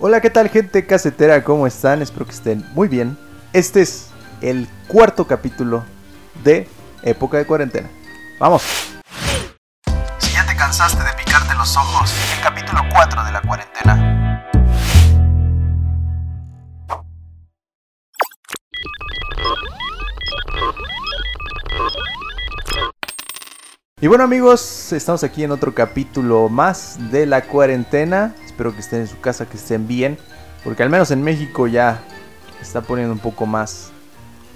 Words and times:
Hola, 0.00 0.20
¿qué 0.20 0.30
tal 0.30 0.48
gente 0.48 0.86
casetera? 0.86 1.42
¿Cómo 1.42 1.66
están? 1.66 2.02
Espero 2.02 2.24
que 2.24 2.30
estén 2.30 2.64
muy 2.72 2.86
bien. 2.86 3.18
Este 3.52 3.80
es 3.80 4.10
el 4.40 4.68
cuarto 4.86 5.26
capítulo 5.26 5.84
de 6.44 6.68
Época 7.02 7.38
de 7.38 7.44
Cuarentena. 7.44 7.88
¡Vamos! 8.38 8.62
Si 10.18 10.32
ya 10.32 10.46
te 10.46 10.54
cansaste 10.54 11.02
de 11.02 11.12
picarte 11.14 11.52
los 11.56 11.76
ojos, 11.76 12.14
el 12.36 12.40
capítulo 12.44 12.80
4 12.92 13.24
de 13.24 13.32
la 13.32 13.42
cuarentena. 13.42 14.44
Y 24.00 24.06
bueno 24.06 24.22
amigos, 24.22 24.92
estamos 24.92 25.24
aquí 25.24 25.42
en 25.42 25.50
otro 25.50 25.74
capítulo 25.74 26.48
más 26.48 27.10
de 27.10 27.26
la 27.26 27.42
cuarentena. 27.42 28.32
Espero 28.58 28.74
que 28.74 28.80
estén 28.80 29.02
en 29.02 29.06
su 29.06 29.20
casa, 29.20 29.48
que 29.48 29.56
estén 29.56 29.86
bien. 29.86 30.18
Porque 30.64 30.82
al 30.82 30.90
menos 30.90 31.12
en 31.12 31.22
México 31.22 31.68
ya 31.68 32.02
está 32.60 32.80
poniendo 32.80 33.12
un 33.12 33.20
poco 33.20 33.46
más 33.46 33.92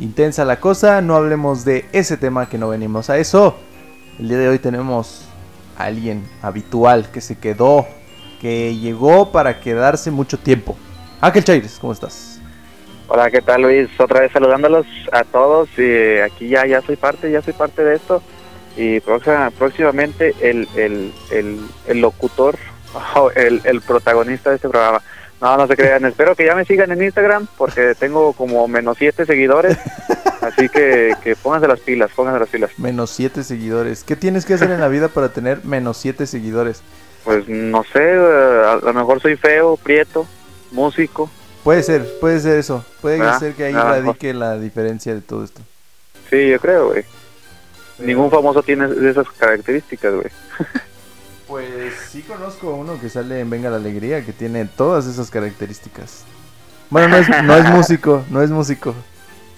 intensa 0.00 0.44
la 0.44 0.58
cosa. 0.58 1.00
No 1.00 1.14
hablemos 1.14 1.64
de 1.64 1.84
ese 1.92 2.16
tema 2.16 2.48
que 2.48 2.58
no 2.58 2.70
venimos 2.70 3.10
a 3.10 3.18
eso. 3.18 3.56
El 4.18 4.28
día 4.28 4.38
de 4.38 4.48
hoy 4.48 4.58
tenemos 4.58 5.28
a 5.78 5.84
alguien 5.84 6.28
habitual 6.42 7.12
que 7.12 7.20
se 7.20 7.38
quedó, 7.38 7.86
que 8.40 8.74
llegó 8.74 9.30
para 9.30 9.60
quedarse 9.60 10.10
mucho 10.10 10.36
tiempo. 10.36 10.76
Ángel 11.20 11.44
Chaires, 11.44 11.78
¿cómo 11.80 11.92
estás? 11.92 12.40
Hola, 13.06 13.30
¿qué 13.30 13.40
tal 13.40 13.62
Luis? 13.62 13.88
Otra 14.00 14.22
vez 14.22 14.32
saludándolos 14.32 14.84
a 15.12 15.22
todos. 15.22 15.68
Y 15.78 16.18
aquí 16.18 16.48
ya, 16.48 16.66
ya 16.66 16.82
soy 16.82 16.96
parte, 16.96 17.30
ya 17.30 17.40
soy 17.40 17.52
parte 17.52 17.84
de 17.84 17.94
esto. 17.94 18.20
Y 18.76 18.98
próxima, 18.98 19.52
próximamente 19.56 20.34
el, 20.40 20.66
el, 20.74 21.12
el 21.86 22.00
locutor, 22.00 22.58
el, 23.34 23.60
el 23.64 23.80
protagonista 23.80 24.50
de 24.50 24.56
este 24.56 24.68
programa. 24.68 25.02
No, 25.42 25.56
no 25.56 25.66
se 25.66 25.76
crean. 25.76 26.04
Espero 26.04 26.36
que 26.36 26.46
ya 26.46 26.54
me 26.54 26.64
sigan 26.64 26.92
en 26.92 27.02
Instagram 27.02 27.48
porque 27.58 27.96
tengo 27.98 28.32
como 28.32 28.68
menos 28.68 28.96
siete 28.96 29.26
seguidores. 29.26 29.76
Así 30.40 30.68
que, 30.68 31.14
que 31.22 31.34
pónganse 31.34 31.66
las 31.66 31.80
pilas, 31.80 32.12
pónganse 32.14 32.38
las 32.38 32.48
pilas. 32.48 32.70
Menos 32.78 33.10
siete 33.10 33.42
seguidores. 33.42 34.04
¿Qué 34.04 34.14
tienes 34.14 34.46
que 34.46 34.54
hacer 34.54 34.70
en 34.70 34.80
la 34.80 34.86
vida 34.86 35.08
para 35.08 35.30
tener 35.30 35.64
menos 35.64 35.96
siete 35.96 36.26
seguidores? 36.26 36.82
Pues 37.24 37.48
no 37.48 37.82
sé, 37.92 38.12
a 38.12 38.78
lo 38.82 38.92
mejor 38.92 39.20
soy 39.20 39.36
feo, 39.36 39.76
prieto, 39.76 40.26
músico. 40.70 41.28
Puede 41.64 41.82
ser, 41.82 42.06
puede 42.20 42.38
ser 42.38 42.58
eso. 42.58 42.84
Puede 43.00 43.18
¿Verdad? 43.18 43.38
ser 43.40 43.54
que 43.54 43.64
ahí 43.64 43.72
radique 43.72 44.32
la 44.34 44.56
diferencia 44.58 45.12
de 45.12 45.22
todo 45.22 45.42
esto. 45.42 45.60
Sí, 46.30 46.50
yo 46.50 46.60
creo, 46.60 46.88
güey. 46.88 47.04
Ningún 47.98 48.30
famoso 48.30 48.62
tiene 48.62 48.86
esas 49.08 49.28
características, 49.30 50.14
güey. 50.14 50.30
Pues 51.52 51.92
sí 52.08 52.22
conozco 52.22 52.74
uno 52.74 52.98
que 52.98 53.10
sale 53.10 53.40
en 53.40 53.50
Venga 53.50 53.68
la 53.68 53.76
Alegría 53.76 54.24
que 54.24 54.32
tiene 54.32 54.64
todas 54.64 55.04
esas 55.04 55.30
características. 55.30 56.24
Bueno, 56.88 57.08
no 57.08 57.16
es, 57.18 57.28
no 57.44 57.54
es 57.54 57.70
músico, 57.70 58.24
no 58.30 58.40
es 58.40 58.50
músico. 58.50 58.94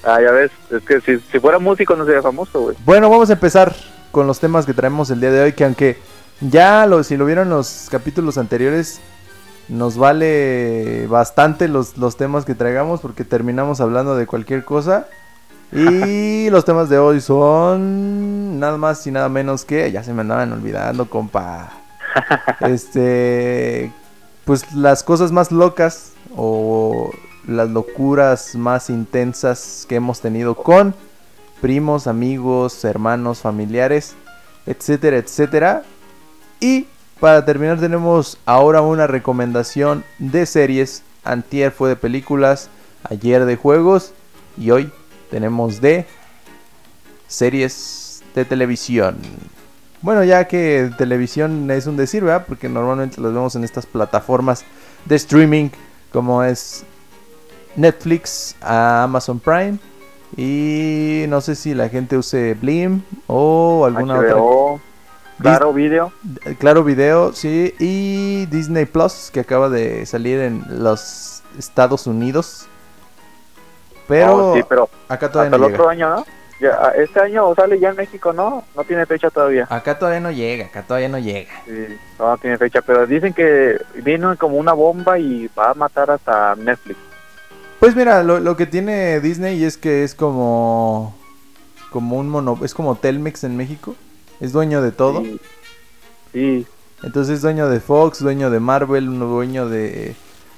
Ah, 0.03 0.21
ya 0.21 0.33
ves, 0.33 0.51
es 0.73 0.83
que 0.83 1.01
si, 1.03 1.21
si 1.31 1.39
fuera 1.39 1.61
músico 1.61 1.95
no 1.95 2.05
sería 2.05 2.21
famoso, 2.21 2.63
güey. 2.63 2.77
Bueno, 2.85 3.09
vamos 3.09 3.31
a 3.31 3.35
empezar 3.35 3.77
con 4.11 4.27
los 4.27 4.41
temas 4.41 4.67
que 4.67 4.75
traemos 4.75 5.09
el 5.11 5.21
día 5.21 5.31
de 5.31 5.41
hoy, 5.41 5.53
que 5.53 5.65
aunque 5.65 5.97
ya 6.41 6.85
lo, 6.87 7.05
si 7.05 7.17
lo 7.17 7.27
vieron 7.27 7.49
los 7.49 7.87
capítulos 7.89 8.39
anteriores, 8.39 9.01
nos 9.69 9.97
vale 9.97 11.07
bastante 11.07 11.69
los, 11.69 11.97
los 11.97 12.17
temas 12.17 12.45
que 12.45 12.57
traigamos 12.57 13.03
porque 13.03 13.25
terminamos 13.25 13.81
hablando 13.81 14.17
de 14.17 14.27
cualquier 14.27 14.65
cosa. 14.65 15.07
Y 15.71 16.51
los 16.51 16.65
temas 16.65 16.89
de 16.89 16.99
hoy 16.99 17.21
son 17.21 18.59
nada 18.59 18.79
más 18.79 19.07
y 19.07 19.13
nada 19.13 19.29
menos 19.29 19.65
que, 19.65 19.93
ya 19.93 20.03
se 20.03 20.13
me 20.13 20.23
andaban 20.23 20.53
olvidando, 20.53 21.09
compa. 21.09 21.84
Este, 22.61 23.93
pues 24.45 24.73
las 24.73 25.03
cosas 25.03 25.33
más 25.33 25.51
locas 25.51 26.13
o 26.37 27.11
las 27.47 27.69
locuras 27.69 28.55
más 28.55 28.91
intensas 28.91 29.87
que 29.89 29.97
hemos 29.97 30.21
tenido 30.21 30.55
con 30.55 30.95
primos, 31.61 32.07
amigos, 32.07 32.85
hermanos, 32.85 33.39
familiares, 33.39 34.15
etcétera, 34.67 35.17
etcétera. 35.19 35.83
Y 36.61 36.87
para 37.21 37.45
terminar 37.45 37.79
tenemos 37.81 38.39
ahora 38.45 38.83
una 38.83 39.07
recomendación 39.07 40.05
de 40.19 40.47
series. 40.47 41.03
Antier 41.25 41.73
fue 41.73 41.89
de 41.89 41.97
películas, 41.97 42.69
ayer 43.03 43.45
de 43.47 43.57
juegos 43.57 44.13
y 44.59 44.71
hoy 44.71 44.93
tenemos 45.31 45.81
de 45.81 46.07
series 47.29 48.23
de 48.35 48.45
televisión. 48.45 49.17
Bueno, 50.05 50.23
ya 50.23 50.47
que 50.47 50.91
televisión 50.99 51.71
es 51.71 51.87
un 51.87 51.97
decir, 51.97 52.23
¿verdad? 52.23 52.45
Porque 52.47 52.69
normalmente 52.69 53.23
los 53.23 53.33
vemos 53.33 53.57
en 53.57 53.65
estas 53.65 53.87
plataformas 53.87 54.63
de 55.07 55.17
streaming 55.17 55.71
como 56.13 56.45
es 56.45 56.85
Netflix, 57.75 58.55
Amazon 58.61 59.41
Prime 59.41 59.79
y 60.37 61.25
no 61.31 61.41
sé 61.41 61.55
si 61.55 61.73
la 61.73 61.89
gente 61.89 62.19
use 62.19 62.53
Blim 62.53 63.01
o 63.29 63.87
alguna 63.87 64.19
otra. 64.19 64.37
Claro 65.41 65.73
Video. 65.73 66.13
Claro 66.59 66.85
Video, 66.85 67.33
sí, 67.33 67.73
y 67.79 68.45
Disney 68.51 68.85
Plus 68.85 69.31
que 69.33 69.41
acaba 69.41 69.71
de 69.71 70.05
salir 70.05 70.39
en 70.39 70.67
los 70.85 71.43
Estados 71.59 72.07
Unidos. 72.07 72.67
Pero, 74.07 74.51
Oh, 74.51 74.55
sí, 74.55 74.63
pero 74.69 74.91
acá 75.09 75.27
hasta 75.27 75.33
todavía 75.33 75.57
el 75.57 75.61
no 75.63 75.67
otro 75.69 75.89
año, 75.89 76.11
¿no? 76.11 76.27
Ya, 76.61 76.93
este 76.97 77.21
año 77.21 77.53
sale 77.55 77.79
ya 77.81 77.91
en 77.91 77.97
México, 77.97 78.33
¿no? 78.33 78.65
No 78.77 78.85
tiene 78.85 79.07
fecha 79.07 79.29
todavía. 79.31 79.67
Acá 79.69 79.99
todavía 79.99 80.21
no 80.21 80.31
llega, 80.31 80.67
acá 80.67 80.83
todavía 80.83 81.09
no 81.09 81.19
llega. 81.19 81.51
Sí, 81.67 81.99
no, 82.19 82.29
no 82.29 82.39
tiene 82.39 82.59
fecha, 82.59 82.81
pero 82.83 83.07
dicen 83.07 83.33
que 83.33 83.79
vino 84.03 84.37
como 84.39 84.57
una 84.57 84.73
bomba 84.73 85.19
y 85.19 85.51
va 85.59 85.71
a 85.71 85.75
matar 85.75 86.11
hasta 86.11 86.55
Netflix. 86.55 86.99
Pues 87.81 87.97
mira, 87.97 88.23
lo, 88.23 88.41
lo 88.41 88.57
que 88.57 88.67
tiene 88.67 89.21
Disney 89.21 89.63
es 89.65 89.77
que 89.77 90.05
es 90.05 90.15
como 90.15 91.15
como 91.95 92.19
un 92.19 92.29
mono, 92.29 92.59
es 92.65 92.75
como 92.75 92.97
Telmex 92.97 93.45
en 93.45 93.57
México, 93.57 93.95
es 94.41 94.51
dueño 94.51 94.83
de 94.83 94.91
todo. 94.91 95.23
Sí, 95.23 95.41
sí, 96.33 96.67
Entonces 97.05 97.37
es 97.37 97.43
dueño 97.43 97.69
de 97.69 97.79
Fox, 97.79 98.19
dueño 98.19 98.51
de 98.51 98.59
Marvel, 98.59 99.17
dueño 99.17 99.69
de 99.69 100.17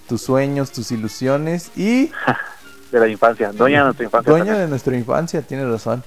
tus 0.09 0.23
sueños, 0.23 0.73
tus 0.73 0.93
ilusiones 0.93 1.77
y 1.77 2.11
de 3.01 3.07
la 3.07 3.13
infancia, 3.13 3.53
doña 3.53 3.79
de 3.79 3.85
nuestra 3.85 4.05
infancia. 4.05 4.33
también. 4.33 4.57
de 4.59 4.69
nuestra 4.69 4.97
infancia, 4.97 5.43
tienes 5.43 5.69
razón. 5.69 6.03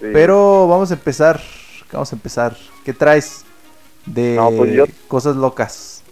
Sí. 0.00 0.06
Pero 0.12 0.66
vamos 0.68 0.90
a 0.90 0.94
empezar, 0.94 1.40
vamos 1.92 2.12
a 2.12 2.16
empezar. 2.16 2.56
¿Qué 2.84 2.92
traes 2.92 3.44
de 4.06 4.36
No, 4.36 4.50
pues 4.50 4.72
yo- 4.72 4.84
cosas 5.08 5.36
locas? 5.36 6.02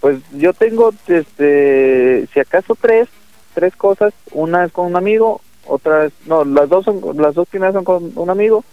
Pues 0.00 0.18
yo 0.32 0.52
tengo, 0.52 0.92
este, 1.06 2.26
si 2.32 2.40
acaso 2.40 2.76
tres, 2.80 3.08
tres 3.54 3.74
cosas. 3.76 4.12
Una 4.32 4.64
es 4.64 4.72
con 4.72 4.86
un 4.86 4.96
amigo, 4.96 5.40
otra 5.66 6.04
es, 6.06 6.12
no, 6.26 6.44
las 6.44 6.68
dos 6.68 6.84
son, 6.84 7.00
las 7.16 7.34
dos 7.34 7.48
primeras 7.48 7.74
son 7.74 7.84
con 7.84 8.12
un 8.14 8.30
amigo 8.30 8.64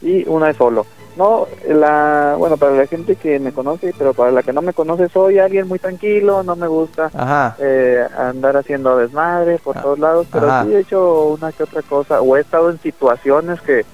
y 0.00 0.28
una 0.28 0.50
es 0.50 0.56
solo. 0.56 0.86
No, 1.16 1.46
la, 1.66 2.36
bueno, 2.38 2.56
para 2.56 2.72
la 2.76 2.86
gente 2.86 3.16
que 3.16 3.40
me 3.40 3.52
conoce, 3.52 3.92
pero 3.98 4.14
para 4.14 4.30
la 4.30 4.44
que 4.44 4.52
no 4.52 4.62
me 4.62 4.72
conoce, 4.72 5.08
soy 5.08 5.38
alguien 5.40 5.66
muy 5.66 5.80
tranquilo, 5.80 6.44
no 6.44 6.54
me 6.54 6.68
gusta 6.68 7.10
eh, 7.58 8.06
andar 8.16 8.56
haciendo 8.56 8.96
desmadre 8.96 9.58
por 9.58 9.76
Ah, 9.76 9.82
todos 9.82 9.98
lados, 9.98 10.26
pero 10.32 10.48
ajá. 10.48 10.64
sí 10.64 10.74
he 10.74 10.78
hecho 10.80 11.24
una 11.30 11.50
que 11.50 11.64
otra 11.64 11.82
cosa, 11.82 12.20
o 12.20 12.36
he 12.36 12.40
estado 12.40 12.70
en 12.70 12.80
situaciones 12.80 13.60
que 13.62 13.84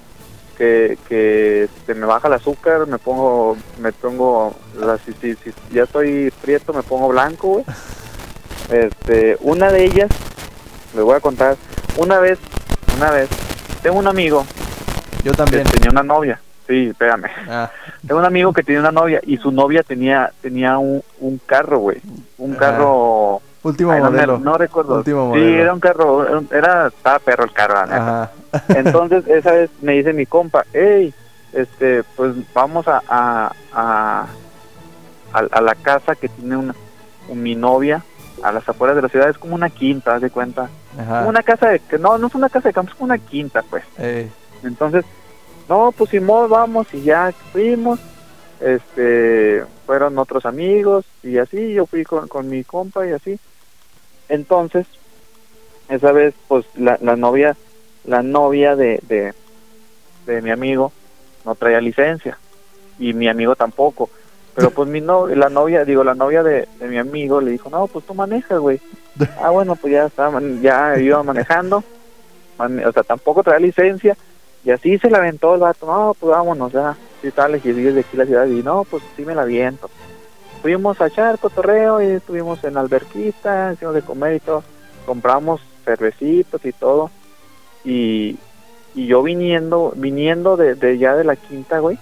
que, 0.59 0.97
que 1.09 1.69
se 1.85 1.95
me 1.95 2.07
baja 2.07 2.29
el 2.29 2.35
azúcar, 2.35 2.87
me 2.87 2.99
pongo, 2.99 3.57
me 3.81 3.91
pongo, 3.93 4.55
la, 4.79 4.99
si, 4.99 5.13
si- 5.15 5.35
si 5.35 5.53
ya 5.73 5.83
estoy 5.83 6.33
prieto, 6.43 6.73
me 6.73 6.83
pongo 6.85 7.09
blanco, 7.09 7.49
güey. 7.49 7.65
Este, 8.71 9.37
una 9.41 9.71
de 9.73 9.85
ellas, 9.85 10.09
les 10.95 11.05
voy 11.05 11.15
a 11.17 11.21
contar, 11.21 11.57
una 11.99 12.19
vez, 12.21 12.39
una 12.97 13.11
vez, 13.11 13.29
tengo 13.83 13.99
un 13.99 14.07
amigo 14.07 14.45
Yo 15.25 15.33
también. 15.33 15.65
tenía 15.65 15.91
una 15.91 16.03
novia, 16.03 16.41
sí, 16.67 16.89
espérame, 16.91 17.27
Ah, 17.49 17.71
tengo 18.07 18.21
un 18.21 18.27
amigo 18.27 18.53
que 18.53 18.63
tenía 18.63 18.81
una 18.81 18.93
novia 18.93 19.21
y 19.27 19.37
su 19.39 19.51
novia 19.51 19.83
tenía, 19.83 20.31
tenía 20.43 20.79
un, 20.79 21.03
un 21.21 21.39
carro, 21.47 21.79
güey, 21.79 21.99
un 22.39 22.55
carro 22.55 23.41
último 23.63 23.93
Ay, 23.93 24.03
modelo. 24.03 24.39
no 24.39 24.59
recuerdo. 24.59 24.97
Último 24.99 25.33
Sí, 25.35 25.41
modelo. 25.41 25.63
era 25.63 25.73
un 25.73 25.81
carro, 25.81 26.41
era, 26.53 26.87
estaba 26.89 27.19
perro 27.19 27.45
el 27.45 27.53
carro, 27.53 27.75
la 27.75 27.87
neta. 27.87 28.31
Entonces, 28.79 29.27
esa 29.27 29.53
vez 29.53 29.71
me 29.81 29.93
dice 29.93 30.13
mi 30.13 30.27
compa, 30.27 30.65
hey, 30.75 31.15
este, 31.55 32.03
pues 32.17 32.35
vamos 32.53 32.87
a, 32.89 33.01
a, 33.09 33.53
a, 33.73 34.27
a, 35.33 35.39
a 35.39 35.61
la 35.63 35.75
casa 35.77 36.15
que 36.15 36.29
tiene 36.29 36.57
una, 36.59 36.75
un- 37.29 37.43
mi 37.43 37.55
novia 37.55 38.03
a 38.43 38.53
las 38.53 38.69
afueras 38.69 38.97
de 38.97 39.03
la 39.03 39.09
ciudad, 39.09 39.31
es 39.31 39.39
como 39.39 39.55
una 39.55 39.71
quinta, 39.71 40.15
haz 40.17 40.21
de 40.21 40.29
cuenta. 40.31 40.69
Ajá. 40.99 41.25
Una 41.27 41.43
casa 41.43 41.69
de, 41.69 41.79
que 41.79 41.97
no, 41.99 42.19
no 42.19 42.27
es 42.27 42.35
una 42.35 42.51
casa 42.51 42.69
de 42.69 42.75
campo, 42.75 42.91
es 42.91 42.97
como 42.99 43.07
una 43.07 43.19
quinta, 43.19 43.63
pues. 43.71 43.85
Eh, 43.99 44.29
Entonces, 44.65 45.05
no, 45.69 45.93
pues 45.93 46.11
Simón, 46.11 46.51
vamos 46.51 46.87
y 46.93 47.03
ya 47.03 47.33
fuimos. 47.53 48.01
Este, 48.61 49.63
fueron 49.85 50.17
otros 50.19 50.47
amigos 50.47 51.05
y 51.23 51.39
así, 51.39 51.75
yo 51.75 51.87
fui 51.87 52.05
con, 52.05 52.29
con 52.29 52.49
mi 52.49 52.65
compa 52.65 53.07
y 53.07 53.13
así. 53.13 53.39
Entonces, 54.29 54.87
esa 55.89 56.13
vez, 56.13 56.35
pues 56.49 56.65
la, 56.77 56.99
la 57.03 57.17
novia, 57.17 57.57
la 58.05 58.23
novia 58.23 58.77
de, 58.77 59.01
de, 59.03 59.35
de 60.27 60.43
mi 60.43 60.51
amigo 60.51 60.93
no 61.45 61.55
traía 61.55 61.81
licencia 61.81 62.39
y 62.99 63.13
mi 63.13 63.29
amigo 63.29 63.55
tampoco. 63.57 64.09
Pero 64.55 64.71
pues 64.71 64.89
mi 64.89 65.01
no, 65.01 65.27
la 65.27 65.49
novia, 65.49 65.85
digo, 65.85 66.05
la 66.05 66.15
novia 66.15 66.43
de, 66.43 66.69
de 66.79 66.87
mi 66.87 66.97
amigo 66.97 67.41
le 67.41 67.51
dijo, 67.51 67.69
no, 67.71 67.89
pues 67.89 68.07
tú 68.07 68.15
manejas, 68.15 68.61
güey. 68.61 68.81
ah, 69.43 69.51
bueno, 69.51 69.75
pues 69.75 69.93
ya 69.93 70.07
estaba, 70.07 70.41
ya 70.63 70.97
iba 70.99 71.23
manejando. 71.23 71.83
o 72.59 72.93
sea, 72.93 73.03
tampoco 73.03 73.43
traía 73.43 73.67
licencia. 73.67 74.17
Y 74.65 74.71
así 74.71 74.99
se 74.99 75.11
la 75.11 75.19
aventó 75.19 75.55
el 75.55 75.61
vato, 75.61 75.87
no, 75.87 76.15
pues 76.19 76.31
vámonos, 76.31 76.73
ya. 76.73 76.97
Si 77.21 77.31
tal, 77.31 77.57
y 77.57 77.73
de 77.73 78.01
aquí 78.01 78.17
la 78.17 78.27
ciudad. 78.27 78.47
Y 78.47 78.63
no, 78.63 78.85
pues 78.85 79.03
sí 79.17 79.25
me 79.25 79.35
la 79.35 79.45
viento. 79.45 79.91
Fuimos 80.63 81.01
a 81.01 81.09
echar 81.09 81.39
cotorreo 81.39 82.01
y 82.01 82.07
estuvimos 82.07 82.65
en 82.65 82.77
alberquita, 82.77 83.73
hicimos 83.75 83.95
de 83.95 84.03
comer 84.03 84.37
y 84.37 84.41
todo. 84.41 84.65
Compramos 85.05 85.61
cervecitos 85.85 86.65
y 86.65 86.73
todo. 86.73 87.11
Y, 87.85 88.39
y 88.95 89.07
yo 89.07 89.23
viniendo, 89.23 89.93
viniendo 89.97 90.57
de, 90.57 90.99
ya 90.99 91.15
de 91.15 91.25
la 91.25 91.37
quinta, 91.37 91.81
güey, 91.81 91.99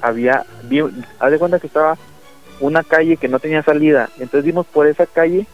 había, 0.00 0.46
haz 1.18 1.30
de 1.30 1.38
cuenta 1.38 1.58
que 1.58 1.66
estaba 1.66 1.98
una 2.60 2.82
calle 2.82 3.16
que 3.16 3.28
no 3.28 3.38
tenía 3.38 3.62
salida, 3.62 4.08
entonces 4.14 4.44
dimos 4.44 4.64
por 4.66 4.86
esa 4.86 5.06
calle, 5.06 5.46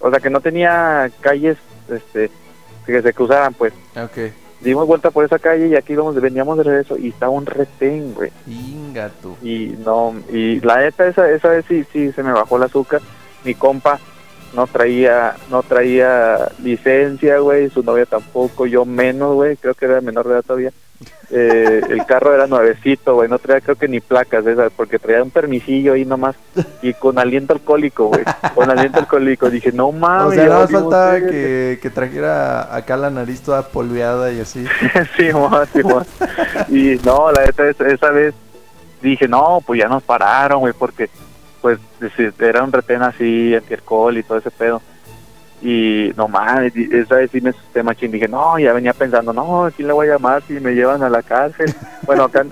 o 0.00 0.08
sea 0.08 0.20
que 0.20 0.30
no 0.30 0.40
tenía 0.40 1.10
calles, 1.20 1.58
este, 1.88 2.30
que 2.86 3.02
se 3.02 3.12
cruzaran, 3.12 3.54
pues. 3.54 3.72
Okay. 3.96 4.32
Dimos 4.62 4.86
vuelta 4.86 5.10
por 5.10 5.24
esa 5.24 5.38
calle 5.38 5.68
y 5.68 5.74
aquí 5.74 5.92
íbamos, 5.94 6.14
veníamos 6.20 6.56
de 6.58 6.64
regreso 6.64 6.96
y 6.96 7.08
estaba 7.08 7.32
un 7.32 7.46
retén, 7.46 8.14
güey. 8.14 8.30
Ingato. 8.46 9.36
Y 9.42 9.74
no, 9.84 10.14
y 10.32 10.60
la 10.60 10.78
neta 10.78 11.06
esa, 11.06 11.30
esa 11.30 11.48
vez 11.48 11.64
sí, 11.68 11.84
sí 11.92 12.12
se 12.12 12.22
me 12.22 12.32
bajó 12.32 12.56
el 12.56 12.62
azúcar. 12.64 13.00
Mi 13.44 13.54
compa 13.54 13.98
no 14.54 14.66
traía, 14.66 15.34
no 15.50 15.62
traía 15.62 16.48
licencia, 16.62 17.38
güey, 17.38 17.70
su 17.70 17.82
novia 17.82 18.06
tampoco, 18.06 18.66
yo 18.66 18.84
menos, 18.84 19.34
güey, 19.34 19.56
creo 19.56 19.74
que 19.74 19.86
era 19.86 20.00
menor 20.00 20.28
de 20.28 20.34
edad 20.34 20.42
todavía. 20.42 20.72
Eh, 21.30 21.80
el 21.88 22.04
carro 22.04 22.34
era 22.34 22.46
nuevecito, 22.46 23.14
güey, 23.14 23.28
no 23.28 23.38
traía 23.38 23.62
creo 23.62 23.76
que 23.76 23.88
ni 23.88 24.00
placas 24.00 24.46
esas, 24.46 24.70
porque 24.76 24.98
traía 24.98 25.22
un 25.22 25.30
permisillo 25.30 25.94
ahí 25.94 26.04
nomás 26.04 26.36
y 26.82 26.92
con 26.92 27.18
aliento 27.18 27.54
alcohólico, 27.54 28.08
güey, 28.08 28.22
con 28.54 28.70
aliento 28.70 28.98
alcohólico. 28.98 29.48
Dije, 29.48 29.72
no 29.72 29.92
mames. 29.92 30.26
O 30.26 30.32
sea, 30.32 30.44
nada 30.44 30.60
más 30.60 30.70
faltaba 30.70 31.20
que, 31.20 31.78
que, 31.80 31.90
trajera 31.90 32.74
acá 32.74 32.98
la 32.98 33.08
nariz 33.08 33.40
toda 33.40 33.62
polveada 33.68 34.30
y 34.30 34.40
así. 34.40 34.66
sí, 35.16 35.30
sí, 35.72 35.80
Y 36.68 37.00
no, 37.06 37.32
la 37.32 37.46
neta, 37.46 37.68
esa, 37.68 37.86
esa 37.88 38.10
vez 38.10 38.34
dije, 39.00 39.26
no, 39.26 39.62
pues 39.66 39.80
ya 39.80 39.88
nos 39.88 40.02
pararon, 40.02 40.60
güey, 40.60 40.74
porque 40.78 41.08
pues 41.62 41.78
era 42.38 42.62
un 42.62 42.72
retén 42.72 43.02
así, 43.02 43.54
antialcohol 43.54 44.18
y 44.18 44.22
todo 44.22 44.36
ese 44.38 44.50
pedo. 44.50 44.82
Y 45.62 46.12
no 46.16 46.26
mames, 46.26 46.74
esa 46.74 47.16
vez 47.16 47.30
sí 47.30 47.40
me 47.40 47.50
asusté 47.50 47.84
machín. 47.84 48.10
Dije, 48.10 48.26
no, 48.26 48.58
ya 48.58 48.72
venía 48.72 48.92
pensando, 48.92 49.32
no, 49.32 49.70
¿quién 49.76 49.86
le 49.86 49.94
voy 49.94 50.08
a 50.08 50.14
llamar 50.14 50.42
si 50.42 50.54
me 50.54 50.74
llevan 50.74 51.04
a 51.04 51.08
la 51.08 51.22
cárcel? 51.22 51.72
bueno, 52.06 52.24
acá, 52.24 52.44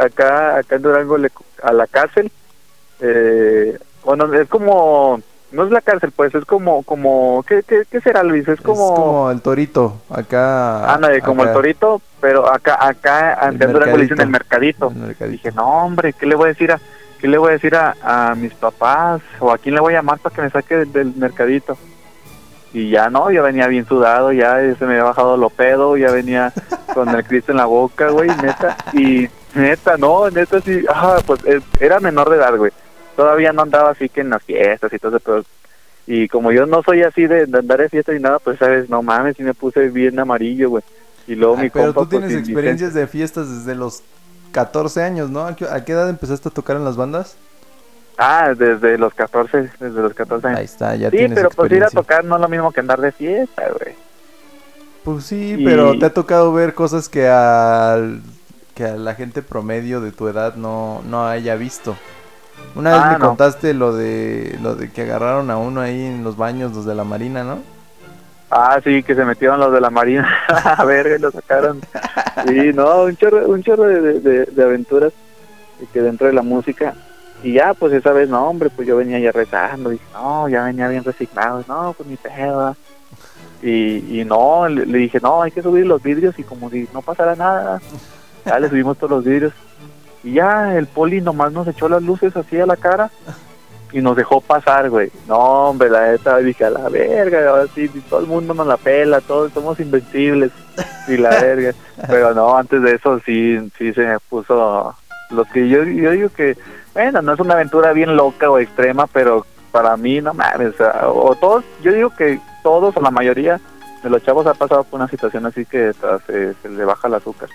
acá, 0.00 0.56
acá 0.58 0.76
en 0.76 0.82
Durango 0.82 1.16
a 1.62 1.72
la 1.72 1.86
cárcel. 1.88 2.30
Eh, 3.00 3.76
bueno, 4.04 4.32
es 4.32 4.48
como, 4.48 5.20
no 5.50 5.64
es 5.64 5.72
la 5.72 5.80
cárcel, 5.80 6.12
pues, 6.14 6.32
es 6.36 6.44
como, 6.44 6.84
como, 6.84 7.44
¿qué, 7.48 7.64
qué, 7.64 8.00
será 8.00 8.22
Luis? 8.22 8.46
Es 8.46 8.60
como... 8.60 8.92
Es 8.92 9.00
como 9.00 9.30
el 9.32 9.40
torito, 9.42 10.00
acá... 10.08 10.94
Anda, 10.94 11.20
como 11.20 11.42
el 11.42 11.52
torito, 11.52 12.00
pero 12.20 12.48
acá, 12.48 12.78
acá, 12.80 13.32
acá 13.32 13.48
en 13.48 13.72
Durango 13.72 13.96
le 13.96 14.04
dicen 14.04 14.20
el 14.20 14.28
mercadito. 14.28 14.92
Dije, 15.28 15.50
no, 15.50 15.84
hombre, 15.84 16.12
¿qué 16.12 16.26
le 16.26 16.36
voy 16.36 16.44
a 16.44 16.48
decir 16.48 16.70
a, 16.70 16.80
qué 17.20 17.26
le 17.26 17.38
voy 17.38 17.50
a 17.50 17.52
decir 17.52 17.74
a, 17.74 17.96
a 18.02 18.36
mis 18.36 18.54
papás? 18.54 19.20
¿O 19.40 19.50
a 19.50 19.58
quién 19.58 19.74
le 19.74 19.80
voy 19.80 19.94
a 19.94 19.96
llamar 19.98 20.20
para 20.20 20.34
que 20.34 20.42
me 20.42 20.50
saque 20.50 20.84
del 20.84 21.12
mercadito? 21.16 21.76
Y 22.72 22.90
ya 22.90 23.10
no, 23.10 23.30
ya 23.30 23.42
venía 23.42 23.66
bien 23.66 23.86
sudado, 23.86 24.32
ya 24.32 24.56
se 24.76 24.84
me 24.86 24.92
había 24.92 25.04
bajado 25.04 25.36
lo 25.36 25.50
pedo, 25.50 25.96
ya 25.96 26.10
venía 26.10 26.52
con 26.94 27.08
el 27.10 27.24
Cristo 27.24 27.52
en 27.52 27.58
la 27.58 27.66
boca, 27.66 28.08
güey, 28.08 28.28
neta, 28.28 28.76
y 28.94 29.28
neta, 29.54 29.96
no, 29.98 30.30
neta 30.30 30.60
sí, 30.60 30.84
ah, 30.88 31.18
pues 31.26 31.40
eh, 31.44 31.60
era 31.80 32.00
menor 32.00 32.30
de 32.30 32.36
edad, 32.36 32.56
güey, 32.56 32.72
todavía 33.14 33.52
no 33.52 33.62
andaba 33.62 33.90
así 33.90 34.08
que 34.08 34.22
en 34.22 34.30
las 34.30 34.42
fiestas 34.42 34.92
y 34.92 34.98
todo 34.98 35.16
eso, 35.16 35.24
pero, 35.24 35.44
y 36.06 36.28
como 36.28 36.50
yo 36.50 36.66
no 36.66 36.82
soy 36.82 37.02
así 37.02 37.26
de, 37.26 37.42
andar 37.42 37.78
de 37.78 37.88
fiesta 37.88 38.14
y 38.14 38.20
nada, 38.20 38.38
pues 38.38 38.58
sabes, 38.58 38.88
no 38.88 39.02
mames, 39.02 39.36
sí 39.36 39.42
me 39.42 39.54
puse 39.54 39.88
bien 39.88 40.18
amarillo, 40.18 40.70
güey, 40.70 40.84
y 41.26 41.34
luego 41.34 41.56
mi 41.56 41.68
pero 41.68 41.92
tú 41.92 42.08
pues, 42.08 42.08
tienes 42.08 42.32
experiencias 42.32 42.94
de 42.94 43.06
fiestas 43.06 43.50
desde 43.50 43.74
los 43.74 44.02
14 44.52 45.02
años, 45.02 45.30
¿no? 45.30 45.44
¿A 45.46 45.54
qué 45.56 45.92
edad 45.92 46.08
empezaste 46.08 46.48
a 46.48 46.52
tocar 46.52 46.76
en 46.76 46.84
las 46.84 46.96
bandas? 46.96 47.36
Ah, 48.18 48.52
desde 48.56 48.98
los 48.98 49.14
14, 49.14 49.70
desde 49.80 50.00
los 50.00 50.14
14 50.14 50.46
años. 50.46 50.58
Ahí 50.58 50.64
está, 50.64 50.94
ya 50.94 51.10
Sí, 51.10 51.26
pero 51.34 51.50
pues 51.50 51.72
ir 51.72 51.84
a 51.84 51.90
tocar 51.90 52.24
no 52.24 52.36
es 52.36 52.40
lo 52.40 52.48
mismo 52.48 52.70
que 52.72 52.80
andar 52.80 53.00
de 53.00 53.12
fiesta, 53.12 53.64
güey. 53.78 53.94
Pues 55.04 55.24
sí, 55.24 55.60
pero 55.64 55.98
te 55.98 56.06
ha 56.06 56.14
tocado 56.14 56.52
ver 56.52 56.74
cosas 56.74 57.08
que 57.08 57.28
al 57.28 58.20
que 58.74 58.84
a 58.84 58.96
la 58.96 59.14
gente 59.14 59.42
promedio 59.42 60.00
de 60.00 60.12
tu 60.12 60.28
edad 60.28 60.54
no, 60.54 61.02
no 61.08 61.26
haya 61.26 61.56
visto. 61.56 61.96
Una 62.76 62.92
vez 62.92 63.00
ah, 63.02 63.12
me 63.12 63.18
contaste 63.18 63.74
lo 63.74 63.94
de 63.94 64.56
lo 64.62 64.76
de 64.76 64.90
que 64.90 65.02
agarraron 65.02 65.50
a 65.50 65.56
uno 65.56 65.80
ahí 65.80 66.06
en 66.06 66.22
los 66.22 66.36
baños, 66.36 66.72
los 66.72 66.86
de 66.86 66.94
la 66.94 67.04
marina, 67.04 67.42
¿no? 67.42 67.58
Ah, 68.50 68.78
sí, 68.84 69.02
que 69.02 69.14
se 69.14 69.24
metieron 69.24 69.58
los 69.58 69.72
de 69.72 69.80
la 69.80 69.90
marina 69.90 70.28
a 70.48 70.84
ver, 70.84 71.20
lo 71.20 71.30
sacaron. 71.32 71.80
Sí, 72.46 72.72
no, 72.72 73.02
un 73.02 73.16
chorro, 73.16 73.48
un 73.48 73.62
chorro 73.62 73.84
de, 73.84 74.20
de, 74.20 74.44
de 74.44 74.62
aventuras 74.62 75.12
que 75.92 76.00
dentro 76.00 76.28
de 76.28 76.32
la 76.32 76.42
música 76.42 76.94
y 77.42 77.52
ya, 77.54 77.74
pues 77.74 77.92
esa 77.92 78.12
vez, 78.12 78.28
no, 78.28 78.48
hombre, 78.48 78.70
pues 78.70 78.86
yo 78.86 78.96
venía 78.96 79.18
ya 79.18 79.32
rezando, 79.32 79.90
dije, 79.90 80.04
no, 80.12 80.48
ya 80.48 80.64
venía 80.64 80.88
bien 80.88 81.04
resignado, 81.04 81.64
no, 81.66 81.92
pues 81.96 82.08
mi 82.08 82.16
pedo. 82.16 82.76
Y, 83.62 84.20
y 84.20 84.24
no, 84.24 84.68
le, 84.68 84.84
dije, 84.84 85.18
no, 85.20 85.42
hay 85.42 85.50
que 85.50 85.62
subir 85.62 85.86
los 85.86 86.02
vidrios 86.02 86.38
y 86.38 86.42
como 86.42 86.70
si 86.70 86.88
no 86.92 87.02
pasara 87.02 87.36
nada, 87.36 87.80
ya 88.44 88.58
le 88.58 88.68
subimos 88.68 88.96
todos 88.96 89.10
los 89.10 89.24
vidrios. 89.24 89.52
Y 90.24 90.34
ya 90.34 90.76
el 90.76 90.86
poli 90.86 91.20
nomás 91.20 91.52
nos 91.52 91.66
echó 91.66 91.88
las 91.88 92.02
luces 92.02 92.36
así 92.36 92.58
a 92.60 92.66
la 92.66 92.76
cara 92.76 93.10
y 93.92 94.00
nos 94.00 94.16
dejó 94.16 94.40
pasar, 94.40 94.88
güey. 94.88 95.10
No, 95.28 95.36
hombre, 95.70 95.90
la 95.90 96.10
neta, 96.10 96.38
dije, 96.38 96.64
a 96.64 96.70
la 96.70 96.88
verga, 96.88 97.48
ahora 97.48 97.66
sí, 97.74 97.88
todo 98.08 98.20
el 98.20 98.26
mundo 98.26 98.54
nos 98.54 98.66
la 98.66 98.76
pela, 98.76 99.20
todos 99.20 99.52
somos 99.52 99.78
invencibles 99.80 100.50
y 101.08 101.16
la 101.16 101.30
verga. 101.30 101.72
Pero 102.08 102.34
no, 102.34 102.56
antes 102.56 102.82
de 102.82 102.94
eso 102.94 103.20
sí, 103.20 103.58
sí 103.76 103.92
se 103.92 104.06
me 104.06 104.18
puso, 104.18 104.94
los 105.32 105.48
que 105.48 105.68
yo, 105.68 105.84
yo 105.84 106.10
digo 106.10 106.28
que 106.30 106.56
bueno, 106.94 107.22
no 107.22 107.32
es 107.32 107.40
una 107.40 107.54
aventura 107.54 107.92
bien 107.92 108.16
loca 108.16 108.50
o 108.50 108.58
extrema, 108.58 109.06
pero 109.06 109.46
para 109.70 109.96
mí 109.96 110.20
no 110.20 110.34
mames, 110.34 110.74
o, 111.04 111.34
todos, 111.40 111.64
yo 111.82 111.92
digo 111.92 112.10
que 112.14 112.38
todos 112.62 112.96
o 112.96 113.00
la 113.00 113.10
mayoría 113.10 113.60
de 114.02 114.10
los 114.10 114.22
chavos 114.22 114.46
ha 114.46 114.54
pasado 114.54 114.84
por 114.84 115.00
una 115.00 115.08
situación 115.08 115.46
así 115.46 115.64
que 115.64 115.92
se, 116.26 116.54
se 116.54 116.68
le 116.68 116.84
baja 116.84 117.08
el 117.08 117.14
azúcar. 117.14 117.48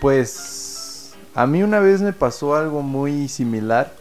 Pues 0.00 1.14
a 1.34 1.46
mí 1.46 1.62
una 1.62 1.80
vez 1.80 2.00
me 2.00 2.12
pasó 2.12 2.54
algo 2.54 2.82
muy 2.82 3.28
similar. 3.28 3.92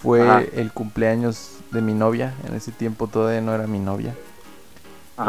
Fue 0.00 0.50
el 0.54 0.70
cumpleaños 0.70 1.58
de 1.70 1.80
mi 1.80 1.94
novia. 1.94 2.34
En 2.46 2.54
ese 2.54 2.70
tiempo 2.70 3.06
todavía 3.08 3.40
no 3.40 3.54
era 3.54 3.66
mi 3.66 3.80
novia. 3.80 4.14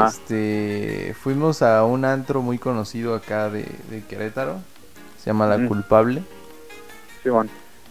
Este, 0.07 1.15
fuimos 1.19 1.61
a 1.61 1.83
un 1.85 2.05
antro 2.05 2.41
muy 2.41 2.57
conocido 2.57 3.15
acá 3.15 3.49
de, 3.49 3.65
Querétaro. 4.09 4.59
Se 5.25 5.31
llama 5.31 5.47
La 5.47 5.67
Culpable. 5.67 6.21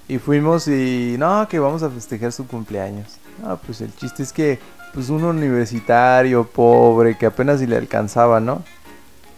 Y 0.06 0.18
fuimos 0.18 0.68
y 0.68 1.16
no, 1.18 1.48
que 1.48 1.58
vamos 1.58 1.82
a 1.82 1.90
festejar 1.90 2.30
su 2.30 2.46
cumpleaños. 2.46 3.16
Ah, 3.42 3.56
pues 3.56 3.80
el 3.80 3.92
chiste 3.96 4.22
es 4.22 4.32
que 4.32 4.60
pues 4.92 5.08
un 5.08 5.24
universitario 5.24 6.46
pobre 6.46 7.18
que 7.18 7.26
apenas 7.26 7.58
si 7.58 7.66
le 7.66 7.76
alcanzaba, 7.76 8.38
¿no? 8.38 8.62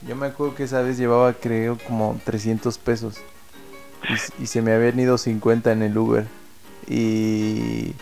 Yo 0.06 0.14
me 0.14 0.26
acuerdo 0.26 0.54
que 0.54 0.64
esa 0.64 0.82
vez 0.82 0.98
llevaba 0.98 1.32
creo 1.32 1.78
como 1.86 2.20
300 2.26 2.76
pesos. 2.76 3.16
Y, 4.38 4.46
se 4.46 4.60
me 4.60 4.74
habían 4.74 5.00
ido 5.00 5.16
50 5.16 5.72
en 5.72 5.82
el 5.82 5.96
Uber. 5.96 6.26
Y... 6.86 7.94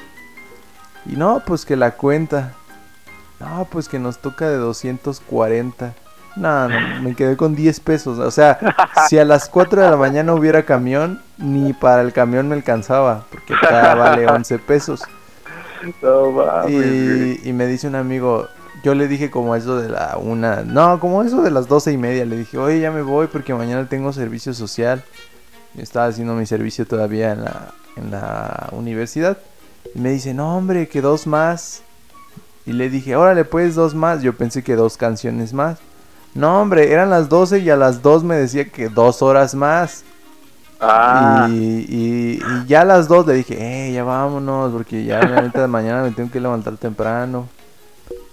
Y 1.07 1.17
no, 1.17 1.41
pues 1.47 1.65
que 1.65 1.77
la 1.77 1.93
cuenta. 1.93 2.55
No, 3.39 3.69
pues 3.71 3.89
que 3.89 4.01
nos 4.01 4.19
toca 4.19 4.49
de 4.49 4.57
240. 4.57 5.95
No, 6.37 6.69
no, 6.69 7.03
me 7.03 7.15
quedé 7.15 7.37
con 7.37 7.55
10 7.55 7.81
pesos. 7.81 8.19
O 8.19 8.31
sea, 8.31 8.59
si 9.09 9.19
a 9.19 9.25
las 9.25 9.49
4 9.49 9.83
de 9.83 9.91
la 9.91 9.97
mañana 9.97 10.35
hubiera 10.35 10.65
camión, 10.65 11.21
ni 11.39 11.73
para 11.73 12.03
el 12.03 12.13
camión 12.13 12.49
me 12.49 12.55
alcanzaba, 12.55 13.25
porque 13.31 13.55
acá 13.55 13.95
vale 13.95 14.27
11 14.27 14.59
pesos. 14.59 15.03
y, 16.69 17.53
me 17.53 17.67
dice 17.67 17.87
un 17.87 17.95
amigo, 17.95 18.49
yo 18.83 18.95
le 18.95 19.07
dije 19.07 19.31
como 19.31 19.55
eso 19.55 19.81
de 19.81 19.89
la 19.89 20.17
una, 20.21 20.63
no, 20.63 20.99
como 20.99 21.23
eso 21.23 21.43
de 21.43 21.51
las 21.51 21.69
doce 21.69 21.93
y 21.93 21.99
media, 21.99 22.25
le 22.25 22.37
dije, 22.37 22.59
oye, 22.59 22.81
ya 22.81 22.91
me 22.91 23.03
voy 23.03 23.29
porque 23.29 23.55
mañana 23.55 23.89
tengo 23.89 24.13
servicio 24.13 24.55
social. 24.55 25.05
Yo 25.75 25.83
estaba 25.83 26.07
haciendo 26.07 26.35
mi 26.35 26.47
servicio 26.47 26.87
todavía 26.87 27.33
en 27.33 27.45
la, 27.45 27.73
en 27.97 28.11
la 28.11 28.69
universidad. 28.73 29.39
Y 29.95 30.01
me 30.01 30.11
dice, 30.11 30.35
no, 30.35 30.57
hombre, 30.57 30.89
que 30.89 31.01
dos 31.01 31.27
más. 31.27 31.83
Y 32.67 32.73
le 32.73 32.89
dije, 32.89 33.17
órale, 33.17 33.45
pues 33.45 33.75
dos 33.75 33.95
más. 33.95 34.23
Yo 34.23 34.35
pensé 34.35 34.63
que 34.63 34.77
dos 34.77 34.97
canciones 34.97 35.53
más. 35.53 35.79
No, 36.35 36.61
hombre, 36.61 36.93
eran 36.93 37.11
las 37.11 37.29
12 37.29 37.61
y 37.61 37.71
a 37.71 37.77
las 37.77 38.03
2 38.03 38.25
me 38.25 38.35
decía 38.35 38.69
que 38.69 38.89
dos 38.89 39.23
horas 39.23 39.55
más. 39.55 40.05
Ah. 40.81 41.47
Y, 41.49 42.41
ya 42.67 42.81
a 42.81 42.85
las 42.85 43.07
2 43.07 43.27
le 43.29 43.35
dije, 43.35 43.57
eh, 43.59 43.93
ya 43.93 44.03
vámonos, 44.03 44.73
porque 44.73 45.05
ya 45.05 45.21
de 45.21 45.67
mañana 45.69 46.03
me 46.03 46.11
tengo 46.11 46.31
que 46.31 46.41
levantar 46.41 46.77
temprano. 46.77 47.49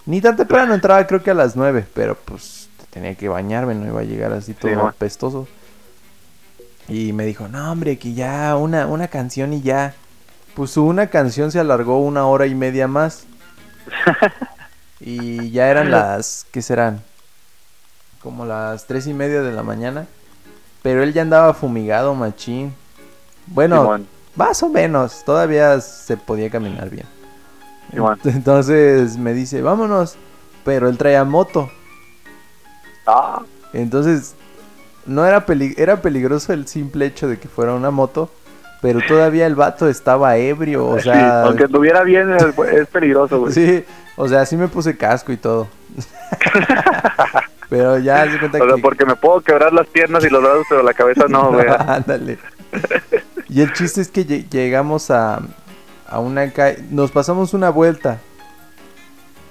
Ni 0.08 0.20
tan 0.20 0.36
temprano, 0.36 0.74
entraba 0.74 1.06
creo 1.06 1.22
que 1.22 1.30
a 1.30 1.36
las 1.36 1.56
9, 1.56 1.86
pero 1.94 2.16
pues 2.16 2.70
tenía 2.90 3.14
que 3.14 3.30
bañarme, 3.30 3.76
no 3.76 3.86
iba 3.86 4.02
a 4.02 4.04
llegar 4.04 4.34
así 4.34 4.54
todo 4.54 4.88
apestoso. 4.88 5.48
Y 6.88 7.14
me 7.14 7.26
dijo, 7.26 7.48
no, 7.48 7.72
hombre, 7.72 8.00
que 8.00 8.14
ya 8.14 8.56
una, 8.58 8.88
una 8.88 9.08
canción 9.08 9.54
y 9.54 9.62
ya. 9.62 9.94
Pues 10.56 10.76
una 10.76 11.08
canción 11.08 11.52
se 11.52 11.60
alargó 11.60 12.00
una 12.00 12.26
hora 12.26 12.48
y 12.48 12.56
media 12.56 12.88
más. 12.88 13.26
y 15.00 15.52
ya 15.52 15.70
eran 15.70 15.92
las, 15.92 16.48
¿qué 16.52 16.62
serán? 16.62 17.02
Como 18.24 18.46
las 18.46 18.86
tres 18.86 19.08
y 19.08 19.14
media 19.14 19.42
de 19.42 19.52
la 19.52 19.64
mañana. 19.64 20.08
Pero 20.84 21.04
él 21.04 21.14
ya 21.14 21.22
andaba 21.24 21.54
fumigado, 21.54 22.14
machín. 22.16 22.74
Bueno, 23.48 23.82
Simón. 23.82 24.08
más 24.36 24.62
o 24.64 24.70
menos, 24.70 25.24
todavía 25.26 25.80
se 25.82 26.18
podía 26.18 26.50
caminar 26.50 26.90
bien. 26.90 27.06
Simón. 27.92 28.20
Entonces 28.26 29.18
me 29.18 29.34
dice, 29.34 29.62
vámonos. 29.62 30.16
Pero 30.64 30.88
él 30.90 30.98
traía 30.98 31.24
moto. 31.24 31.72
Ah, 33.08 33.42
Entonces, 33.74 34.36
no 35.08 35.26
era, 35.26 35.46
peli- 35.48 35.74
era 35.78 36.02
peligroso 36.02 36.54
el 36.54 36.68
simple 36.68 37.08
hecho 37.08 37.28
de 37.28 37.40
que 37.40 37.48
fuera 37.48 37.74
una 37.74 37.90
moto. 37.92 38.30
Pero 38.82 39.00
todavía 39.08 39.46
el 39.48 39.56
vato 39.56 39.88
estaba 39.88 40.38
ebrio. 40.38 40.88
O 40.88 40.98
sí, 40.98 41.04
sea, 41.04 41.44
aunque 41.44 41.64
estuviera 41.66 42.04
bien, 42.04 42.32
es, 42.34 42.44
es 42.74 42.88
peligroso, 42.88 43.40
güey. 43.40 43.54
sí, 43.54 43.84
o 44.16 44.28
sea, 44.28 44.46
sí 44.46 44.56
me 44.58 44.68
puse 44.68 44.96
casco 44.98 45.32
y 45.32 45.38
todo. 45.38 45.68
pero 47.72 47.98
ya 47.98 48.30
se 48.30 48.38
cuenta 48.38 48.58
O 48.62 48.66
sea, 48.68 48.76
que. 48.76 48.82
porque 48.82 49.06
me 49.06 49.16
puedo 49.16 49.40
quebrar 49.40 49.72
las 49.72 49.88
piernas 49.88 50.26
y 50.26 50.30
los 50.30 50.44
brazos, 50.44 50.66
pero 50.70 50.84
la 50.84 50.94
cabeza 50.94 51.26
no, 51.30 51.52
güey. 51.54 51.66
Ándale. 51.88 52.38
Y 53.48 53.62
el 53.62 53.72
chiste 53.72 54.02
es 54.02 54.10
que 54.10 54.28
lle- 54.28 54.46
llegamos 54.50 55.10
a, 55.10 55.40
a 56.08 56.20
una 56.20 56.52
calle. 56.52 56.84
Nos 56.90 57.12
pasamos 57.12 57.54
una 57.54 57.70
vuelta. 57.70 58.20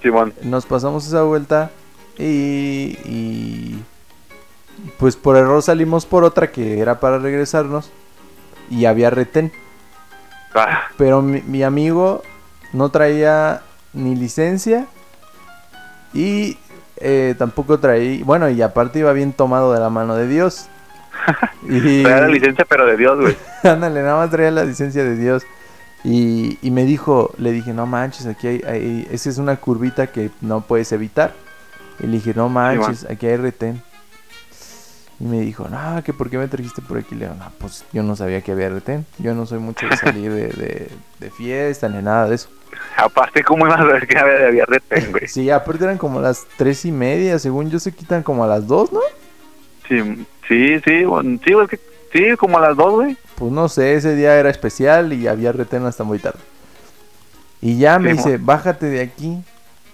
Simón. 0.02 0.34
Nos 0.42 0.66
pasamos 0.66 1.06
esa 1.06 1.22
vuelta 1.22 1.70
y, 2.18 2.98
y 3.06 3.84
pues 4.98 5.16
por 5.16 5.36
error 5.38 5.62
salimos 5.62 6.04
por 6.04 6.22
otra 6.24 6.50
que 6.52 6.78
era 6.80 7.00
para 7.00 7.18
regresarnos 7.18 7.90
y 8.70 8.84
había 8.84 9.08
retén. 9.08 9.50
Ah, 10.54 10.82
Pero 10.98 11.22
mi, 11.22 11.40
mi 11.42 11.62
amigo 11.62 12.22
no 12.74 12.90
traía 12.90 13.62
ni 13.94 14.14
licencia 14.14 14.86
y 16.12 16.58
eh, 17.00 17.34
tampoco 17.38 17.78
traía, 17.78 18.24
bueno, 18.24 18.48
y 18.50 18.60
aparte 18.62 18.98
iba 19.00 19.12
bien 19.12 19.32
tomado 19.32 19.72
de 19.72 19.80
la 19.80 19.90
mano 19.90 20.16
de 20.16 20.26
Dios. 20.28 20.68
Y 21.68 22.02
traía 22.02 22.22
la 22.22 22.28
licencia, 22.28 22.64
pero 22.68 22.86
de 22.86 22.96
Dios, 22.96 23.20
güey. 23.20 23.36
ándale, 23.64 24.02
nada 24.02 24.16
más 24.16 24.30
traía 24.30 24.50
la 24.50 24.64
licencia 24.64 25.04
de 25.04 25.16
Dios. 25.16 25.42
Y, 26.02 26.58
y 26.62 26.70
me 26.70 26.84
dijo, 26.84 27.32
le 27.36 27.52
dije, 27.52 27.74
no 27.74 27.84
manches, 27.86 28.26
aquí 28.26 28.46
hay, 28.48 28.62
hay- 28.66 29.08
esa 29.10 29.28
es 29.28 29.36
una 29.38 29.56
curvita 29.56 30.06
que 30.06 30.30
no 30.40 30.62
puedes 30.62 30.90
evitar. 30.92 31.34
Y 31.98 32.06
le 32.06 32.12
dije, 32.14 32.32
no 32.34 32.48
manches, 32.48 33.04
aquí 33.10 33.26
hay 33.26 33.36
retén. 33.36 33.82
Y 35.18 35.24
me 35.24 35.40
dijo, 35.40 35.68
no, 35.68 36.02
que 36.02 36.14
por 36.14 36.30
qué 36.30 36.38
me 36.38 36.48
trajiste 36.48 36.80
por 36.80 36.96
aquí. 36.96 37.14
Le 37.14 37.26
digo, 37.26 37.36
no, 37.38 37.52
pues 37.58 37.84
yo 37.92 38.02
no 38.02 38.16
sabía 38.16 38.40
que 38.40 38.52
había 38.52 38.70
retén. 38.70 39.04
Yo 39.18 39.34
no 39.34 39.44
soy 39.44 39.58
mucho 39.58 39.86
de 39.86 39.96
salir 39.98 40.32
de, 40.32 40.46
de, 40.48 40.90
de 41.18 41.30
fiesta 41.30 41.90
ni 41.90 42.00
nada 42.02 42.26
de 42.30 42.36
eso. 42.36 42.48
Aparte, 42.96 43.42
¿cómo 43.42 43.66
iba 43.66 43.74
a 43.74 43.78
saber 43.78 44.06
que 44.06 44.18
había, 44.18 44.64
retén, 44.66 45.10
güey? 45.12 45.28
Sí, 45.28 45.50
aparte 45.50 45.84
eran 45.84 45.98
como 45.98 46.20
las 46.20 46.46
tres 46.56 46.84
y 46.84 46.92
media, 46.92 47.38
según 47.38 47.70
yo 47.70 47.78
se 47.78 47.92
quitan 47.92 48.22
como 48.22 48.44
a 48.44 48.46
las 48.46 48.66
dos, 48.66 48.92
¿no? 48.92 49.00
Sí, 49.88 50.26
sí, 50.48 50.80
sí, 50.80 51.04
bueno, 51.04 51.38
sí, 51.44 51.52
es 51.52 51.68
que, 51.68 51.80
sí, 52.12 52.36
como 52.36 52.58
a 52.58 52.60
las 52.60 52.76
dos, 52.76 52.92
güey. 52.92 53.16
Pues 53.36 53.52
no 53.52 53.68
sé, 53.68 53.94
ese 53.94 54.14
día 54.14 54.36
era 54.38 54.50
especial 54.50 55.12
y 55.12 55.26
había 55.26 55.52
retén 55.52 55.84
hasta 55.86 56.04
muy 56.04 56.18
tarde. 56.18 56.40
Y 57.60 57.78
ya 57.78 57.98
me 57.98 58.12
Sí, 58.12 58.16
dice, 58.16 58.38
bájate 58.38 58.86
de 58.86 59.00
aquí, 59.00 59.42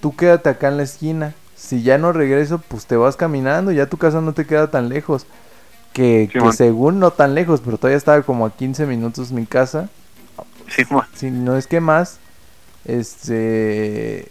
tú 0.01 0.15
quédate 0.15 0.49
acá 0.49 0.69
en 0.69 0.77
la 0.77 0.83
esquina. 0.85 1.35
Si 1.57 1.83
ya 1.83 1.99
no 1.99 2.13
regreso, 2.13 2.59
pues 2.69 2.87
te 2.87 2.97
vas 2.97 3.17
caminando, 3.17 3.73
ya 3.73 3.87
tu 3.87 3.97
casa 3.97 4.21
no 4.21 4.33
te 4.35 4.47
queda 4.47 4.71
tan 4.71 4.89
lejos. 4.89 5.27
Que, 5.93 6.29
según 6.55 7.01
no 7.01 7.11
tan 7.11 7.35
lejos, 7.35 7.63
pero 7.65 7.79
todavía 7.79 7.97
estaba 7.97 8.21
como 8.23 8.45
a 8.45 8.51
15 8.55 8.85
minutos 8.85 9.33
mi 9.33 9.47
casa. 9.47 9.89
Simón. 10.69 11.07
Si 11.15 11.31
no 11.31 11.57
es 11.57 11.67
que 11.67 11.81
más, 11.81 12.19
este... 12.87 14.31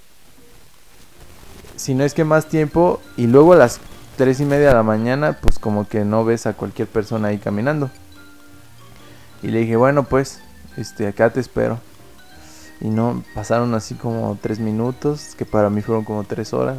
Si 1.75 1.93
no 1.93 2.03
es 2.03 2.13
que 2.13 2.23
más 2.23 2.47
tiempo, 2.47 3.01
y 3.17 3.27
luego 3.27 3.53
a 3.53 3.57
las 3.57 3.79
3 4.17 4.39
y 4.39 4.45
media 4.45 4.69
de 4.69 4.73
la 4.73 4.83
mañana, 4.83 5.37
pues 5.41 5.59
como 5.59 5.87
que 5.87 6.05
no 6.05 6.23
ves 6.23 6.47
a 6.47 6.53
cualquier 6.53 6.87
persona 6.87 7.27
ahí 7.27 7.37
caminando. 7.37 7.89
Y 9.43 9.49
le 9.49 9.59
dije, 9.59 9.75
bueno, 9.75 10.03
pues, 10.03 10.39
este, 10.77 11.07
acá 11.07 11.29
te 11.31 11.39
espero. 11.39 11.79
Y 12.81 12.89
no, 12.89 13.23
pasaron 13.33 13.73
así 13.73 13.95
como 13.95 14.37
3 14.41 14.59
minutos, 14.59 15.35
que 15.37 15.45
para 15.45 15.69
mí 15.69 15.81
fueron 15.81 16.05
como 16.05 16.23
3 16.23 16.53
horas. 16.53 16.77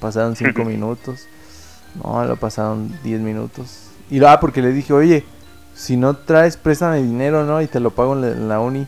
Pasaron 0.00 0.36
5 0.36 0.64
minutos. 0.64 1.26
No, 2.02 2.24
lo 2.24 2.36
pasaron 2.36 2.96
10 3.02 3.20
minutos. 3.20 3.88
Y 4.10 4.24
ah, 4.24 4.38
porque 4.40 4.62
le 4.62 4.72
dije, 4.72 4.92
oye, 4.92 5.24
si 5.74 5.96
no 5.96 6.14
traes, 6.14 6.56
préstame 6.56 7.02
dinero, 7.02 7.44
¿no? 7.44 7.60
Y 7.60 7.66
te 7.66 7.80
lo 7.80 7.90
pago 7.90 8.14
en 8.14 8.20
la, 8.20 8.28
en 8.28 8.48
la 8.48 8.60
uni. 8.60 8.86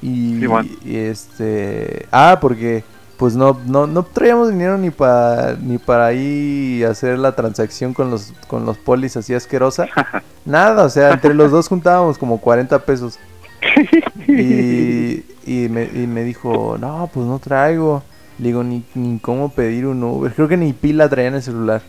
Y, 0.00 0.44
este... 0.86 2.06
Ah, 2.10 2.38
porque 2.40 2.84
pues 3.16 3.36
no, 3.36 3.60
no, 3.66 3.86
no 3.86 4.02
traíamos 4.02 4.50
dinero 4.50 4.76
ni 4.78 4.90
para 4.90 5.54
ni 5.54 5.78
para 5.78 6.06
ahí 6.06 6.82
hacer 6.82 7.20
la 7.20 7.36
transacción 7.36 7.94
con 7.94 8.10
los 8.10 8.32
con 8.48 8.66
los 8.66 8.78
polis 8.78 9.16
así 9.16 9.32
asquerosa. 9.32 9.86
Nada, 10.44 10.84
o 10.84 10.88
sea, 10.88 11.12
entre 11.12 11.32
los 11.32 11.52
dos 11.52 11.68
juntábamos 11.68 12.18
como 12.18 12.40
40 12.40 12.80
pesos. 12.80 13.20
Y, 14.26 15.24
y, 15.44 15.68
me, 15.68 15.84
y 15.84 16.06
me 16.06 16.24
dijo, 16.24 16.76
no, 16.78 17.10
pues 17.12 17.26
no 17.26 17.38
traigo. 17.38 18.02
Le 18.38 18.48
digo, 18.48 18.64
ni, 18.64 18.84
ni 18.94 19.18
cómo 19.18 19.50
pedir 19.50 19.86
un 19.86 20.02
Uber. 20.02 20.32
Creo 20.32 20.48
que 20.48 20.56
ni 20.56 20.72
pila 20.72 21.08
traía 21.08 21.28
en 21.28 21.34
el 21.34 21.42
celular. 21.42 21.82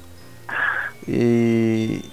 Y, 1.07 2.03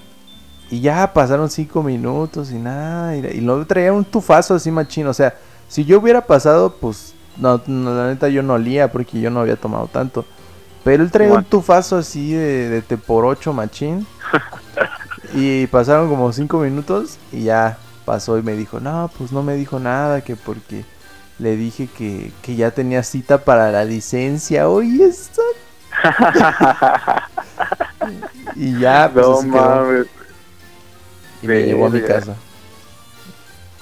y 0.70 0.80
ya 0.80 1.12
pasaron 1.12 1.50
cinco 1.50 1.82
minutos 1.82 2.52
y 2.52 2.56
nada. 2.56 3.16
Y, 3.16 3.26
y 3.26 3.40
luego 3.40 3.66
traía 3.66 3.92
un 3.92 4.04
tufazo 4.04 4.54
así 4.54 4.70
machino. 4.70 5.10
O 5.10 5.14
sea, 5.14 5.34
si 5.70 5.84
yo 5.84 6.00
hubiera 6.00 6.26
pasado, 6.26 6.74
pues 6.80 7.14
no, 7.36 7.62
no, 7.66 7.94
la 7.94 8.08
neta 8.08 8.28
yo 8.28 8.42
no 8.42 8.54
olía 8.54 8.90
porque 8.90 9.20
yo 9.20 9.30
no 9.30 9.40
había 9.40 9.54
tomado 9.54 9.86
tanto. 9.86 10.24
Pero 10.82 11.04
él 11.04 11.12
traía 11.12 11.32
un 11.32 11.44
tufazo 11.44 11.96
así 11.96 12.32
de, 12.32 12.68
de 12.68 12.82
te 12.82 12.96
por 12.96 13.24
ocho 13.24 13.52
machín. 13.52 14.04
y 15.34 15.68
pasaron 15.68 16.08
como 16.08 16.32
cinco 16.32 16.58
minutos 16.58 17.18
y 17.30 17.44
ya 17.44 17.78
pasó 18.04 18.36
y 18.36 18.42
me 18.42 18.54
dijo, 18.54 18.80
no, 18.80 19.08
pues 19.16 19.30
no 19.30 19.44
me 19.44 19.54
dijo 19.54 19.78
nada, 19.78 20.22
que 20.22 20.34
porque 20.34 20.84
le 21.38 21.54
dije 21.54 21.88
que, 21.96 22.32
que 22.42 22.56
ya 22.56 22.72
tenía 22.72 23.04
cita 23.04 23.44
para 23.44 23.70
la 23.70 23.84
licencia. 23.84 24.68
Oye, 24.68 25.04
esto. 25.04 25.42
y 28.56 28.76
ya, 28.80 29.08
pues 29.14 29.24
no 29.24 29.42
mames. 29.42 30.06
Y 31.42 31.46
me 31.46 31.62
llevó 31.62 31.86
a 31.86 31.90
mi 31.90 32.02
casa. 32.02 32.34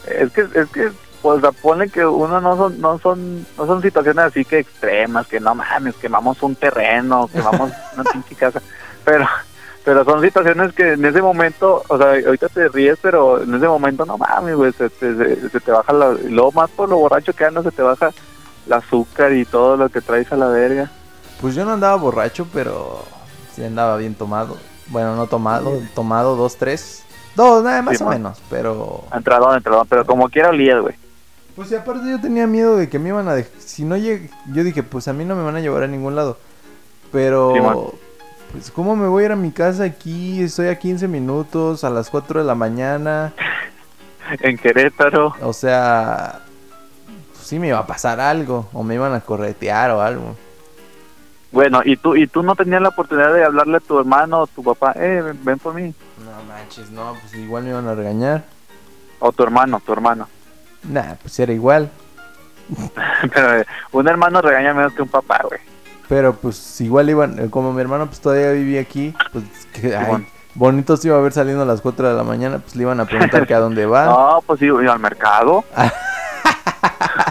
Es 0.06 0.30
que, 0.32 0.42
es 0.42 0.68
que, 0.68 1.07
pues 1.22 1.42
pone 1.60 1.88
que 1.88 2.04
uno 2.06 2.40
no 2.40 2.56
son, 2.56 2.80
no 2.80 2.98
son, 2.98 3.46
no 3.56 3.66
son 3.66 3.82
situaciones 3.82 4.24
así 4.26 4.44
que 4.44 4.58
extremas, 4.60 5.26
que 5.26 5.40
no 5.40 5.54
mames, 5.54 5.94
quemamos 5.96 6.42
un 6.42 6.54
terreno, 6.54 7.28
quemamos 7.32 7.72
una 7.94 8.04
pinche 8.12 8.34
casa, 8.36 8.62
pero, 9.04 9.26
pero 9.84 10.04
son 10.04 10.22
situaciones 10.22 10.72
que 10.74 10.92
en 10.92 11.04
ese 11.04 11.20
momento, 11.20 11.82
o 11.88 11.98
sea, 11.98 12.12
ahorita 12.12 12.48
te 12.48 12.68
ríes, 12.68 12.98
pero 13.02 13.42
en 13.42 13.54
ese 13.54 13.66
momento 13.66 14.04
no 14.06 14.16
mames, 14.16 14.54
güey, 14.54 14.72
se, 14.72 14.88
te- 14.90 15.16
se, 15.16 15.50
se 15.50 15.60
te 15.60 15.70
baja 15.72 15.92
la, 15.92 16.12
y 16.24 16.28
luego 16.28 16.52
más 16.52 16.70
por 16.70 16.88
lo 16.88 16.98
borracho 16.98 17.32
que 17.32 17.44
andas, 17.44 17.64
se 17.64 17.72
te 17.72 17.82
baja 17.82 18.10
el 18.66 18.72
azúcar 18.72 19.32
y 19.32 19.44
todo 19.44 19.76
lo 19.76 19.88
que 19.88 20.00
traes 20.00 20.30
a 20.32 20.36
la 20.36 20.46
verga. 20.48 20.90
Pues 21.40 21.54
yo 21.54 21.64
no 21.64 21.72
andaba 21.72 21.96
borracho, 21.96 22.46
pero 22.52 23.02
sí 23.54 23.64
andaba 23.64 23.96
bien 23.96 24.14
tomado. 24.14 24.56
Bueno, 24.88 25.16
no 25.16 25.26
tomado, 25.26 25.72
tomado 25.94 26.36
dos, 26.36 26.56
tres. 26.56 27.04
Dos, 27.34 27.62
nada 27.62 27.82
más 27.82 27.98
Sí, 27.98 28.02
o 28.04 28.08
menos, 28.08 28.40
pero... 28.50 29.04
Entradón, 29.12 29.56
entradón, 29.56 29.86
pero 29.88 30.04
como 30.04 30.28
quiera 30.28 30.48
olías, 30.48 30.80
güey. 30.80 30.94
Pues 31.58 31.72
y 31.72 31.74
aparte 31.74 32.08
yo 32.08 32.20
tenía 32.20 32.46
miedo 32.46 32.76
de 32.76 32.88
que 32.88 33.00
me 33.00 33.08
iban 33.08 33.26
a 33.26 33.34
dejar... 33.34 33.50
Si 33.58 33.84
no 33.84 33.96
llegué... 33.96 34.30
Yo 34.52 34.62
dije, 34.62 34.84
pues 34.84 35.08
a 35.08 35.12
mí 35.12 35.24
no 35.24 35.34
me 35.34 35.42
van 35.42 35.56
a 35.56 35.60
llevar 35.60 35.82
a 35.82 35.88
ningún 35.88 36.14
lado. 36.14 36.38
Pero... 37.10 37.52
Sí, 37.52 37.98
pues 38.52 38.70
¿cómo 38.70 38.94
me 38.94 39.08
voy 39.08 39.24
a 39.24 39.26
ir 39.26 39.32
a 39.32 39.36
mi 39.36 39.50
casa 39.50 39.82
aquí? 39.82 40.40
Estoy 40.40 40.68
a 40.68 40.78
15 40.78 41.08
minutos, 41.08 41.82
a 41.82 41.90
las 41.90 42.10
4 42.10 42.42
de 42.42 42.46
la 42.46 42.54
mañana. 42.54 43.32
En 44.40 44.56
Querétaro. 44.56 45.34
O 45.42 45.52
sea... 45.52 46.42
Pues 47.32 47.44
sí 47.44 47.58
me 47.58 47.66
iba 47.66 47.80
a 47.80 47.86
pasar 47.88 48.20
algo. 48.20 48.68
O 48.72 48.84
me 48.84 48.94
iban 48.94 49.12
a 49.12 49.20
corretear 49.20 49.90
o 49.90 50.00
algo. 50.00 50.36
Bueno, 51.50 51.80
y 51.84 51.96
tú, 51.96 52.14
y 52.14 52.28
tú 52.28 52.44
no 52.44 52.54
tenías 52.54 52.82
la 52.82 52.90
oportunidad 52.90 53.34
de 53.34 53.44
hablarle 53.44 53.78
a 53.78 53.80
tu 53.80 53.98
hermano 53.98 54.42
o 54.42 54.46
tu 54.46 54.62
papá, 54.62 54.92
eh, 54.94 55.22
ven, 55.22 55.40
ven 55.42 55.58
por 55.58 55.74
mí. 55.74 55.92
No 56.24 56.44
manches, 56.46 56.88
no, 56.92 57.16
pues 57.20 57.34
igual 57.34 57.64
me 57.64 57.70
iban 57.70 57.88
a 57.88 57.96
regañar. 57.96 58.44
O 59.18 59.32
tu 59.32 59.42
hermano, 59.42 59.82
tu 59.84 59.92
hermano. 59.92 60.28
Nah, 60.84 61.14
pues 61.22 61.38
era 61.40 61.52
igual. 61.52 61.90
Pero 63.34 63.58
eh, 63.60 63.66
un 63.92 64.08
hermano 64.08 64.40
regaña 64.42 64.74
menos 64.74 64.92
que 64.92 65.02
un 65.02 65.08
papá, 65.08 65.40
güey. 65.48 65.60
Pero 66.08 66.34
pues 66.34 66.80
igual 66.80 67.10
iban, 67.10 67.38
eh, 67.38 67.50
como 67.50 67.72
mi 67.72 67.80
hermano 67.82 68.06
pues 68.06 68.20
todavía 68.20 68.50
vivía 68.52 68.80
aquí, 68.80 69.14
pues 69.32 69.44
que 69.74 69.94
ay, 69.94 70.26
bonito 70.54 70.96
se 70.96 71.08
iba 71.08 71.18
a 71.18 71.20
ver 71.20 71.32
saliendo 71.32 71.62
a 71.62 71.66
las 71.66 71.82
4 71.82 72.08
de 72.08 72.14
la 72.14 72.22
mañana, 72.24 72.58
pues 72.60 72.76
le 72.76 72.82
iban 72.82 72.98
a 73.00 73.04
preguntar 73.04 73.46
que 73.46 73.52
a 73.54 73.58
dónde 73.60 73.84
va. 73.86 74.04
No, 74.06 74.42
pues 74.46 74.60
sí, 74.60 74.66
iba 74.66 74.92
al 74.92 74.98
mercado. 75.00 75.64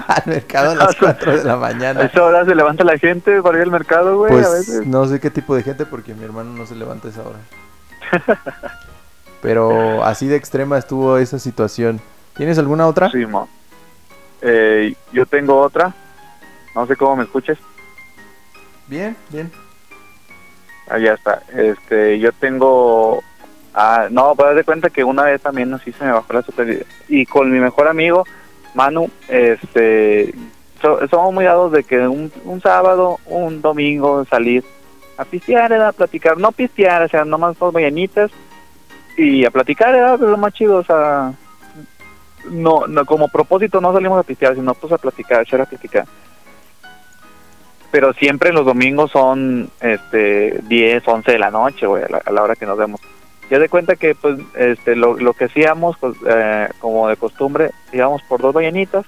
Al 0.07 0.23
mercado 0.25 0.71
a 0.71 0.75
las 0.75 0.95
4 0.95 1.37
de 1.37 1.43
la 1.43 1.53
A 1.53 1.57
mañana. 1.57 2.01
esa 2.03 2.23
hora 2.23 2.43
se 2.45 2.53
levanta 2.55 2.83
la 2.83 2.97
gente 2.97 3.41
para 3.41 3.57
ir 3.57 3.63
al 3.63 3.71
mercado, 3.71 4.17
güey, 4.17 4.31
a 4.31 4.35
Pues 4.35 4.51
veces. 4.51 4.87
no 4.87 5.05
sé 5.07 5.19
qué 5.19 5.29
tipo 5.29 5.55
de 5.55 5.63
gente 5.63 5.85
porque 5.85 6.13
mi 6.13 6.23
hermano 6.23 6.51
no 6.51 6.65
se 6.65 6.75
levanta 6.75 7.07
a 7.07 7.11
esa 7.11 7.21
hora. 7.21 7.37
Pero 9.41 10.03
así 10.03 10.27
de 10.27 10.35
extrema 10.35 10.77
estuvo 10.77 11.17
esa 11.17 11.39
situación. 11.39 12.01
¿Tienes 12.37 12.57
alguna 12.59 12.87
otra? 12.87 13.09
Sí, 13.09 13.25
mo. 13.25 13.47
Eh, 14.41 14.93
yo 15.11 15.25
tengo 15.25 15.59
otra. 15.59 15.93
No 16.75 16.85
sé 16.85 16.95
cómo 16.95 17.15
me 17.17 17.23
escuches. 17.23 17.57
Bien, 18.87 19.15
bien. 19.29 19.51
Ah, 20.89 20.99
ya 20.99 21.13
está. 21.13 21.41
Este, 21.53 22.19
yo 22.19 22.31
tengo. 22.33 23.21
Ah, 23.73 24.07
no, 24.09 24.35
pues 24.35 24.55
de 24.55 24.63
cuenta 24.63 24.89
que 24.89 25.03
una 25.03 25.23
vez 25.23 25.41
también 25.41 25.73
así 25.73 25.91
se 25.91 26.03
me 26.05 26.11
bajó 26.11 26.33
la 26.33 26.41
super. 26.43 26.85
Y 27.07 27.25
con 27.25 27.51
mi 27.51 27.59
mejor 27.59 27.87
amigo, 27.87 28.23
Manu, 28.75 29.09
este. 29.27 30.33
so- 30.81 31.05
somos 31.09 31.33
muy 31.33 31.43
dados 31.45 31.71
de 31.71 31.83
que 31.83 32.07
un, 32.07 32.31
un 32.45 32.61
sábado, 32.61 33.19
un 33.25 33.61
domingo 33.61 34.23
salir 34.25 34.63
a 35.17 35.25
pistear, 35.25 35.71
era 35.71 35.89
a 35.89 35.93
platicar. 35.93 36.37
No 36.37 36.51
pistear, 36.51 37.01
o 37.01 37.07
sea, 37.09 37.25
nomás 37.25 37.57
dos 37.57 37.73
mañanitas. 37.73 38.29
Y 39.17 39.43
a 39.45 39.49
platicar 39.51 39.95
era 39.95 40.15
lo 40.15 40.37
más 40.37 40.53
chido, 40.53 40.77
o 40.77 40.83
sea. 40.83 41.33
No, 42.49 42.87
no, 42.87 43.05
como 43.05 43.27
propósito 43.27 43.81
no 43.81 43.93
salimos 43.93 44.19
a 44.19 44.23
pistear, 44.23 44.55
sino 44.55 44.73
pues 44.73 44.93
a 44.93 44.97
platicar, 44.97 45.41
echar 45.41 45.61
a 45.61 45.65
platicar 45.65 46.05
pero 47.91 48.13
siempre 48.13 48.51
los 48.51 48.65
domingos 48.65 49.11
son 49.11 49.69
este 49.79 50.59
10, 50.63 51.07
11 51.07 51.31
de 51.31 51.39
la 51.39 51.51
noche, 51.51 51.87
güey, 51.87 52.03
a 52.03 52.07
la, 52.09 52.17
a 52.17 52.31
la 52.31 52.43
hora 52.43 52.55
que 52.55 52.65
nos 52.65 52.77
vemos. 52.77 52.99
Ya 53.49 53.59
de 53.59 53.69
cuenta 53.69 53.95
que 53.95 54.13
pues 54.13 54.39
este 54.55 54.95
lo, 54.95 55.17
lo 55.17 55.33
que 55.33 55.45
hacíamos 55.45 55.97
pues, 55.97 56.17
eh, 56.27 56.67
como 56.79 57.07
de 57.07 57.15
costumbre, 57.15 57.71
íbamos 57.93 58.21
por 58.23 58.41
dos 58.41 58.53
mañanitas 58.53 59.05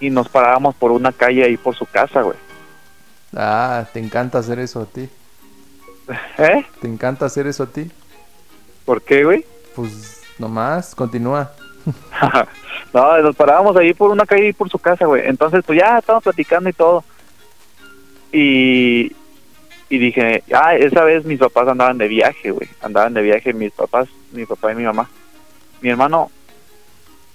y 0.00 0.08
nos 0.10 0.28
parábamos 0.28 0.74
por 0.74 0.92
una 0.92 1.12
calle 1.12 1.44
ahí 1.44 1.56
por 1.56 1.76
su 1.76 1.84
casa, 1.86 2.22
güey. 2.22 2.38
Ah, 3.36 3.86
te 3.92 4.00
encanta 4.00 4.38
hacer 4.38 4.58
eso 4.58 4.80
a 4.80 4.86
ti. 4.86 5.08
¿Eh? 6.38 6.64
¿Te 6.80 6.88
encanta 6.88 7.26
hacer 7.26 7.46
eso 7.46 7.64
a 7.64 7.66
ti? 7.66 7.90
¿Por 8.84 9.02
qué, 9.02 9.24
güey? 9.24 9.44
Pues 9.74 10.22
nomás, 10.38 10.94
continúa. 10.94 11.52
no, 12.92 13.18
nos 13.18 13.36
parábamos 13.36 13.76
ahí 13.76 13.94
por 13.94 14.10
una 14.10 14.26
calle 14.26 14.48
y 14.48 14.52
por 14.52 14.70
su 14.70 14.78
casa, 14.78 15.06
güey. 15.06 15.22
Entonces, 15.26 15.62
pues 15.66 15.78
ya 15.78 15.98
estábamos 15.98 16.24
platicando 16.24 16.70
y 16.70 16.72
todo. 16.72 17.04
Y, 18.32 19.12
y 19.88 19.98
dije, 19.98 20.42
ah, 20.52 20.74
esa 20.74 21.04
vez 21.04 21.24
mis 21.24 21.38
papás 21.38 21.68
andaban 21.68 21.98
de 21.98 22.08
viaje, 22.08 22.50
güey. 22.50 22.68
Andaban 22.80 23.14
de 23.14 23.22
viaje 23.22 23.52
mis 23.52 23.72
papás, 23.72 24.08
mi 24.32 24.46
papá 24.46 24.72
y 24.72 24.76
mi 24.76 24.84
mamá. 24.84 25.08
Mi 25.80 25.90
hermano, 25.90 26.30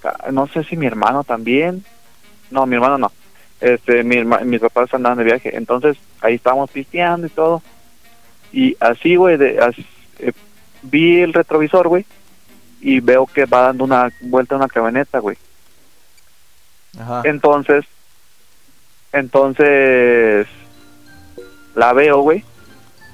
ah, 0.03 0.31
no 0.31 0.47
sé 0.47 0.63
si 0.63 0.75
mi 0.75 0.87
hermano 0.87 1.23
también. 1.23 1.83
No, 2.51 2.65
mi 2.65 2.75
hermano 2.75 2.97
no. 2.97 3.11
Este, 3.61 4.03
mi 4.03 4.15
herma- 4.15 4.43
mis 4.43 4.61
papás 4.61 4.93
andaban 4.93 5.17
de 5.17 5.23
viaje. 5.23 5.55
Entonces, 5.55 5.97
ahí 6.21 6.35
estábamos 6.35 6.71
pisteando 6.71 7.27
y 7.27 7.31
todo. 7.31 7.61
Y 8.51 8.75
así, 8.79 9.15
güey, 9.15 9.37
de, 9.37 9.59
eh, 10.19 10.31
vi 10.81 11.21
el 11.21 11.33
retrovisor, 11.33 11.87
güey 11.87 12.05
y 12.81 12.99
veo 12.99 13.25
que 13.25 13.45
va 13.45 13.61
dando 13.63 13.83
una 13.83 14.11
vuelta 14.21 14.55
una 14.55 14.67
camioneta, 14.67 15.19
güey. 15.19 15.37
Ajá. 16.99 17.21
Entonces, 17.25 17.85
entonces 19.11 20.47
la 21.75 21.93
veo, 21.93 22.21
güey, 22.21 22.43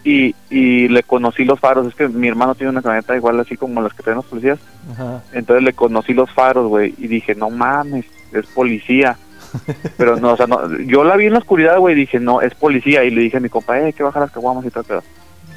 y, 0.04 0.36
y 0.50 0.88
le 0.88 1.04
conocí 1.04 1.44
los 1.44 1.60
faros. 1.60 1.88
Es 1.88 1.96
que 1.96 2.08
mi 2.08 2.28
hermano 2.28 2.56
tiene 2.56 2.72
una 2.72 2.82
camioneta 2.82 3.16
igual 3.16 3.40
así 3.40 3.58
como 3.58 3.82
las 3.82 3.94
que 3.94 4.04
tienen 4.04 4.18
los 4.18 4.26
policías. 4.26 4.60
Ajá. 4.94 5.24
Entonces 5.34 5.64
le 5.64 5.74
conocí 5.74 6.14
los 6.14 6.30
faros, 6.32 6.68
güey, 6.68 6.94
y 6.98 7.08
dije, 7.08 7.36
no 7.36 7.50
mames, 7.50 8.06
es 8.32 8.46
policía. 8.48 9.18
Pero 9.98 10.18
no, 10.18 10.34
o 10.34 10.38
sea, 10.38 10.48
no, 10.48 10.78
yo 10.80 11.04
la 11.04 11.16
vi 11.16 11.26
en 11.28 11.34
la 11.34 11.40
oscuridad, 11.40 11.80
güey, 11.80 11.96
y 11.96 12.02
dije, 12.02 12.20
no, 12.20 12.42
es 12.42 12.54
policía. 12.54 13.04
Y 13.04 13.10
le 13.10 13.22
dije 13.22 13.38
a 13.38 13.42
mi 13.42 13.50
compa, 13.50 13.80
eh, 13.80 13.94
que 13.94 14.04
bajar 14.04 14.22
las 14.22 14.32
caguamas 14.32 14.66
y 14.66 14.70
todo, 14.70 14.84
pero, 14.84 15.04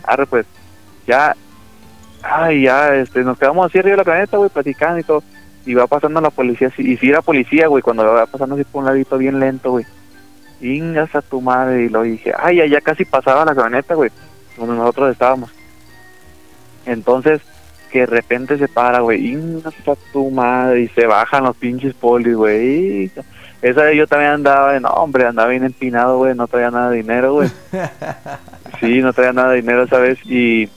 arre, 0.05 0.27
pues, 0.27 0.47
ya, 1.07 1.37
ay, 2.28 2.62
ya, 2.62 2.94
este, 2.94 3.23
nos 3.25 3.38
quedamos 3.38 3.66
así 3.66 3.78
arriba 3.78 3.92
de 3.92 3.97
la 3.99 4.04
camioneta, 4.04 4.37
güey, 4.37 4.50
platicando 4.50 4.99
y 4.99 5.02
todo. 5.02 5.23
Y 5.66 5.75
va 5.75 5.87
pasando 5.87 6.20
la 6.20 6.30
policía, 6.30 6.73
y 6.78 6.97
si 6.97 7.11
era 7.11 7.20
policía, 7.20 7.66
güey, 7.66 7.82
cuando 7.82 8.04
va 8.04 8.26
pasando 8.26 8.54
así 8.54 8.64
por 8.64 8.80
un 8.80 8.87
ladito 8.87 9.18
bien 9.18 9.38
lento, 9.38 9.73
güey. 9.73 9.85
Ingas 10.61 11.14
a 11.14 11.23
tu 11.23 11.40
madre, 11.40 11.85
y 11.85 11.88
lo 11.88 12.02
dije, 12.02 12.32
ay, 12.38 12.56
ya, 12.56 12.66
ya 12.66 12.80
casi 12.80 13.04
pasaba 13.04 13.44
la 13.44 13.54
camioneta, 13.54 13.94
güey, 13.94 14.11
donde 14.56 14.76
nosotros 14.76 15.12
estábamos. 15.12 15.50
Entonces, 16.87 17.42
que 17.90 18.00
de 18.00 18.07
repente 18.07 18.59
se 18.59 18.68
para, 18.68 19.00
güey, 19.00 19.26
ingas 19.26 19.74
a 19.87 19.94
tu 20.12 20.31
madre, 20.31 20.83
y 20.83 20.88
se 20.88 21.07
bajan 21.07 21.44
los 21.44 21.57
pinches 21.57 21.94
polis, 21.94 22.35
güey. 22.35 23.11
Esa 23.61 23.83
vez 23.83 23.96
yo 23.96 24.07
también 24.07 24.33
andaba, 24.33 24.79
no, 24.81 24.88
hombre, 24.88 25.26
andaba 25.26 25.48
bien 25.48 25.64
empinado, 25.64 26.18
güey, 26.18 26.35
no 26.35 26.46
traía 26.46 26.70
nada 26.70 26.90
de 26.90 26.98
dinero, 26.98 27.35
güey. 27.35 27.50
Sí, 28.81 29.00
no 29.00 29.12
traía 29.12 29.33
nada 29.33 29.50
de 29.50 29.57
dinero 29.57 29.83
esa 29.83 29.98
vez 29.98 30.20
y, 30.24 30.68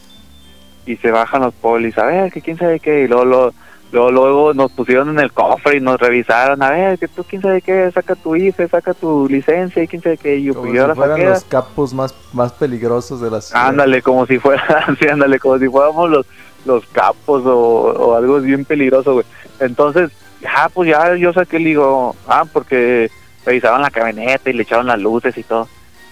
y 0.86 0.98
se 0.98 1.12
bajan 1.12 1.42
los 1.42 1.54
polis, 1.54 1.98
a 1.98 2.06
ver, 2.06 2.32
que 2.32 2.42
quién 2.42 2.58
sabe 2.58 2.80
qué, 2.80 3.04
y 3.04 3.08
luego, 3.08 3.26
luego, 3.26 3.52
luego, 3.92 4.12
luego 4.12 4.54
nos 4.54 4.72
pusieron 4.72 5.10
en 5.10 5.20
el 5.20 5.32
cofre 5.32 5.78
y 5.78 5.82
nos 5.82 6.00
revisaron, 6.00 6.62
a 6.64 6.72
ver, 6.72 6.98
que 6.98 7.08
tú 7.08 7.24
quién 7.24 7.42
sabe 7.42 7.62
qué, 7.62 7.92
saca 7.92 8.16
tu 8.16 8.36
IFE, 8.36 8.68
saca 8.68 8.94
tu 8.94 9.28
licencia 9.30 9.84
y 9.84 9.88
quién 9.88 10.02
sabe 10.02 10.18
qué, 10.18 10.38
y 10.38 10.44
yo, 10.46 10.54
Como 10.54 10.74
yo 10.74 10.84
si 10.84 10.88
la 10.88 10.96
fueran 10.96 11.18
saqué. 11.18 11.30
los 11.30 11.44
capos 11.46 11.94
más, 11.94 12.16
más 12.34 12.54
peligrosos 12.54 13.22
de 13.22 13.30
la 13.30 13.42
ciudad. 13.42 13.68
Ándale, 13.68 14.02
como 14.02 14.26
si 14.26 14.40
fuera, 14.40 14.86
sí, 15.00 15.08
ándale, 15.08 15.40
como 15.40 15.60
si 15.60 15.68
fuéramos 15.68 16.10
los, 16.10 16.26
los 16.66 16.86
capos 16.88 17.46
o, 17.46 17.58
o 17.58 18.16
algo 18.16 18.40
bien 18.40 18.66
peligroso, 18.66 19.14
güey. 19.14 19.26
Entonces, 19.60 20.12
ya, 20.42 20.70
pues 20.74 20.90
ya 20.90 21.16
yo 21.16 21.32
saqué, 21.34 21.60
le 21.60 21.66
digo, 21.70 22.16
ah, 22.28 22.46
porque 22.52 23.12
revisaban 23.46 23.82
la 23.82 23.92
camioneta 23.92 24.50
y 24.50 24.54
le 24.54 24.64
echaron 24.64 24.88
las 24.88 25.00
luces 25.00 25.38
y 25.38 25.44
todo. 25.44 25.68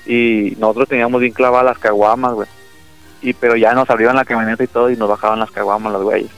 Y 0.05 0.55
nosotros 0.59 0.89
teníamos 0.89 1.21
bien 1.21 1.33
clavadas 1.33 1.65
las 1.65 1.77
caguamas, 1.79 2.33
güey. 2.33 2.47
Y 3.21 3.33
pero 3.33 3.55
ya 3.55 3.73
nos 3.73 3.89
abrieron 3.89 4.15
la 4.15 4.25
camioneta 4.25 4.63
y 4.63 4.67
todo 4.67 4.89
y 4.89 4.95
nos 4.95 5.09
bajaban 5.09 5.39
las 5.39 5.51
caguamas 5.51 5.93
los 5.93 6.03
güeyes. 6.03 6.31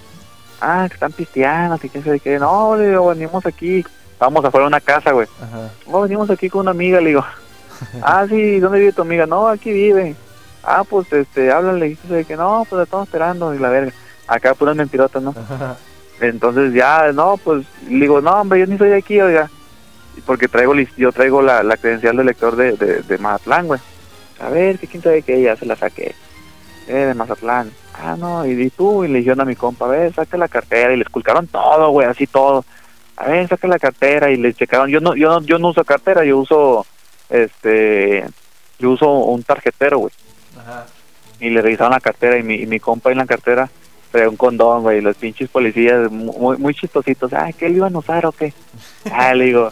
Ah, 0.60 0.86
que 0.88 0.94
están 0.94 1.12
pisteando, 1.12 1.78
que 1.78 1.89
quién 1.89 2.04
sabe 2.04 2.20
qué. 2.20 2.38
No, 2.38 2.76
le 2.76 2.89
digo, 2.89 3.08
venimos 3.08 3.46
aquí. 3.46 3.84
Vamos 4.20 4.46
afuera 4.46 4.65
de 4.65 4.67
una 4.67 4.80
casa, 4.80 5.12
güey. 5.12 5.28
No, 5.88 6.02
venimos 6.02 6.30
aquí 6.30 6.50
con 6.50 6.62
una 6.62 6.72
amiga, 6.72 7.02
le 7.02 7.10
digo. 7.10 7.26
Ah, 8.04 8.28
sí, 8.30 8.60
¿dónde 8.60 8.78
vive 8.78 8.94
tu 8.94 9.02
amiga? 9.02 9.26
No, 9.26 9.48
aquí 9.48 9.72
vive. 9.74 10.15
Ah, 10.63 10.84
pues, 10.88 11.12
este, 11.12 11.52
háblale. 11.52 11.88
Y 11.88 11.89
dice 11.89 12.26
que 12.26 12.38
no, 12.38 12.63
pues 12.70 12.78
la 12.78 12.84
estamos 12.84 13.08
esperando 13.08 13.56
y 13.56 13.58
la 13.58 13.70
verga. 13.70 13.91
Acá 14.28 14.54
puras 14.54 14.76
mentirotas, 14.76 15.24
¿no? 15.24 15.32
Ajá. 15.32 15.78
Entonces 16.20 16.74
ya, 16.74 17.12
no, 17.12 17.38
pues, 17.38 17.65
le 17.89 18.02
digo, 18.02 18.22
no, 18.22 18.34
hombre, 18.34 18.60
yo 18.60 18.67
ni 18.67 18.78
soy 18.78 18.89
de 18.89 18.98
aquí, 18.98 19.20
oiga. 19.20 19.50
Porque 20.28 20.48
traigo, 20.48 20.76
yo 20.96 21.12
traigo 21.12 21.41
la, 21.41 21.63
la 21.63 21.76
credencial 21.78 22.15
de 22.17 22.24
lector 22.24 22.56
de, 22.56 22.74
de, 22.74 23.02
de 23.02 23.17
Mazatlán, 23.17 23.65
güey. 23.65 23.80
A 24.39 24.50
ver, 24.50 24.78
que 24.78 24.86
quién 24.86 25.02
sabe 25.02 25.24
qué, 25.24 25.41
ya 25.41 25.56
se 25.56 25.65
la 25.65 25.76
saqué. 25.76 26.13
Eh, 26.91 27.06
de 27.06 27.13
Mazatlán. 27.13 27.71
Ah, 27.93 28.17
no, 28.19 28.45
y, 28.45 28.51
y 28.51 28.69
tú, 28.69 29.06
y 29.06 29.08
le 29.08 29.19
dijeron 29.19 29.39
a 29.39 29.45
mi 29.45 29.56
compa, 29.56 29.86
a 29.86 29.89
ver, 29.89 30.13
saca 30.13 30.36
la 30.36 30.49
cartera, 30.49 30.93
y 30.93 30.97
le 30.97 31.04
esculcaron 31.04 31.47
todo, 31.47 31.89
güey, 31.91 32.06
así 32.06 32.27
todo. 32.27 32.65
A 33.15 33.27
ver, 33.27 33.47
saca 33.47 33.65
la 33.69 33.80
cartera, 33.80 34.30
y 34.30 34.36
le 34.36 34.54
checaron. 34.54 34.89
Yo 34.89 34.99
no, 34.99 35.15
yo 35.15 35.30
no, 35.30 35.41
yo 35.45 35.58
no 35.58 35.69
uso 35.69 35.86
cartera, 35.86 36.25
yo 36.25 36.38
uso, 36.39 36.86
este, 37.30 38.25
yo 38.77 38.89
uso 38.89 39.10
un 39.10 39.41
tarjetero, 39.43 39.99
güey 39.99 40.12
Ajá. 40.60 40.86
y 41.39 41.49
le 41.49 41.62
revisaron 41.62 41.93
la 41.93 42.01
cartera 42.01 42.38
y 42.38 42.43
mi, 42.43 42.56
y 42.56 42.65
mi 42.65 42.80
compa 42.80 43.12
en 43.12 43.19
la 43.19 43.25
cartera 43.25 43.69
traía 44.12 44.27
un 44.27 44.36
condón, 44.36 44.82
güey, 44.82 44.97
y 44.97 45.01
los 45.01 45.15
pinches 45.15 45.49
policías 45.49 46.12
muy, 46.12 46.58
muy 46.58 46.73
chistositos, 46.73 47.32
ay, 47.32 47.54
¿qué 47.54 47.69
le 47.69 47.77
iban 47.77 47.95
a 47.95 47.99
usar 47.99 48.25
o 48.25 48.34
qué? 48.34 48.54
Ah, 49.10 49.34
le 49.34 49.45
digo, 49.45 49.71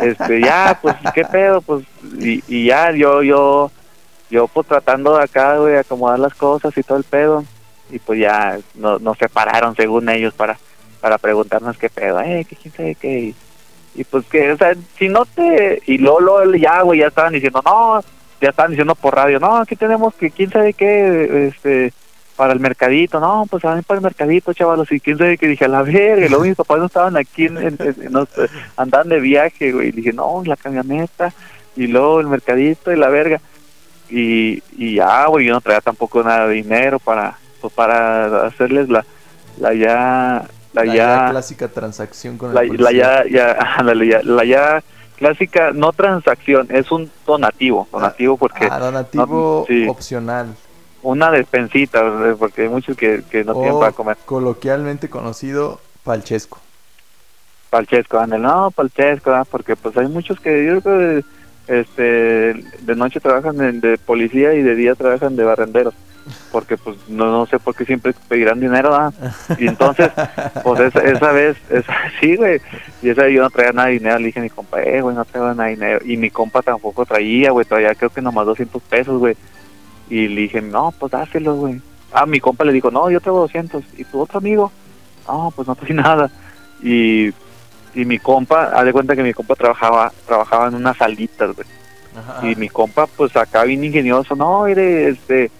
este, 0.00 0.40
ya, 0.40 0.78
pues, 0.80 0.94
¿qué 1.12 1.24
pedo? 1.24 1.60
Pues, 1.60 1.84
y, 2.20 2.44
y 2.46 2.66
ya, 2.66 2.92
yo, 2.92 3.24
yo, 3.24 3.72
yo, 4.30 4.48
pues, 4.48 4.66
tratando 4.66 5.16
de 5.16 5.24
acá, 5.24 5.56
güey, 5.58 5.76
acomodar 5.76 6.18
las 6.18 6.34
cosas 6.34 6.76
y 6.76 6.82
todo 6.82 6.98
el 6.98 7.04
pedo, 7.04 7.44
y 7.90 7.98
pues 8.00 8.18
ya 8.18 8.58
no- 8.74 8.98
nos 8.98 9.16
separaron, 9.18 9.76
según 9.76 10.08
ellos, 10.08 10.34
para, 10.34 10.58
para 11.00 11.18
preguntarnos 11.18 11.76
qué 11.78 11.88
pedo, 11.88 12.20
eh, 12.20 12.44
que 12.48 12.56
quién 12.56 12.74
sabe 12.74 12.94
qué, 12.96 13.34
y, 13.94 14.04
pues 14.04 14.26
que, 14.26 14.52
o 14.52 14.56
sea, 14.56 14.74
si 14.98 15.08
no 15.08 15.24
te, 15.24 15.80
y 15.86 15.98
luego 15.98 16.42
ya, 16.54 16.82
güey, 16.82 17.00
ya 17.00 17.06
estaban 17.06 17.32
diciendo, 17.32 17.62
no, 17.64 18.00
ya 18.40 18.50
estaban 18.50 18.72
diciendo 18.72 18.94
por 18.94 19.14
radio, 19.14 19.38
no, 19.40 19.56
aquí 19.56 19.76
tenemos 19.76 20.14
que 20.14 20.30
quién 20.30 20.50
sabe 20.50 20.72
qué, 20.74 21.48
este, 21.48 21.92
para 22.36 22.52
el 22.52 22.60
mercadito, 22.60 23.18
no, 23.20 23.46
pues 23.48 23.62
van 23.62 23.82
para 23.84 23.96
el 23.98 24.02
mercadito, 24.04 24.52
chavalos, 24.52 24.90
y 24.92 25.00
quién 25.00 25.16
sabe 25.16 25.38
qué, 25.38 25.46
dije, 25.48 25.64
a 25.64 25.68
la 25.68 25.82
verga, 25.82 26.26
luego 26.28 26.44
mis 26.44 26.56
papás 26.56 26.78
no 26.78 26.86
estaban 26.86 27.16
aquí, 27.16 27.46
en, 27.46 27.56
en- 27.58 27.78
andaban 28.76 29.08
de 29.08 29.20
viaje, 29.20 29.72
güey, 29.72 29.88
y 29.88 29.92
dije, 29.92 30.12
no, 30.12 30.42
la 30.44 30.56
camioneta, 30.56 31.32
y 31.76 31.86
luego 31.86 32.20
el 32.20 32.26
mercadito 32.26 32.92
y 32.92 32.96
la 32.96 33.08
verga, 33.08 33.40
y, 34.08 34.62
y 34.76 34.94
ya, 34.96 35.26
güey, 35.26 35.46
yo 35.46 35.54
no 35.54 35.60
traía 35.60 35.80
tampoco 35.80 36.22
nada 36.22 36.46
de 36.48 36.54
dinero 36.54 36.98
para, 37.00 37.38
pues 37.60 37.72
para 37.72 38.46
hacerles 38.46 38.88
la, 38.88 39.04
la 39.58 39.74
ya, 39.74 40.48
la, 40.72 40.84
La, 40.84 40.94
ya, 40.94 40.94
ya 40.96 41.28
clásica 41.28 41.68
transacción 41.68 42.38
con 42.38 42.50
el 42.50 42.54
la, 42.54 42.62
policía. 42.62 42.84
la 42.84 42.92
ya, 42.92 43.24
ya, 43.28 44.22
la 44.22 44.44
ya 44.44 44.82
clásica, 45.16 45.72
no 45.72 45.92
transacción, 45.92 46.68
es 46.70 46.90
un 46.92 47.10
donativo, 47.26 47.88
donativo 47.90 48.36
porque 48.36 48.68
Ah, 48.70 48.78
donativo 48.78 49.64
no, 49.68 49.74
sí. 49.74 49.86
opcional. 49.88 50.56
una 51.02 51.30
despensita, 51.30 52.02
porque 52.38 52.62
hay 52.62 52.68
muchos 52.68 52.96
que, 52.96 53.22
que 53.30 53.44
no 53.44 53.54
tienen 53.54 53.78
para 53.78 53.92
comer. 53.92 54.16
coloquialmente 54.26 55.08
conocido 55.08 55.80
palchesco. 56.04 56.60
Palchesco, 57.70 58.18
ándale, 58.18 58.42
no, 58.42 58.70
palchesco, 58.70 59.30
¿verdad? 59.30 59.46
porque 59.50 59.76
pues 59.76 59.96
hay 59.96 60.06
muchos 60.08 60.38
que 60.40 60.64
yo 60.66 60.80
creo 60.80 60.98
que 61.22 61.24
este, 61.68 62.02
de 62.02 62.96
noche 62.96 63.20
trabajan 63.20 63.56
de, 63.56 63.72
de 63.72 63.98
policía 63.98 64.54
y 64.54 64.62
de 64.62 64.74
día 64.74 64.94
trabajan 64.94 65.36
de 65.36 65.44
barrenderos. 65.44 65.94
porque 66.50 66.76
pues 66.76 66.96
no, 67.08 67.30
no 67.30 67.46
sé 67.46 67.58
por 67.58 67.74
qué 67.74 67.84
siempre 67.84 68.14
pedirán 68.28 68.60
dinero. 68.60 68.96
Y 69.58 69.68
entonces, 69.68 70.10
pues 70.62 70.80
esa, 70.80 71.00
esa 71.00 71.32
vez, 71.32 71.56
esa, 71.70 71.94
sí, 72.20 72.36
güey, 72.36 72.60
y 73.02 73.10
esa 73.10 73.22
vez 73.24 73.34
yo 73.34 73.42
no 73.42 73.50
traía 73.50 73.72
nada 73.72 73.88
de 73.88 73.94
dinero, 73.94 74.18
le 74.18 74.26
dije 74.26 74.40
a 74.40 74.42
mi 74.42 74.50
compa, 74.50 74.82
eh, 74.82 75.00
güey, 75.00 75.14
no 75.14 75.24
traigo 75.24 75.48
nada 75.48 75.64
de 75.64 75.74
dinero, 75.74 76.00
y 76.04 76.16
mi 76.16 76.30
compa 76.30 76.62
tampoco 76.62 77.04
traía, 77.04 77.50
güey, 77.50 77.66
traía 77.66 77.94
creo 77.94 78.10
que 78.10 78.22
nomás 78.22 78.46
200 78.46 78.82
pesos, 78.82 79.18
güey, 79.18 79.36
y 80.08 80.28
le 80.28 80.42
dije, 80.42 80.60
no, 80.60 80.92
pues 80.98 81.12
dáselo, 81.12 81.54
güey. 81.54 81.80
Ah, 82.12 82.26
mi 82.26 82.40
compa 82.40 82.64
le 82.64 82.72
dijo, 82.72 82.90
no, 82.90 83.10
yo 83.10 83.20
traigo 83.20 83.40
200, 83.40 83.82
y 83.98 84.04
tu 84.04 84.20
otro 84.20 84.38
amigo, 84.38 84.72
no, 85.28 85.52
pues 85.54 85.68
no 85.68 85.74
trae 85.74 85.94
nada, 85.94 86.30
y, 86.82 87.32
y 87.96 88.04
mi 88.04 88.18
compa, 88.20 88.66
haz 88.74 88.84
de 88.84 88.92
cuenta 88.92 89.16
que 89.16 89.22
mi 89.24 89.32
compa 89.32 89.54
trabajaba, 89.56 90.12
trabajaba 90.26 90.68
en 90.68 90.74
unas 90.76 90.96
salitas, 90.96 91.56
güey, 91.56 91.66
Ajá. 92.16 92.46
y 92.48 92.54
mi 92.54 92.68
compa, 92.68 93.06
pues 93.08 93.36
acá 93.36 93.64
bien 93.64 93.82
ingenioso, 93.82 94.36
no, 94.36 94.64
mire, 94.64 95.08
este, 95.08 95.50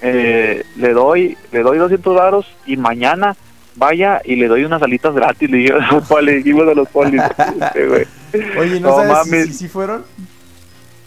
eh, 0.00 0.64
le 0.76 0.92
doy, 0.92 1.36
le 1.52 1.60
doy 1.62 1.78
200 1.78 2.14
varos 2.16 2.46
y 2.66 2.76
mañana 2.76 3.36
vaya 3.74 4.22
y 4.24 4.36
le 4.36 4.48
doy 4.48 4.64
unas 4.64 4.80
alitas 4.82 5.14
gratis, 5.14 5.50
le 5.50 5.58
dije 5.58 5.72
a 5.80 5.92
los 5.92 6.06
polis, 6.08 6.26
le 6.30 6.36
dijimos 6.38 6.68
a 6.68 6.74
los 6.74 6.88
polis, 6.88 7.20
güey. 7.74 8.06
Oye, 8.58 8.80
¿no, 8.80 8.88
No 8.90 8.96
sabes 8.96 9.24
si- 9.24 9.30
mames. 9.30 9.46
si, 9.48 9.52
si 9.52 9.68
fueron? 9.68 10.04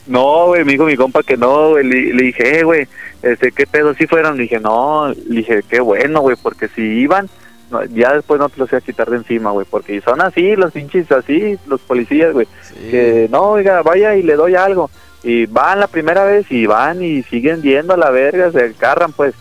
No, 0.08 0.48
güey, 0.48 0.64
me 0.66 0.72
dijo 0.72 0.86
mi 0.86 0.96
compa 0.98 1.22
que 1.24 1.38
no, 1.38 1.70
güey, 1.72 1.86
le, 1.86 2.14
le 2.14 2.24
dije, 2.24 2.60
eh, 2.60 2.64
güey, 2.64 2.88
este, 3.22 3.52
¿qué 3.52 3.68
pedo? 3.68 3.94
¿Sí 3.94 4.08
fueron? 4.08 4.38
Le 4.38 4.44
dije, 4.44 4.60
no, 4.60 5.10
le 5.10 5.36
dije, 5.38 5.62
qué 5.70 5.80
bueno, 5.80 6.22
güey, 6.22 6.36
porque 6.42 6.68
si 6.70 6.82
iban, 6.82 7.30
ya 7.92 8.14
después 8.14 8.40
no 8.40 8.50
te 8.50 8.58
los 8.58 8.70
iba 8.72 8.80
a 8.80 8.82
quitar 8.82 9.10
de 9.10 9.18
encima, 9.18 9.52
güey, 9.52 9.66
porque 9.70 10.02
son 10.02 10.22
así, 10.22 10.56
los 10.56 10.72
pinches 10.72 11.12
así, 11.12 11.58
los 11.68 11.82
policías, 11.82 12.34
güey. 12.34 12.48
Sí. 12.64 12.90
que 12.90 13.28
no, 13.30 13.42
oiga, 13.52 13.82
vaya 13.82 14.16
y 14.16 14.24
le 14.24 14.36
doy 14.36 14.56
algo. 14.56 14.90
Y 15.24 15.46
van 15.48 15.80
la 15.80 15.88
primera 15.88 16.24
vez 16.24 16.50
y 16.52 16.66
van 16.66 17.04
y 17.04 17.24
siguen 17.24 17.62
yendo 17.62 17.94
a 17.94 17.98
la 17.98 18.10
verga, 18.10 18.52
se 18.52 18.64
agarran 18.64 19.12
pues, 19.12 19.36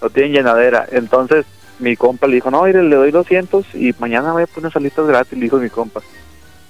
no 0.00 0.10
tienen 0.10 0.32
llenadera. 0.32 0.86
Entonces 0.90 1.44
mi 1.78 1.96
compa 1.96 2.26
le 2.26 2.36
dijo, 2.36 2.50
no, 2.50 2.62
mire, 2.62 2.82
le 2.82 2.96
doy 2.96 3.10
200 3.10 3.74
y 3.74 3.94
mañana 3.98 4.32
voy 4.32 4.44
a 4.44 4.46
poner 4.46 4.72
salitas 4.72 5.06
gratis, 5.06 5.36
le 5.36 5.44
dijo 5.44 5.58
mi 5.58 5.70
compa. 5.70 6.00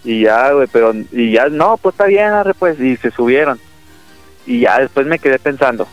Y 0.04 0.22
ya, 0.22 0.52
güey, 0.52 0.68
pero, 0.70 0.92
y 1.12 1.32
ya, 1.32 1.48
no, 1.48 1.76
pues 1.76 1.94
está 1.94 2.06
bien, 2.06 2.32
arre, 2.32 2.54
pues, 2.54 2.78
y 2.80 2.96
se 2.96 3.10
subieron. 3.10 3.58
Y 4.46 4.60
ya 4.60 4.78
después 4.78 5.06
me 5.06 5.18
quedé 5.18 5.38
pensando, 5.38 5.88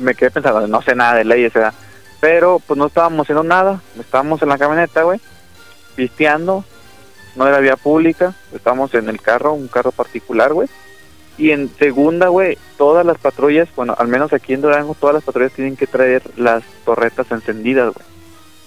me 0.00 0.14
quedé 0.14 0.30
pensando, 0.30 0.66
no 0.66 0.82
sé 0.82 0.94
nada 0.94 1.14
de 1.14 1.24
leyes, 1.24 1.52
¿verdad? 1.52 1.74
Pero 2.20 2.60
pues 2.66 2.76
no 2.76 2.86
estábamos 2.86 3.24
haciendo 3.24 3.44
nada, 3.44 3.80
estábamos 3.98 4.42
en 4.42 4.48
la 4.48 4.58
camioneta, 4.58 5.02
güey, 5.02 5.20
pisteando, 5.94 6.64
no 7.36 7.46
era 7.46 7.60
vía 7.60 7.76
pública, 7.76 8.34
estábamos 8.52 8.92
en 8.94 9.08
el 9.08 9.20
carro, 9.20 9.52
un 9.52 9.68
carro 9.68 9.92
particular, 9.92 10.52
güey. 10.52 10.68
Y 11.38 11.52
en 11.52 11.70
segunda, 11.78 12.28
güey, 12.28 12.58
todas 12.76 13.06
las 13.06 13.18
patrullas, 13.18 13.68
bueno, 13.76 13.94
al 13.96 14.08
menos 14.08 14.32
aquí 14.32 14.54
en 14.54 14.60
Durango, 14.60 14.96
todas 14.98 15.14
las 15.14 15.22
patrullas 15.22 15.52
tienen 15.52 15.76
que 15.76 15.86
traer 15.86 16.22
las 16.36 16.64
torretas 16.84 17.30
encendidas, 17.30 17.94
güey. 17.94 18.06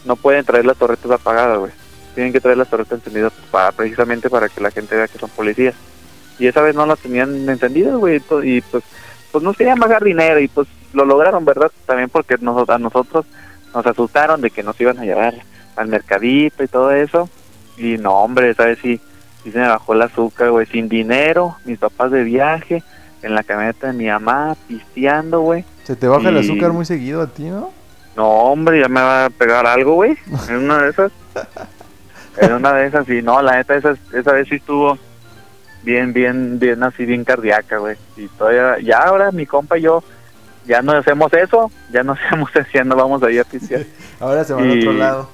No 0.06 0.16
pueden 0.16 0.46
traer 0.46 0.66
las 0.66 0.78
torretas 0.78 1.12
apagadas, 1.12 1.60
güey. 1.60 1.72
Tienen 2.16 2.32
que 2.32 2.40
traer 2.40 2.58
las 2.58 2.70
torretas 2.70 3.00
encendidas 3.00 3.34
para, 3.52 3.74
precisamente 3.74 4.30
para 4.30 4.48
que 4.48 4.62
la 4.62 4.72
gente 4.72 4.96
vea 4.96 5.10
que 5.10 5.20
son 5.20 5.30
policías. 5.32 5.76
Y 6.40 6.48
esa 6.48 6.62
vez 6.62 6.74
no 6.74 6.86
las 6.86 7.00
tenían 7.00 7.50
encendidas, 7.50 7.96
güey, 7.96 8.22
y 8.44 8.62
pues, 8.62 8.84
pues 9.34 9.44
nos 9.44 9.58
querían 9.58 9.78
pagar 9.78 10.04
dinero 10.04 10.40
y 10.40 10.48
pues 10.48 10.68
lo 10.94 11.06
lograron, 11.06 11.46
¿verdad? 11.46 11.72
También 11.86 12.10
porque 12.10 12.38
nos, 12.40 12.70
a 12.70 12.78
nosotros 12.78 13.26
nos 13.74 13.86
asustaron 13.86 14.42
de 14.42 14.52
que 14.52 14.64
nos 14.64 14.80
iban 14.80 15.00
a 15.00 15.06
llevar 15.06 15.36
al 15.76 15.88
mercadito 15.88 16.64
y 16.64 16.68
todo 16.68 16.92
eso. 16.92 17.30
Y 17.78 17.98
no, 17.98 18.14
hombre, 18.20 18.54
¿sabes? 18.54 18.80
Sí, 18.82 19.00
sí 19.44 19.52
se 19.52 19.60
me 19.60 19.68
bajó 19.68 19.94
el 19.94 20.02
azúcar, 20.02 20.52
güey, 20.52 20.66
sin 20.68 20.90
dinero, 20.90 21.56
mis 21.66 21.80
papás 21.80 22.12
de 22.12 22.24
viaje, 22.24 22.84
en 23.22 23.36
la 23.36 23.44
camioneta 23.44 23.88
de 23.88 23.94
mi 23.94 24.08
mamá, 24.08 24.56
pisteando, 24.68 25.42
güey. 25.42 25.66
Se 25.84 25.96
te 25.96 26.08
baja 26.08 26.30
el 26.30 26.38
azúcar 26.38 26.74
muy 26.74 26.86
seguido 26.86 27.22
a 27.22 27.28
ti, 27.28 27.44
¿no? 27.44 27.72
No, 28.16 28.28
hombre, 28.28 28.82
ya 28.82 28.90
me 28.90 29.02
va 29.02 29.26
a 29.26 29.30
pegar 29.30 29.66
algo, 29.66 29.96
güey, 29.96 30.18
en 30.50 30.56
una 30.56 30.84
de 30.84 30.90
esas. 30.90 31.12
En 32.38 32.54
una 32.54 32.74
de 32.74 32.88
esas, 32.88 33.06
sí, 33.06 33.22
no, 33.22 33.42
la 33.42 33.58
neta, 33.58 33.76
esa, 33.76 33.94
esa 34.14 34.32
vez 34.32 34.48
sí 34.48 34.56
estuvo 34.56 34.98
bien, 35.84 36.14
bien, 36.14 36.60
bien, 36.60 36.82
así, 36.82 37.06
bien 37.06 37.24
cardíaca, 37.26 37.78
güey. 37.78 37.98
Y 38.16 38.28
todavía, 38.30 38.80
ya 38.80 39.00
ahora 39.00 39.32
mi 39.34 39.46
compa 39.46 39.78
y 39.78 39.82
yo, 39.82 40.02
ya 40.66 40.82
no 40.82 40.92
hacemos 40.94 41.32
eso, 41.34 41.72
ya 41.92 42.04
no 42.04 42.14
hacemos 42.26 42.50
eso, 42.56 42.68
ya 42.74 42.84
no 42.84 42.96
vamos 42.96 43.22
ahí 43.24 43.38
a 43.40 43.44
pistear. 43.44 43.84
Ahora 44.20 44.44
se 44.44 44.54
van 44.54 44.70
a 44.70 44.74
Y- 44.74 44.80
otro 44.80 44.94
lado. 44.94 45.30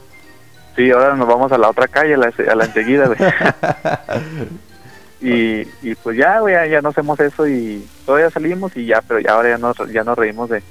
Sí, 0.76 0.92
ahora 0.92 1.16
nos 1.16 1.28
vamos 1.28 1.52
a 1.52 1.58
la 1.58 1.70
otra 1.72 1.88
calle, 1.88 2.14
a 2.14 2.18
la, 2.18 2.32
a 2.52 2.56
la 2.56 2.66
enseguida, 2.66 3.08
güey. 3.08 3.18
y, 5.22 5.68
y 5.82 5.96
pues 5.96 6.16
ya, 6.18 6.40
güey, 6.40 6.54
ya, 6.54 6.66
ya 6.68 6.82
no 6.82 6.90
hacemos 6.90 7.20
eso 7.20 7.48
y 7.48 7.84
todavía 8.06 8.30
salimos 8.30 8.76
y 8.78 8.86
ya, 8.86 9.02
pero 9.02 9.20
ya 9.20 9.32
ahora 9.34 9.50
ya 9.50 9.58
nos, 9.58 9.76
ya 9.92 10.04
nos 10.04 10.16
reímos 10.16 10.50
de, 10.52 10.62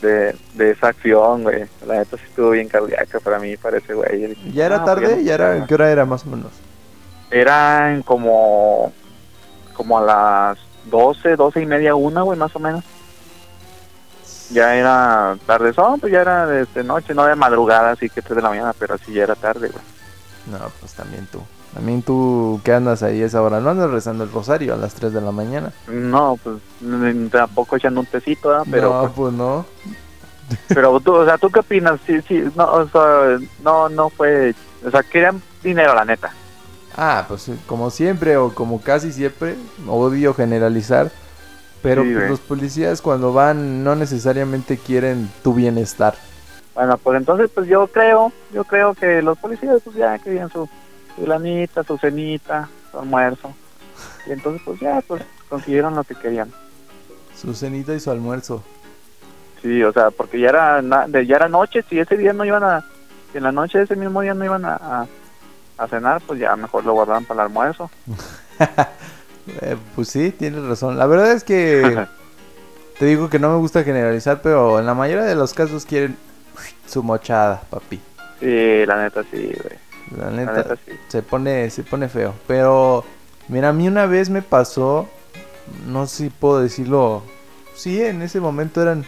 de, 0.00 0.36
de 0.54 0.70
esa 0.70 0.88
acción, 0.88 1.42
güey. 1.42 1.64
La 1.86 1.96
neta 1.98 2.16
sí 2.16 2.22
estuvo 2.28 2.50
bien 2.50 2.68
cardíaca 2.68 3.18
para 3.18 3.40
mí, 3.40 3.56
parece, 3.56 3.94
güey. 3.94 4.36
¿Ya 4.52 4.66
era 4.66 4.76
Ah, 4.76 4.84
tarde? 4.84 5.08
pues, 5.08 5.24
¿Ya 5.24 5.34
era, 5.34 5.66
¿Qué 5.66 5.74
hora 5.74 5.90
era 5.90 6.06
más 6.06 6.24
o 6.24 6.28
menos? 6.30 6.52
Eran 7.32 8.02
como, 8.02 8.92
como 9.74 9.98
a 9.98 10.02
las 10.02 10.58
12, 10.88 11.34
12 11.34 11.62
y 11.62 11.66
media, 11.66 11.96
una, 11.96 12.22
güey, 12.22 12.38
más 12.38 12.54
o 12.54 12.60
menos. 12.60 12.84
Ya 14.50 14.74
era 14.74 15.36
tarde, 15.46 15.72
son, 15.72 16.00
pues 16.00 16.12
ya 16.12 16.22
era 16.22 16.46
de, 16.46 16.64
de 16.66 16.84
noche, 16.84 17.14
no 17.14 17.24
de 17.24 17.34
madrugada, 17.34 17.90
así 17.90 18.08
que 18.08 18.22
3 18.22 18.36
de 18.36 18.42
la 18.42 18.48
mañana, 18.48 18.72
pero 18.78 18.96
sí 18.98 19.12
ya 19.12 19.24
era 19.24 19.34
tarde, 19.34 19.68
güey. 19.68 19.84
No, 20.50 20.70
pues 20.80 20.94
también 20.94 21.26
tú. 21.26 21.40
También 21.74 22.02
tú, 22.02 22.60
¿qué 22.64 22.72
andas 22.72 23.02
ahí 23.02 23.22
a 23.22 23.26
esa 23.26 23.42
hora? 23.42 23.60
¿No 23.60 23.70
andas 23.70 23.90
rezando 23.90 24.24
el 24.24 24.32
rosario 24.32 24.74
a 24.74 24.76
las 24.76 24.94
3 24.94 25.12
de 25.12 25.20
la 25.20 25.32
mañana? 25.32 25.72
No, 25.86 26.38
pues 26.42 26.56
tampoco 27.30 27.76
echando 27.76 28.00
un 28.00 28.06
tecito, 28.06 28.48
¿verdad? 28.48 28.64
pero 28.70 28.92
no, 28.92 29.00
pues, 29.00 29.12
pues 29.14 29.32
no. 29.34 29.66
pero 30.68 30.98
tú, 31.00 31.14
o 31.14 31.24
sea, 31.24 31.36
¿tú 31.36 31.50
qué 31.50 31.60
opinas? 31.60 32.00
Sí, 32.06 32.20
sí, 32.26 32.42
no, 32.56 32.64
o 32.64 32.88
sea, 32.88 33.38
no, 33.62 33.88
no 33.90 34.08
fue, 34.08 34.54
o 34.84 34.90
sea, 34.90 35.02
querían 35.02 35.42
dinero, 35.62 35.94
la 35.94 36.06
neta. 36.06 36.32
Ah, 36.96 37.26
pues 37.28 37.50
como 37.66 37.90
siempre 37.90 38.36
o 38.38 38.52
como 38.54 38.80
casi 38.80 39.12
siempre, 39.12 39.56
odio 39.86 40.34
generalizar, 40.34 41.12
pero 41.82 42.02
Sí, 42.02 42.14
pues, 42.14 42.30
los 42.30 42.40
policías 42.40 43.02
cuando 43.02 43.32
van 43.32 43.84
no 43.84 43.94
necesariamente 43.94 44.78
quieren 44.78 45.30
tu 45.42 45.54
bienestar. 45.54 46.14
Bueno, 46.74 46.96
pues 46.98 47.18
entonces, 47.18 47.50
pues 47.52 47.66
yo 47.66 47.86
creo, 47.88 48.32
yo 48.52 48.64
creo 48.64 48.94
que 48.94 49.20
los 49.22 49.36
policías, 49.38 49.80
pues 49.82 49.96
ya 49.96 50.18
querían 50.18 50.50
su, 50.50 50.68
su 51.16 51.26
lanita, 51.26 51.82
su 51.82 51.98
cenita, 51.98 52.68
su 52.90 52.98
almuerzo. 52.98 53.52
Y 54.26 54.32
entonces, 54.32 54.62
pues 54.64 54.78
ya, 54.78 55.02
pues 55.06 55.22
consiguieron 55.48 55.96
lo 55.96 56.04
que 56.04 56.14
querían. 56.14 56.52
Su 57.34 57.54
cenita 57.54 57.94
y 57.94 58.00
su 58.00 58.10
almuerzo. 58.10 58.62
Sí, 59.62 59.82
o 59.82 59.92
sea, 59.92 60.10
porque 60.10 60.38
ya 60.38 60.50
era, 60.50 60.80
ya 60.80 61.36
era 61.36 61.48
noche, 61.48 61.84
si 61.88 61.98
ese 61.98 62.16
día 62.16 62.32
no 62.32 62.44
iban 62.44 62.62
a, 62.62 62.84
si 63.32 63.38
en 63.38 63.44
la 63.44 63.52
noche 63.52 63.78
de 63.78 63.84
ese 63.84 63.96
mismo 63.96 64.20
día 64.20 64.34
no 64.34 64.44
iban 64.44 64.64
a, 64.64 64.74
a, 64.74 65.06
a 65.78 65.88
cenar, 65.88 66.22
pues 66.26 66.38
ya 66.38 66.54
mejor 66.54 66.84
lo 66.84 66.92
guardaban 66.92 67.24
para 67.24 67.42
el 67.42 67.46
almuerzo. 67.48 67.90
Eh, 69.62 69.76
pues 69.94 70.08
sí, 70.08 70.30
tienes 70.32 70.64
razón. 70.64 70.98
La 70.98 71.06
verdad 71.06 71.32
es 71.32 71.44
que 71.44 72.06
te 72.98 73.04
digo 73.06 73.30
que 73.30 73.38
no 73.38 73.50
me 73.50 73.58
gusta 73.58 73.84
generalizar, 73.84 74.42
pero 74.42 74.78
en 74.78 74.86
la 74.86 74.94
mayoría 74.94 75.24
de 75.24 75.34
los 75.34 75.54
casos 75.54 75.84
quieren 75.84 76.16
su 76.86 77.02
mochada, 77.02 77.62
papi. 77.70 78.00
Sí, 78.40 78.86
la 78.86 79.02
neta 79.02 79.22
sí, 79.30 79.52
güey. 79.62 79.78
La 80.16 80.30
La 80.30 80.30
neta, 80.30 80.76
sí. 80.86 80.92
se 81.08 81.22
pone, 81.22 81.70
se 81.70 81.82
pone 81.82 82.08
feo. 82.08 82.34
Pero, 82.46 83.04
mira, 83.48 83.70
a 83.70 83.72
mí 83.72 83.86
una 83.88 84.06
vez 84.06 84.30
me 84.30 84.42
pasó, 84.42 85.08
no 85.86 86.06
sé 86.06 86.24
si 86.24 86.30
puedo 86.30 86.60
decirlo, 86.60 87.22
sí, 87.74 88.02
en 88.02 88.22
ese 88.22 88.40
momento 88.40 88.80
eran 88.82 89.04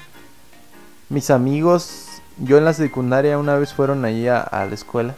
mis 1.08 1.30
amigos. 1.30 2.06
Yo 2.38 2.58
en 2.58 2.64
la 2.64 2.72
secundaria 2.74 3.38
una 3.38 3.56
vez 3.56 3.72
fueron 3.74 4.04
allí 4.04 4.28
a, 4.28 4.40
a 4.40 4.66
la 4.66 4.74
escuela. 4.74 5.14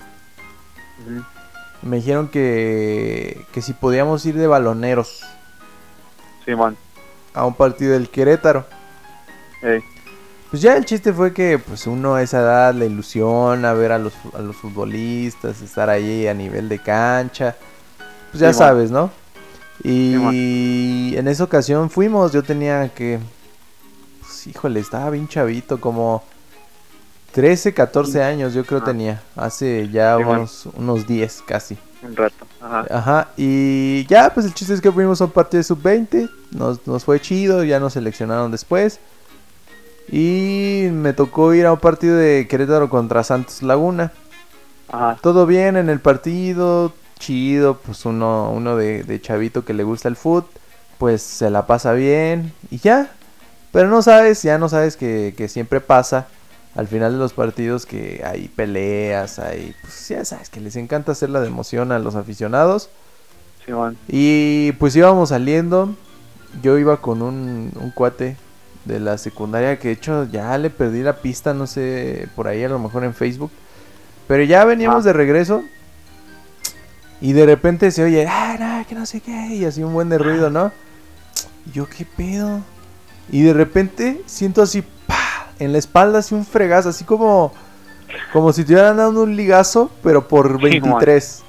Me 1.82 1.96
dijeron 1.96 2.28
que, 2.28 3.46
que 3.52 3.62
si 3.62 3.72
podíamos 3.74 4.24
ir 4.26 4.36
de 4.36 4.46
baloneros 4.46 5.22
Simón. 6.44 6.78
a 7.34 7.44
un 7.46 7.54
partido 7.54 7.92
del 7.92 8.08
Querétaro. 8.10 8.66
Ey, 9.62 9.82
Pues 10.50 10.60
ya 10.62 10.76
el 10.76 10.84
chiste 10.84 11.12
fue 11.14 11.32
que 11.32 11.58
pues 11.58 11.86
uno 11.86 12.14
a 12.14 12.22
esa 12.22 12.40
edad 12.40 12.74
le 12.74 12.86
ilusiona 12.86 13.72
ver 13.72 13.92
a 13.92 13.98
los, 13.98 14.12
a 14.34 14.40
los 14.42 14.56
futbolistas, 14.56 15.62
estar 15.62 15.88
ahí 15.88 16.26
a 16.26 16.34
nivel 16.34 16.68
de 16.68 16.78
cancha. 16.82 17.56
Pues 18.30 18.40
ya 18.40 18.52
Sí, 18.52 18.58
sabes, 18.58 18.90
¿no? 18.90 19.10
Y 19.82 20.16
Sí, 20.16 21.14
en 21.16 21.28
esa 21.28 21.44
ocasión 21.44 21.90
fuimos, 21.90 22.32
yo 22.32 22.42
tenía 22.44 22.88
que... 22.94 23.20
Pues 24.20 24.46
híjole, 24.46 24.80
estaba 24.80 25.10
bien 25.10 25.28
chavito, 25.28 25.80
como 25.80 26.24
13, 27.32 27.72
14 27.74 28.22
años 28.22 28.54
yo 28.54 28.64
creo 28.64 28.80
Ah. 28.80 28.84
tenía. 28.84 29.22
Hace 29.36 29.88
ya 29.90 30.16
Sí, 30.18 30.22
unos, 30.24 30.66
unos 30.76 31.06
10 31.06 31.42
casi. 31.46 31.76
un 32.02 32.16
rato. 32.16 32.46
Ajá. 32.60 32.84
Ajá, 32.90 33.28
y 33.36 34.04
ya, 34.06 34.32
pues 34.34 34.44
el 34.46 34.54
chiste 34.54 34.74
es 34.74 34.80
que 34.80 34.90
fuimos 34.92 35.20
a 35.20 35.24
un 35.26 35.30
partido 35.30 35.58
de 35.58 35.64
sub-20, 35.64 36.28
nos, 36.50 36.86
nos 36.86 37.04
fue 37.04 37.20
chido, 37.20 37.62
ya 37.64 37.78
nos 37.80 37.92
seleccionaron 37.94 38.50
después. 38.50 38.98
Y 40.10 40.88
me 40.92 41.12
tocó 41.12 41.54
ir 41.54 41.64
a 41.66 41.72
un 41.72 41.78
partido 41.78 42.16
de 42.16 42.46
Querétaro 42.48 42.90
contra 42.90 43.22
Santos 43.24 43.62
Laguna. 43.62 44.12
Ajá. 44.88 45.16
Todo 45.22 45.46
bien 45.46 45.76
en 45.76 45.88
el 45.88 46.00
partido, 46.00 46.92
chido, 47.18 47.78
pues 47.78 48.04
uno, 48.04 48.50
uno 48.52 48.76
de, 48.76 49.04
de 49.04 49.20
chavito 49.20 49.64
que 49.64 49.72
le 49.72 49.84
gusta 49.84 50.08
el 50.08 50.16
foot, 50.16 50.44
pues 50.98 51.22
se 51.22 51.50
la 51.50 51.66
pasa 51.66 51.92
bien 51.92 52.52
y 52.70 52.78
ya. 52.78 53.10
Pero 53.70 53.88
no 53.88 54.02
sabes, 54.02 54.42
ya 54.42 54.58
no 54.58 54.68
sabes 54.68 54.96
que, 54.96 55.34
que 55.36 55.48
siempre 55.48 55.80
pasa 55.80 56.26
al 56.74 56.88
final 56.88 57.12
de 57.12 57.18
los 57.18 57.32
partidos 57.32 57.84
que 57.86 58.22
hay 58.24 58.48
peleas, 58.48 59.38
hay, 59.38 59.74
pues 59.82 60.08
ya 60.08 60.24
sabes 60.24 60.48
que 60.48 60.60
les 60.60 60.76
encanta 60.76 61.12
hacer 61.12 61.30
la 61.30 61.40
de 61.40 61.48
emoción 61.48 61.92
a 61.92 61.98
los 61.98 62.14
aficionados. 62.14 62.88
Simón. 63.66 63.96
Y 64.08 64.72
pues 64.72 64.96
íbamos 64.96 65.28
saliendo, 65.28 65.94
yo 66.62 66.78
iba 66.78 67.00
con 67.00 67.22
un, 67.22 67.70
un 67.78 67.90
cuate 67.90 68.36
de 68.84 68.98
la 68.98 69.16
secundaria 69.18 69.78
que 69.78 69.88
de 69.88 69.94
hecho 69.94 70.24
ya 70.24 70.56
le 70.58 70.70
perdí 70.70 71.02
la 71.02 71.18
pista, 71.20 71.54
no 71.54 71.66
sé, 71.66 72.28
por 72.34 72.48
ahí 72.48 72.64
a 72.64 72.68
lo 72.68 72.78
mejor 72.78 73.04
en 73.04 73.14
Facebook. 73.14 73.50
Pero 74.26 74.42
ya 74.44 74.64
veníamos 74.64 75.04
Ah. 75.04 75.08
de 75.08 75.12
regreso 75.12 75.62
y 77.20 77.32
de 77.34 77.46
repente 77.46 77.90
se 77.90 78.02
oye, 78.02 78.26
ah, 78.28 78.56
no, 78.58 78.86
que 78.88 78.94
no 78.94 79.06
sé 79.06 79.20
qué, 79.20 79.54
y 79.54 79.64
así 79.64 79.82
un 79.82 79.92
buen 79.92 80.08
de 80.08 80.18
ruido, 80.18 80.50
¿no? 80.50 80.72
Y 81.66 81.72
yo, 81.72 81.86
¿qué 81.88 82.04
pedo? 82.04 82.60
Y 83.30 83.42
de 83.42 83.52
repente 83.52 84.20
siento 84.26 84.62
así, 84.62 84.82
en 85.64 85.72
la 85.72 85.78
espalda 85.78 86.18
así 86.18 86.34
un 86.34 86.44
fregazo, 86.44 86.88
así 86.88 87.04
como, 87.04 87.52
como 88.32 88.52
si 88.52 88.64
te 88.64 88.72
hubieran 88.72 88.96
dado 88.96 89.22
un 89.22 89.36
ligazo, 89.36 89.90
pero 90.02 90.26
por 90.26 90.48
Sí, 90.48 90.80
mon. 90.80 90.98
23. 90.98 91.42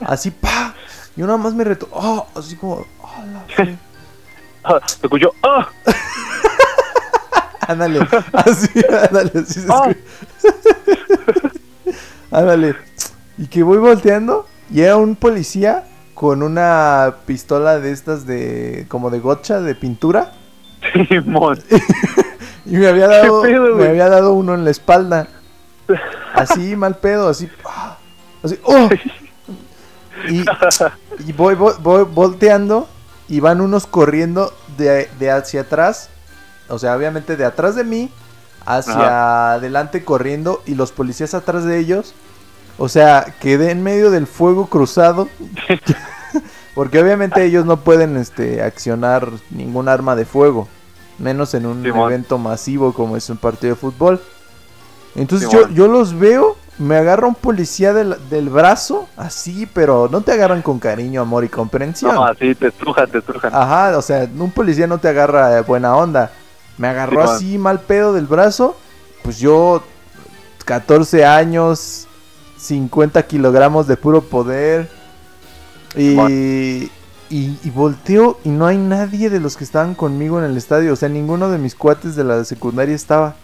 así, 0.00 0.30
pa. 0.30 0.74
Y 1.16 1.20
yo 1.20 1.26
nada 1.26 1.38
más 1.38 1.54
me 1.54 1.64
reto, 1.64 1.88
oh, 1.92 2.26
así 2.34 2.56
como, 2.56 2.86
oh, 3.00 3.24
la 3.56 3.76
Ah, 4.64 4.80
se 4.84 4.98
escuchó. 5.02 5.32
¡Ah! 5.42 5.68
Ándale, 7.68 8.00
así, 8.32 8.68
ándale, 9.08 9.30
así 9.34 9.60
se 9.60 9.60
escucha. 9.60 9.96
Ándale. 12.30 12.76
Y 13.38 13.46
que 13.48 13.62
voy 13.62 13.78
volteando 13.78 14.46
y 14.70 14.82
era 14.82 14.96
un 14.96 15.16
policía 15.16 15.84
con 16.14 16.42
una 16.42 17.16
pistola 17.26 17.78
de 17.78 17.92
estas 17.92 18.26
de 18.26 18.86
como 18.88 19.10
de 19.10 19.20
gotcha 19.20 19.60
de 19.60 19.74
pintura 19.74 20.32
Simón. 21.08 21.62
Y 22.66 22.76
me 22.76 22.88
había 22.88 23.08
dado 23.08 23.42
¿Qué 23.42 23.48
pedo, 23.48 23.76
me 23.76 23.88
había 23.88 24.08
dado 24.08 24.32
uno 24.34 24.54
en 24.54 24.64
la 24.64 24.70
espalda. 24.70 25.28
Así 26.34 26.76
mal 26.76 26.96
pedo, 26.98 27.28
así 27.30 27.48
¡ah! 27.64 27.96
así 28.42 28.58
¡oh! 28.64 28.88
Y, 30.28 30.44
y 31.26 31.32
voy, 31.32 31.54
voy, 31.54 31.72
voy 31.80 32.04
volteando 32.04 32.88
y 33.28 33.40
van 33.40 33.60
unos 33.62 33.86
corriendo 33.86 34.52
de, 34.76 35.08
de 35.18 35.30
hacia 35.30 35.62
atrás. 35.62 36.10
O 36.68 36.78
sea, 36.78 36.94
obviamente 36.94 37.36
de 37.36 37.44
atrás 37.44 37.74
de 37.76 37.84
mí 37.84 38.10
hacia 38.66 39.52
adelante 39.52 40.04
corriendo 40.04 40.62
y 40.66 40.74
los 40.74 40.92
policías 40.92 41.32
atrás 41.32 41.64
de 41.64 41.78
ellos. 41.78 42.14
O 42.76 42.88
sea, 42.88 43.34
quedé 43.40 43.70
en 43.70 43.82
medio 43.82 44.10
del 44.10 44.26
fuego 44.26 44.66
cruzado. 44.66 45.28
Porque 46.74 47.00
obviamente 47.00 47.44
ellos 47.44 47.64
no 47.64 47.78
pueden 47.78 48.16
este, 48.16 48.62
accionar 48.62 49.30
ningún 49.50 49.88
arma 49.88 50.16
de 50.16 50.24
fuego. 50.24 50.68
Menos 51.18 51.54
en 51.54 51.66
un 51.66 51.84
evento 51.86 52.38
masivo 52.38 52.92
como 52.92 53.16
es 53.16 53.28
un 53.30 53.38
partido 53.38 53.74
de 53.74 53.80
fútbol. 53.80 54.20
Entonces 55.14 55.48
yo, 55.50 55.68
yo 55.68 55.88
los 55.88 56.18
veo, 56.18 56.56
me 56.78 56.96
agarra 56.96 57.26
un 57.26 57.34
policía 57.34 57.94
del, 57.94 58.16
del 58.28 58.50
brazo, 58.50 59.08
así, 59.16 59.66
pero 59.66 60.08
no 60.10 60.20
te 60.20 60.32
agarran 60.32 60.60
con 60.60 60.78
cariño, 60.78 61.22
amor 61.22 61.44
y 61.44 61.48
comprensión. 61.48 62.14
No, 62.14 62.24
así 62.24 62.54
te 62.54 62.68
estrujan, 62.68 63.10
te 63.10 63.18
estrujan. 63.18 63.54
Ajá, 63.54 63.96
o 63.96 64.02
sea, 64.02 64.28
un 64.38 64.50
policía 64.50 64.86
no 64.86 64.98
te 64.98 65.08
agarra 65.08 65.48
de 65.48 65.62
buena 65.62 65.96
onda. 65.96 66.30
Me 66.76 66.88
agarró 66.88 67.22
así 67.22 67.56
mal 67.56 67.80
pedo 67.80 68.12
del 68.12 68.26
brazo. 68.26 68.76
Pues 69.22 69.38
yo, 69.38 69.82
14 70.66 71.24
años, 71.24 72.06
50 72.58 73.22
kilogramos 73.26 73.86
de 73.86 73.96
puro 73.96 74.20
poder. 74.20 74.90
Y. 75.96 76.90
y, 77.30 77.58
y 77.64 77.70
volteo 77.70 78.38
y 78.44 78.50
no 78.50 78.66
hay 78.66 78.78
nadie 78.78 79.30
de 79.30 79.40
los 79.40 79.56
que 79.56 79.64
estaban 79.64 79.94
conmigo 79.94 80.38
en 80.38 80.44
el 80.44 80.56
estadio. 80.56 80.92
O 80.92 80.96
sea, 80.96 81.08
ninguno 81.08 81.50
de 81.50 81.58
mis 81.58 81.74
cuates 81.74 82.16
de 82.16 82.24
la 82.24 82.44
secundaria 82.44 82.94
estaba. 82.94 83.36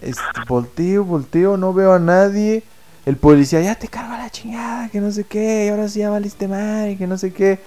Este, 0.00 0.22
volteo, 0.48 1.04
volteo, 1.04 1.56
no 1.56 1.72
veo 1.72 1.92
a 1.92 1.98
nadie. 1.98 2.62
El 3.06 3.16
policía, 3.16 3.60
ya 3.60 3.74
te 3.74 3.88
cargo 3.88 4.14
a 4.14 4.18
la 4.18 4.30
chingada, 4.30 4.88
que 4.88 5.00
no 5.00 5.10
sé 5.12 5.24
qué, 5.24 5.66
y 5.66 5.68
ahora 5.68 5.88
sí 5.88 6.00
ya 6.00 6.10
valiste 6.10 6.48
madre, 6.48 6.96
que 6.96 7.06
no 7.06 7.18
sé 7.18 7.32
qué. 7.32 7.60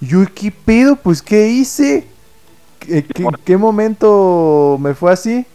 Yo, 0.00 0.24
¿qué 0.34 0.50
pedo? 0.50 0.96
Pues, 0.96 1.22
¿qué 1.22 1.48
hice? 1.48 2.06
¿Qué, 2.78 3.04
qué- 3.04 3.26
qué 3.44 3.56
momento 3.58 4.78
me 4.80 4.94
fue 4.94 5.12
así? 5.12 5.46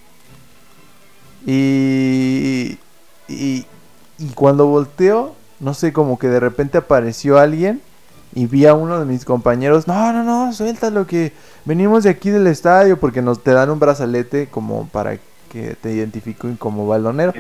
Y, 1.46 2.78
y, 3.28 3.66
y 4.18 4.28
cuando 4.34 4.68
volteo, 4.68 5.36
no 5.60 5.74
sé, 5.74 5.94
como 5.94 6.18
que 6.18 6.28
de 6.28 6.40
repente 6.40 6.78
apareció 6.78 7.38
alguien 7.38 7.82
y 8.36 8.48
vi 8.48 8.66
a 8.66 8.74
uno 8.74 9.00
de 9.00 9.06
mis 9.06 9.24
compañeros, 9.24 9.88
no, 9.88 10.12
no, 10.12 10.24
no, 10.24 10.52
suéltalo 10.52 11.08
que 11.08 11.32
venimos 11.64 12.04
de 12.04 12.10
aquí 12.10 12.30
del 12.30 12.48
estadio 12.48 13.00
porque 13.00 13.22
nos 13.22 13.42
te 13.42 13.52
dan 13.52 13.70
un 13.70 13.80
brazalete 13.80 14.48
como 14.48 14.88
para 14.90 15.18
que 15.50 15.76
te 15.82 15.94
identifiquen 15.94 16.58
como 16.58 16.86
balonero. 16.86 17.34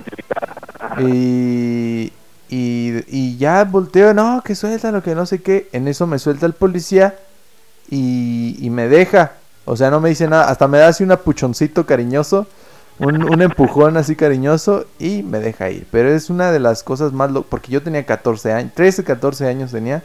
Y, 0.97 2.13
y, 2.49 3.03
y 3.07 3.37
ya 3.37 3.65
volteo, 3.65 4.13
no, 4.13 4.41
que 4.41 4.55
suéltalo, 4.55 5.03
que 5.03 5.15
no 5.15 5.25
sé 5.25 5.41
qué. 5.41 5.67
En 5.73 5.89
eso 5.89 6.07
me 6.07 6.17
suelta 6.17 6.45
el 6.45 6.53
policía 6.53 7.15
y, 7.89 8.55
y 8.61 8.69
me 8.69 8.87
deja. 8.87 9.33
O 9.65 9.75
sea, 9.75 9.91
no 9.91 9.99
me 9.99 10.07
dice 10.07 10.29
nada, 10.29 10.49
hasta 10.49 10.69
me 10.69 10.77
da 10.77 10.87
así 10.87 11.03
un 11.03 11.11
apuchoncito 11.11 11.85
cariñoso, 11.85 12.47
un, 12.99 13.21
un 13.21 13.41
empujón 13.41 13.97
así 13.97 14.15
cariñoso 14.15 14.85
y 14.97 15.23
me 15.23 15.39
deja 15.39 15.69
ir. 15.71 15.87
Pero 15.91 16.09
es 16.09 16.29
una 16.29 16.53
de 16.53 16.61
las 16.61 16.83
cosas 16.83 17.11
más... 17.11 17.31
Lo 17.31 17.41
porque 17.41 17.69
yo 17.73 17.83
tenía 17.83 18.05
14 18.05 18.53
años, 18.53 18.71
13, 18.75 19.03
14 19.03 19.45
años 19.49 19.71
tenía 19.71 20.03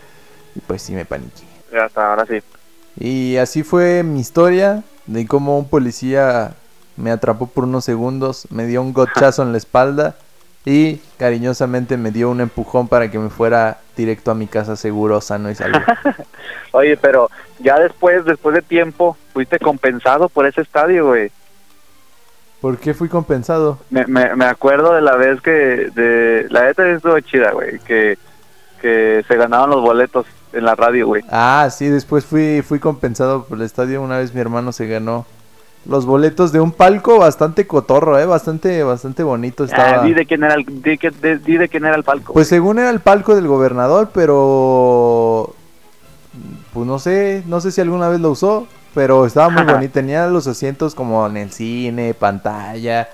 y 0.55 0.61
pues 0.61 0.83
sí 0.83 0.93
me 0.93 1.05
paniqué. 1.05 1.43
Ya 1.73 1.87
está, 1.87 2.11
ahora 2.11 2.27
sí. 2.27 2.41
Y 2.99 3.37
así 3.37 3.63
fue 3.63 4.03
mi 4.03 4.21
historia 4.21 4.83
de 5.07 5.27
cómo 5.27 5.59
un 5.59 5.69
policía 5.69 6.55
me 6.97 7.11
atrapó 7.11 7.47
por 7.47 7.65
unos 7.65 7.85
segundos, 7.85 8.47
me 8.51 8.67
dio 8.67 8.83
un 8.83 8.93
gochazo 8.93 9.43
en 9.43 9.53
la 9.53 9.59
espalda 9.59 10.17
y 10.65 10.97
cariñosamente 11.19 11.97
me 11.97 12.11
dio 12.11 12.31
un 12.31 12.41
empujón 12.41 12.89
para 12.89 13.11
que 13.11 13.19
me 13.19 13.31
fuera 13.31 13.79
directo 13.97 14.31
a 14.31 14.35
mi 14.35 14.47
casa 14.47 14.77
seguro, 14.77 15.21
sano 15.21 15.51
y 15.51 15.55
salvo. 15.55 15.79
Oye, 16.73 16.97
pero 16.97 17.31
ya 17.59 17.79
después, 17.79 18.25
después 18.25 18.55
de 18.55 18.63
tiempo, 18.63 19.17
fuiste 19.33 19.59
compensado 19.59 20.29
por 20.29 20.47
ese 20.47 20.61
estadio, 20.61 21.07
güey. 21.07 21.31
¿Por 22.61 22.77
qué 22.77 22.93
fui 22.93 23.09
compensado? 23.09 23.79
Me, 23.89 24.07
me, 24.07 24.37
me 24.37 24.45
acuerdo 24.45 24.93
de 24.93 25.01
la 25.01 25.17
vez 25.17 25.41
que, 25.41 25.51
de 25.51 26.47
la 26.51 26.65
neta 26.65 26.87
estuvo 26.91 27.19
chida, 27.21 27.53
güey, 27.53 27.79
que, 27.79 28.19
que 28.83 29.25
se 29.27 29.37
ganaban 29.37 29.71
los 29.71 29.81
boletos 29.81 30.27
en 30.53 30.65
la 30.65 30.75
radio, 30.75 31.07
güey. 31.07 31.23
Ah, 31.31 31.69
sí, 31.71 31.87
después 31.87 32.25
fui, 32.25 32.63
fui 32.63 32.79
compensado 32.79 33.45
por 33.45 33.59
el 33.59 33.65
estadio. 33.65 34.03
Una 34.03 34.19
vez 34.19 34.35
mi 34.35 34.41
hermano 34.41 34.73
se 34.73 34.87
ganó 34.87 35.27
los 35.87 36.05
boletos 36.05 36.53
de 36.53 36.61
un 36.61 36.73
palco 36.73 37.19
bastante 37.19 37.67
cotorro, 37.67 38.19
eh, 38.19 38.27
bastante, 38.27 38.83
bastante 38.83 39.23
bonito 39.23 39.65
estaba. 39.65 40.03
Ah, 40.03 40.05
di 40.05 40.13
de 40.13 40.27
quién 40.27 40.43
era 40.45 40.55
el, 40.55 40.65
di, 40.83 40.99
que- 40.99 41.11
de, 41.11 41.39
di 41.39 41.57
de 41.57 41.69
quién 41.69 41.85
era 41.87 41.97
el 41.97 42.05
palco. 42.05 42.33
Pues 42.35 42.49
según 42.49 42.79
era 42.79 42.91
el 42.91 43.01
palco 43.01 43.35
del 43.35 43.47
gobernador, 43.47 44.11
pero 44.13 45.55
pues 46.73 46.87
no 46.87 46.99
sé, 46.99 47.43
no 47.47 47.61
sé 47.61 47.73
si 47.73 47.81
alguna 47.81 48.09
vez 48.09 48.21
lo 48.21 48.31
usó, 48.31 48.67
pero 48.95 49.25
estaba 49.27 49.49
muy 49.49 49.63
bonito. 49.73 49.95
Tenía 49.95 50.27
los 50.27 50.47
asientos 50.47 50.95
como 50.95 51.27
en 51.27 51.37
el 51.39 51.51
cine, 51.51 52.13
pantalla, 52.15 53.09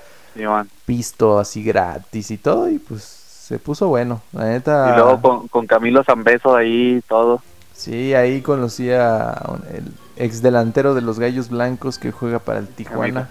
pisto 0.85 1.39
así 1.39 1.63
gratis 1.63 2.31
y 2.31 2.37
todo, 2.37 2.69
y 2.69 2.77
pues 2.79 3.16
se 3.47 3.59
puso 3.59 3.87
bueno. 3.87 4.21
La 4.33 4.45
neta. 4.45 4.91
Y 4.91 4.95
luego 4.97 5.21
con, 5.21 5.47
con 5.47 5.65
Camilo 5.67 6.03
Zambeso 6.03 6.55
ahí 6.55 7.01
todo. 7.07 7.41
Sí, 7.73 8.13
ahí 8.13 8.41
conocí 8.41 8.91
a 8.91 9.39
el 9.73 9.83
ex 10.17 10.41
delantero 10.41 10.93
de 10.95 11.01
los 11.01 11.19
Gallos 11.19 11.49
Blancos 11.49 11.97
que 11.99 12.11
juega 12.11 12.39
para 12.39 12.59
el 12.59 12.67
Tijuana, 12.67 13.29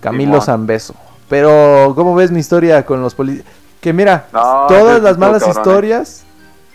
Camilo. 0.00 0.40
Zambeso. 0.40 0.94
Pero, 1.28 1.92
¿cómo 1.94 2.14
ves 2.14 2.30
mi 2.30 2.40
historia 2.40 2.84
con 2.86 3.02
los 3.02 3.14
policías? 3.14 3.46
Que 3.80 3.92
mira, 3.92 4.26
No, 4.32 4.66
todas 4.68 5.02
las 5.02 5.18
malas 5.18 5.42
cabrón, 5.44 5.56
¿eh? 5.58 5.60
historias 5.60 6.24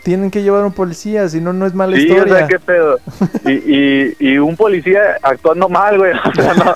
tienen 0.03 0.31
que 0.31 0.41
llevar 0.43 0.63
un 0.63 0.71
policía, 0.71 1.27
si 1.27 1.41
no, 1.41 1.51
no 1.53 1.65
es 1.65 1.73
mala 1.73 1.95
Sí, 1.97 2.03
o 2.03 2.13
historia. 2.13 2.37
sea, 2.37 2.47
qué 2.47 2.59
pedo. 2.59 2.97
Y, 3.45 3.51
y, 3.51 4.15
y 4.19 4.37
un 4.37 4.55
policía 4.55 5.17
actuando 5.21 5.67
mal, 5.69 5.97
güey. 5.97 6.13
O 6.25 6.33
sea, 6.33 6.53
no, 6.53 6.73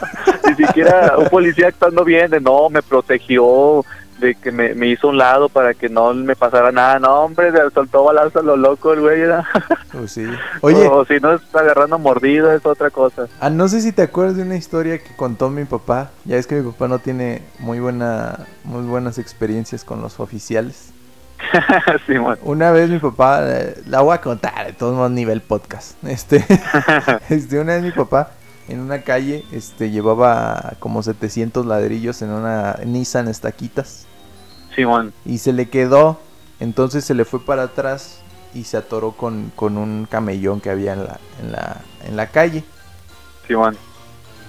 ni 0.50 0.56
siquiera 0.66 1.16
un 1.18 1.30
policía 1.30 1.68
actuando 1.70 2.04
bien, 2.04 2.30
de 2.32 2.40
no, 2.42 2.70
me 2.70 2.82
protegió, 2.82 3.84
de 4.20 4.36
que 4.36 4.52
me, 4.52 4.74
me 4.74 4.88
hizo 4.88 5.08
un 5.10 5.18
lado 5.18 5.50
para 5.50 5.74
que 5.74 5.90
no 5.90 6.14
me 6.14 6.36
pasara 6.36 6.72
nada. 6.72 7.00
No, 7.00 7.22
hombre, 7.22 7.52
se 7.52 7.58
soltó 7.72 8.04
balazo 8.04 8.40
a 8.40 8.44
lo 8.44 8.56
loco 8.56 8.94
el 8.94 9.02
güey. 9.02 9.20
¿verdad? 9.22 9.44
Pues 9.92 10.12
sí. 10.12 10.26
Oye, 10.60 10.88
O 10.88 11.06
si 11.06 11.20
no 11.22 11.34
está 11.34 11.60
agarrando 11.62 11.98
mordido, 11.98 12.52
es 12.52 12.66
otra 12.66 12.90
cosa. 12.90 13.28
ah, 13.40 13.50
no 13.50 13.70
sé 13.70 13.80
si 13.80 13.94
te 13.94 14.02
acuerdas 14.02 14.36
de 14.36 14.44
una 14.44 14.58
historia 14.58 14.98
que 14.98 15.16
contó 15.16 15.50
mi 15.50 15.64
papá. 15.64 16.12
Ya 16.26 16.36
es 16.36 16.48
que 16.48 16.56
mi 16.56 16.70
papá 16.70 16.90
no 16.90 17.00
tiene 17.00 17.44
muy 17.60 17.80
buena, 17.80 18.40
muy 18.66 18.84
buenas 18.84 19.18
experiencias 19.18 19.86
con 19.86 20.02
los 20.02 20.20
oficiales. 20.20 20.92
Simón. 22.08 22.38
Una 22.44 22.72
vez 22.72 22.90
mi 22.90 23.00
papá, 23.00 23.42
eh, 23.44 23.76
la 23.88 24.02
voy 24.02 24.16
a 24.16 24.22
contar, 24.22 24.68
de 24.68 24.74
todos 24.74 24.96
modos 24.96 25.12
nivel 25.12 25.42
podcast. 25.42 26.02
Este, 26.06 26.44
este, 27.30 27.60
una 27.60 27.76
vez 27.76 27.84
mi 27.84 27.92
papá 27.92 28.32
en 28.68 28.80
una 28.80 29.02
calle, 29.02 29.46
este, 29.52 29.92
llevaba 29.92 30.74
como 30.80 31.04
700 31.04 31.66
ladrillos 31.66 32.22
en 32.22 32.32
una 32.32 32.80
Nissan 32.86 33.28
Estaquitas 33.28 34.06
Simón. 34.76 35.14
y 35.26 35.38
se 35.38 35.54
le 35.54 35.70
quedó, 35.70 36.20
entonces 36.60 37.06
se 37.06 37.14
le 37.14 37.26
fue 37.26 37.44
para 37.46 37.64
atrás 37.64 38.20
y 38.54 38.64
se 38.64 38.78
atoró 38.78 39.12
con, 39.12 39.52
con 39.56 39.78
un 39.78 40.08
camellón 40.10 40.62
que 40.62 40.70
había 40.70 40.94
en 40.94 41.04
la, 41.04 41.20
en 41.42 41.52
la, 41.52 41.82
en 42.08 42.16
la 42.16 42.28
calle. 42.28 42.64
Simón. 43.48 43.78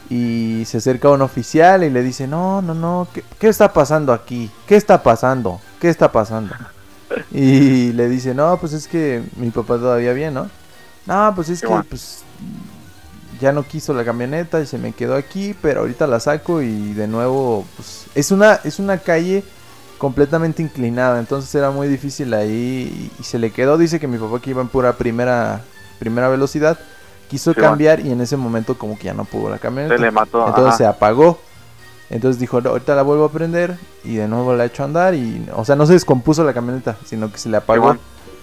y 0.08 0.62
se 0.64 0.78
acerca 0.78 1.10
un 1.10 1.20
oficial 1.20 1.84
y 1.84 1.90
le 1.90 2.02
dice, 2.02 2.26
no, 2.26 2.62
no, 2.62 2.72
no, 2.74 3.08
¿qué, 3.12 3.22
qué 3.38 3.48
está 3.48 3.72
pasando 3.72 4.12
aquí? 4.12 4.50
¿Qué 4.66 4.76
está 4.76 5.02
pasando? 5.02 5.60
¿Qué 5.80 5.88
está 5.88 6.10
pasando? 6.10 6.54
Y 7.30 7.92
le 7.92 8.08
dice, 8.08 8.34
no, 8.34 8.56
pues 8.58 8.72
es 8.72 8.88
que 8.88 9.22
mi 9.36 9.50
papá 9.50 9.76
todavía 9.76 10.12
bien, 10.12 10.34
¿no? 10.34 10.50
No, 11.06 11.32
pues 11.36 11.48
es 11.48 11.60
que 11.60 11.68
bueno. 11.68 11.84
pues 11.88 12.24
ya 13.40 13.52
no 13.52 13.62
quiso 13.64 13.92
la 13.94 14.04
camioneta 14.04 14.60
y 14.60 14.66
se 14.66 14.78
me 14.78 14.92
quedó 14.92 15.14
aquí, 15.14 15.54
pero 15.62 15.80
ahorita 15.80 16.06
la 16.06 16.20
saco 16.20 16.62
y 16.62 16.92
de 16.94 17.06
nuevo, 17.08 17.64
pues 17.76 18.06
es 18.14 18.30
una, 18.30 18.54
es 18.64 18.78
una 18.78 18.98
calle 18.98 19.44
completamente 19.98 20.62
inclinada, 20.62 21.18
entonces 21.18 21.54
era 21.54 21.70
muy 21.70 21.88
difícil 21.88 22.34
ahí 22.34 23.10
y, 23.18 23.20
y 23.20 23.24
se 23.24 23.38
le 23.38 23.50
quedó, 23.50 23.78
dice 23.78 23.98
que 23.98 24.06
mi 24.08 24.18
papá 24.18 24.40
que 24.40 24.50
iba 24.50 24.60
en 24.62 24.68
pura 24.68 24.92
primera, 24.94 25.62
primera 25.98 26.28
velocidad, 26.28 26.78
quiso 27.28 27.52
Sí, 27.52 27.60
bueno. 27.60 27.70
cambiar 27.70 28.00
y 28.00 28.10
en 28.12 28.20
ese 28.20 28.36
momento 28.36 28.76
como 28.78 28.98
que 28.98 29.04
ya 29.04 29.14
no 29.14 29.24
pudo 29.24 29.50
la 29.50 29.58
camioneta. 29.58 29.96
Se 29.96 30.00
le 30.00 30.10
mató. 30.10 30.46
Entonces 30.46 30.68
ajá. 30.68 30.76
se 30.78 30.86
apagó. 30.86 31.38
Entonces 32.10 32.38
dijo, 32.38 32.60
"No, 32.60 32.70
ahorita 32.70 32.94
la 32.94 33.02
vuelvo 33.02 33.24
a 33.24 33.32
prender 33.32 33.76
y 34.04 34.14
de 34.16 34.28
nuevo 34.28 34.54
la 34.54 34.64
echo 34.66 34.82
a 34.82 34.86
andar 34.86 35.14
y, 35.14 35.44
o 35.54 35.64
sea, 35.64 35.74
no 35.76 35.86
se 35.86 35.94
descompuso 35.94 36.44
la 36.44 36.52
camioneta, 36.52 36.96
sino 37.04 37.32
que 37.32 37.38
se 37.38 37.48
le 37.48 37.56
apagó. 37.56 37.82
bueno. 37.86 38.00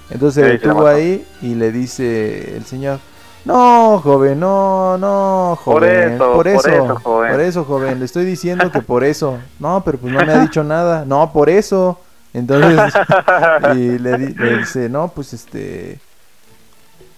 Entonces 0.10 0.44
se 0.44 0.52
Sí, 0.52 0.58
se 0.60 0.68
la 0.68 0.74
detuvo 0.74 0.88
ahí 0.88 1.26
y 1.42 1.56
le 1.56 1.72
dice 1.72 2.58
el 2.58 2.66
señor, 2.66 3.00
no, 3.46 4.00
joven, 4.00 4.40
no, 4.40 4.98
no, 4.98 5.60
Por 5.66 5.82
joven, 5.82 6.14
eso, 6.14 6.34
por 6.34 6.48
eso, 6.48 6.96
joven." 7.04 7.32
por 7.32 7.42
eso, 7.42 7.64
joven, 7.66 8.00
le 8.00 8.06
estoy 8.06 8.26
diciendo 8.26 8.72
que 8.72 8.82
por 8.82 9.04
eso. 9.04 9.38
No, 9.60 9.84
pero 9.84 9.98
pues 9.98 10.14
no 10.14 10.26
me 10.26 10.32
ha 10.32 10.40
dicho 10.40 10.64
nada. 10.64 11.04
No, 11.06 11.32
por 11.34 11.50
eso. 11.50 12.00
Entonces, 12.34 12.94
y 13.76 14.00
le, 14.00 14.18
di- 14.18 14.34
le 14.34 14.58
dice, 14.60 14.90
no, 14.90 15.10
pues 15.10 15.34
este, 15.34 16.00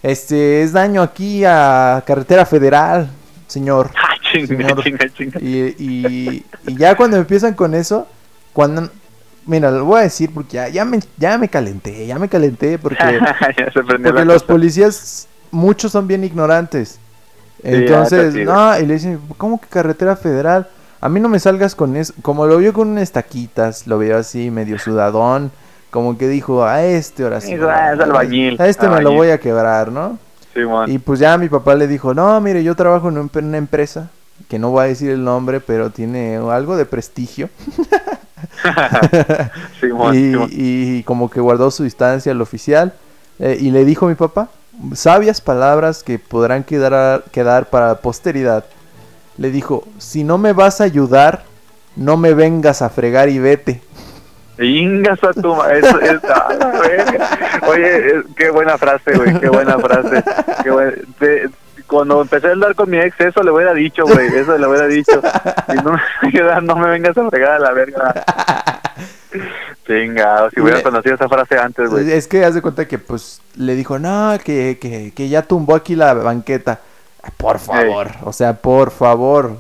este, 0.04 0.62
es 0.64 0.74
daño 0.74 1.02
aquí 1.02 1.44
a 1.46 2.04
carretera 2.06 2.46
federal, 2.46 3.10
señor. 3.48 3.92
Ay, 3.96 4.46
chinga, 4.46 4.48
Señor. 4.68 4.84
chinga, 4.84 5.10
chinga. 5.14 5.40
Y, 5.40 5.76
y, 5.80 6.46
y 6.68 6.76
ya 6.78 6.96
cuando 6.96 7.18
empiezan 7.18 7.54
con 7.54 7.74
eso, 7.76 8.08
cuando... 8.54 8.90
Mira, 9.48 9.70
lo 9.70 9.86
voy 9.86 10.00
a 10.00 10.04
decir 10.04 10.32
porque 10.34 10.54
ya, 10.54 10.70
ya, 10.70 10.86
me, 10.86 11.00
ya 11.18 11.38
me 11.38 11.48
calenté, 11.50 12.08
ya 12.08 12.18
me 12.18 12.28
calenté 12.28 12.80
porque, 12.80 13.20
porque 13.94 14.26
los 14.26 14.42
policías, 14.42 15.28
muchos 15.56 15.91
son 15.91 16.08
bien 16.08 16.24
ignorantes. 16.24 17.00
Sí, 17.63 17.70
Entonces, 17.72 18.36
no, 18.36 18.78
y 18.80 18.86
le 18.86 18.94
dicen, 18.96 19.20
¿cómo 19.38 19.60
que 19.60 19.68
carretera 19.68 20.15
federal? 20.15 20.68
A 21.02 21.10
mí 21.10 21.20
no 21.20 21.30
me 21.30 21.39
salgas 21.39 21.76
con 21.76 21.96
eso. 21.96 22.13
Como 22.22 22.46
lo 22.46 22.58
vio 22.58 22.74
con 22.74 22.89
unas 22.89 23.12
taquitas, 23.12 23.88
lo 23.88 23.98
veo 23.98 24.18
así 24.18 24.52
medio 24.52 24.78
sudadón, 24.80 25.52
como 25.91 26.18
que 26.18 26.28
dijo, 26.28 26.63
a 26.63 26.84
este 26.84 27.24
ahora 27.24 27.41
sí. 27.41 27.56
Ah, 27.56 27.96
A 28.60 28.68
este 28.68 28.88
me 28.89 29.02
lo 29.02 29.13
voy 29.13 29.30
a 29.30 29.39
quebrar, 29.39 29.91
¿no? 29.91 30.18
Simón. 30.54 30.91
Y 30.91 31.00
pues 31.00 31.20
ya 31.20 31.38
mi 31.38 31.50
papá 31.50 31.76
le 31.76 31.88
dijo, 31.88 32.13
no, 32.13 32.39
mire, 32.41 32.63
yo 32.63 32.76
trabajo 32.76 33.10
en 33.10 33.18
un- 33.18 33.32
en 33.34 33.46
una 33.46 33.58
empresa, 33.58 34.10
que 34.48 34.60
no 34.60 34.70
voy 34.72 34.84
a 34.84 34.88
decir 34.88 35.10
el 35.12 35.24
nombre, 35.24 35.60
pero 35.60 35.89
tiene 35.89 36.38
algo 36.38 36.76
de 36.78 36.86
prestigio. 36.86 37.50
Y, 39.80 39.80
Simón. 39.80 40.50
y 40.52 41.04
como 41.04 41.30
que 41.30 41.39
guardó 41.39 41.72
su 41.72 41.84
distancia 41.84 42.32
al 42.32 42.41
oficial. 42.41 42.94
eh, 43.39 43.58
y 43.60 43.72
le 43.72 43.84
dijo 43.86 44.06
a 44.06 44.10
mi 44.10 44.15
papá, 44.15 44.50
sabias 44.94 45.42
palabras 45.42 46.04
que 46.04 46.20
podrán 46.20 46.64
quedar, 46.64 47.24
quedar 47.32 47.66
para 47.68 47.88
la 47.90 47.96
posteridad. 47.96 48.66
Le 49.38 49.52
dijo, 49.52 49.86
si 49.98 50.24
no 50.24 50.38
me 50.38 50.54
vas 50.54 50.80
a 50.82 50.86
ayudar, 50.86 51.44
no 51.96 52.18
me 52.18 52.34
vengas 52.34 52.82
a 52.82 52.90
fregar 52.90 53.30
y 53.30 53.40
vete. 53.40 53.82
Ingas 54.58 55.22
a 55.24 55.34
tu 55.34 55.54
ma- 55.54 55.74
eso 55.74 56.00
es- 56.00 56.24
a 56.24 56.54
la 56.54 56.80
verga. 56.80 57.30
Oye, 57.68 58.24
qué 58.38 58.50
buena 58.52 58.78
frase, 58.78 59.14
güey, 59.18 59.38
qué 59.40 59.50
buena 59.50 59.78
frase. 59.80 60.24
Cuando 61.88 62.22
empecé 62.22 62.48
a 62.48 62.52
andar 62.54 62.74
con 62.74 62.90
mi 62.90 62.98
ex, 62.98 63.20
eso 63.20 63.44
le 63.44 63.52
hubiera 63.52 63.74
dicho, 63.74 64.06
güey, 64.06 64.28
eso 64.28 64.58
le 64.58 64.66
hubiera 64.68 64.88
dicho. 64.88 65.22
Si 65.70 65.76
no 65.78 65.92
me 65.92 66.62
no 66.62 66.76
me 66.78 66.90
vengas 66.90 67.18
a 67.18 67.30
fregar 67.30 67.52
a 67.54 67.60
la 67.60 67.72
verga. 67.74 68.14
Chingado, 69.88 70.50
si 70.50 70.60
hubiera 70.60 70.82
conocido 70.82 71.15
esa 71.15 71.30
frase 71.30 71.58
antes, 71.58 71.89
güey. 71.89 72.12
Es 72.12 72.28
que 72.28 72.43
haz 72.43 72.56
de 72.56 72.62
cuenta 72.62 72.88
que 72.88 72.98
pues 72.98 73.41
le 73.56 73.76
dijo, 73.76 74.00
no, 74.00 74.38
que, 74.43 74.78
que, 74.80 75.12
que 75.15 75.30
ya 75.30 75.43
tumbó 75.43 75.76
aquí 75.76 75.95
la 75.95 76.13
banqueta. 76.13 76.80
Por 77.38 77.60
favor, 77.60 78.12
o 78.24 78.34
sea, 78.34 78.54
por 78.54 78.91
favor. 78.91 79.58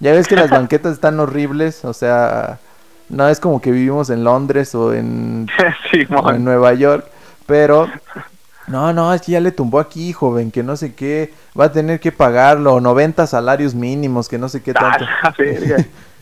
Ya 0.00 0.12
ves 0.12 0.28
que 0.28 0.36
las 0.36 0.50
banquetas 0.50 0.92
están 0.92 1.18
horribles, 1.20 1.84
o 1.84 1.92
sea, 1.92 2.58
no 3.08 3.28
es 3.28 3.40
como 3.40 3.60
que 3.60 3.70
vivimos 3.70 4.10
en 4.10 4.24
Londres 4.24 4.74
o 4.74 4.92
en, 4.92 5.48
o 6.22 6.30
en. 6.30 6.44
Nueva 6.44 6.74
York, 6.74 7.06
pero 7.46 7.88
no, 8.66 8.92
no, 8.92 9.14
es 9.14 9.22
que 9.22 9.32
ya 9.32 9.40
le 9.40 9.52
tumbó 9.52 9.78
aquí, 9.78 10.12
joven, 10.12 10.50
que 10.50 10.62
no 10.62 10.76
sé 10.76 10.94
qué, 10.94 11.32
va 11.58 11.66
a 11.66 11.72
tener 11.72 12.00
que 12.00 12.12
pagarlo, 12.12 12.80
90 12.80 13.26
salarios 13.26 13.74
mínimos, 13.74 14.28
que 14.28 14.38
no 14.38 14.48
sé 14.48 14.62
qué 14.62 14.74
tanto. 14.74 15.04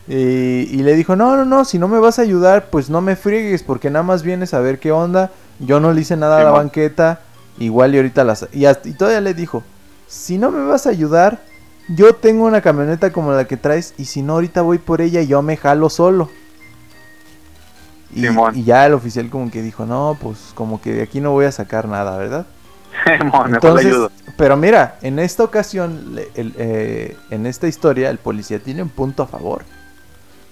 Y, 0.06 0.14
y 0.14 0.82
le 0.82 0.94
dijo, 0.94 1.16
no, 1.16 1.36
no, 1.36 1.44
no, 1.44 1.64
si 1.64 1.78
no 1.78 1.88
me 1.88 1.98
vas 1.98 2.18
a 2.18 2.22
ayudar, 2.22 2.66
pues 2.70 2.90
no 2.90 3.00
me 3.00 3.16
friegues, 3.16 3.62
porque 3.62 3.90
nada 3.90 4.02
más 4.02 4.22
vienes 4.22 4.52
a 4.54 4.60
ver 4.60 4.78
qué 4.78 4.92
onda. 4.92 5.30
Yo 5.60 5.80
no 5.80 5.92
le 5.92 6.00
hice 6.02 6.16
nada 6.16 6.40
a 6.40 6.44
la 6.44 6.50
banqueta, 6.50 7.20
igual 7.58 7.94
y 7.94 7.98
ahorita 7.98 8.24
las... 8.24 8.46
Y, 8.52 8.66
hasta- 8.66 8.88
y 8.88 8.92
todavía 8.92 9.20
le 9.20 9.34
dijo, 9.34 9.62
si 10.06 10.36
no 10.36 10.50
me 10.50 10.64
vas 10.66 10.86
a 10.86 10.90
ayudar, 10.90 11.40
yo 11.88 12.14
tengo 12.14 12.44
una 12.44 12.60
camioneta 12.60 13.12
como 13.12 13.32
la 13.32 13.46
que 13.46 13.56
traes, 13.56 13.94
y 13.96 14.06
si 14.06 14.22
no, 14.22 14.34
ahorita 14.34 14.62
voy 14.62 14.78
por 14.78 15.00
ella 15.00 15.20
y 15.22 15.26
yo 15.26 15.42
me 15.42 15.56
jalo 15.56 15.88
solo. 15.90 16.30
Y, 18.10 18.62
ya 18.64 18.86
el 18.86 18.94
oficial 18.94 19.28
como 19.30 19.50
que 19.50 19.62
dijo, 19.62 19.86
no, 19.86 20.16
pues 20.20 20.52
como 20.54 20.80
que 20.80 20.92
de 20.92 21.02
aquí 21.02 21.20
no 21.20 21.32
voy 21.32 21.46
a 21.46 21.52
sacar 21.52 21.88
nada, 21.88 22.16
¿verdad? 22.16 22.46
Entonces, 23.46 23.86
ayudo. 23.86 24.12
pero 24.36 24.56
mira, 24.56 24.98
en 25.02 25.18
esta 25.18 25.42
ocasión, 25.44 26.16
el, 26.34 26.54
eh, 26.56 27.16
en 27.30 27.46
esta 27.46 27.66
historia, 27.66 28.10
el 28.10 28.18
policía 28.18 28.60
tiene 28.62 28.82
un 28.82 28.90
punto 28.90 29.24
a 29.24 29.26
favor. 29.26 29.64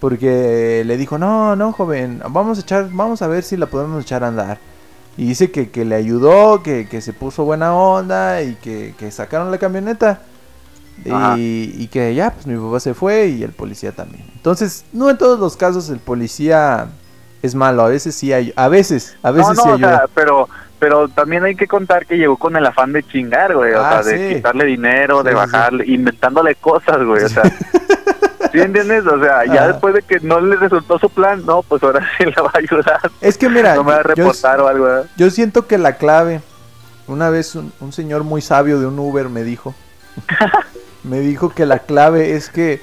Porque 0.02 0.82
le 0.84 0.96
dijo, 0.96 1.16
no, 1.16 1.54
no, 1.54 1.70
joven, 1.70 2.20
vamos 2.28 2.58
a 2.58 2.62
echar, 2.62 2.88
vamos 2.90 3.22
a 3.22 3.28
ver 3.28 3.44
si 3.44 3.56
la 3.56 3.66
podemos 3.66 4.02
echar 4.02 4.24
a 4.24 4.26
andar. 4.26 4.58
Y 5.16 5.28
dice 5.28 5.52
que, 5.52 5.70
que 5.70 5.84
le 5.84 5.94
ayudó, 5.94 6.60
que, 6.64 6.88
que 6.88 7.00
se 7.00 7.12
puso 7.12 7.44
buena 7.44 7.72
onda 7.76 8.42
y 8.42 8.56
que, 8.56 8.94
que 8.98 9.12
sacaron 9.12 9.52
la 9.52 9.58
camioneta. 9.58 10.22
Y, 11.04 11.72
y 11.78 11.86
que 11.86 12.12
ya, 12.16 12.32
pues 12.32 12.48
mi 12.48 12.56
papá 12.56 12.80
se 12.80 12.94
fue 12.94 13.28
y 13.28 13.44
el 13.44 13.52
policía 13.52 13.92
también. 13.92 14.24
Entonces, 14.34 14.84
no 14.92 15.08
en 15.08 15.18
todos 15.18 15.38
los 15.38 15.56
casos 15.56 15.88
el 15.88 16.00
policía 16.00 16.88
es 17.40 17.54
malo, 17.54 17.82
a 17.84 17.88
veces 17.88 18.16
sí 18.16 18.32
hay, 18.32 18.52
a 18.56 18.66
veces, 18.66 19.16
a 19.22 19.30
veces 19.30 19.50
No, 19.50 19.54
no, 19.54 19.62
sí 19.62 19.68
o 19.68 19.74
ayuda. 19.74 19.98
sea, 19.98 20.06
pero, 20.12 20.48
pero 20.80 21.08
también 21.10 21.44
hay 21.44 21.54
que 21.54 21.68
contar 21.68 22.06
que 22.06 22.16
llegó 22.18 22.36
con 22.36 22.56
el 22.56 22.66
afán 22.66 22.92
de 22.92 23.04
chingar, 23.04 23.54
güey. 23.54 23.72
O 23.72 23.80
Ah, 23.80 24.02
sea, 24.02 24.12
de 24.12 24.28
sí. 24.30 24.34
quitarle 24.34 24.64
dinero, 24.64 25.22
de 25.22 25.30
Sí, 25.30 25.36
sí, 25.36 25.40
bajarle, 25.52 25.84
inventándole 25.86 26.56
cosas, 26.56 27.04
güey. 27.04 27.22
O 27.22 27.28
sea, 27.28 27.44
¿sí 28.52 28.60
entiendes? 28.60 29.06
O 29.06 29.18
sea, 29.20 29.44
ya 29.46 29.54
Ajá. 29.54 29.68
después 29.68 29.94
de 29.94 30.02
que 30.02 30.20
no 30.20 30.40
le 30.40 30.56
resultó 30.56 30.98
su 30.98 31.08
plan, 31.10 31.44
no, 31.44 31.62
pues 31.62 31.82
ahora 31.82 32.06
sí 32.18 32.24
le 32.26 32.32
va 32.42 32.50
a 32.54 32.58
ayudar. 32.58 33.10
Es 33.20 33.36
que 33.38 33.48
mira, 33.48 33.74
no 33.74 33.84
me 33.84 33.92
va 33.92 33.98
a 33.98 34.02
yo- 34.02 34.08
reportar 34.14 34.60
o 34.60 34.68
algo, 34.68 34.84
¿verdad? 34.84 35.06
Yo 35.16 35.30
siento 35.30 35.66
que 35.66 35.78
la 35.78 35.96
clave, 35.96 36.40
una 37.06 37.30
vez 37.30 37.54
un, 37.54 37.72
un 37.80 37.92
señor 37.92 38.22
muy 38.24 38.42
sabio 38.42 38.78
de 38.78 38.86
un 38.86 38.98
Uber 38.98 39.28
me 39.28 39.42
dijo, 39.42 39.74
me 41.04 41.20
dijo 41.20 41.50
que 41.50 41.66
la 41.66 41.80
clave 41.80 42.34
es 42.36 42.48
que 42.48 42.80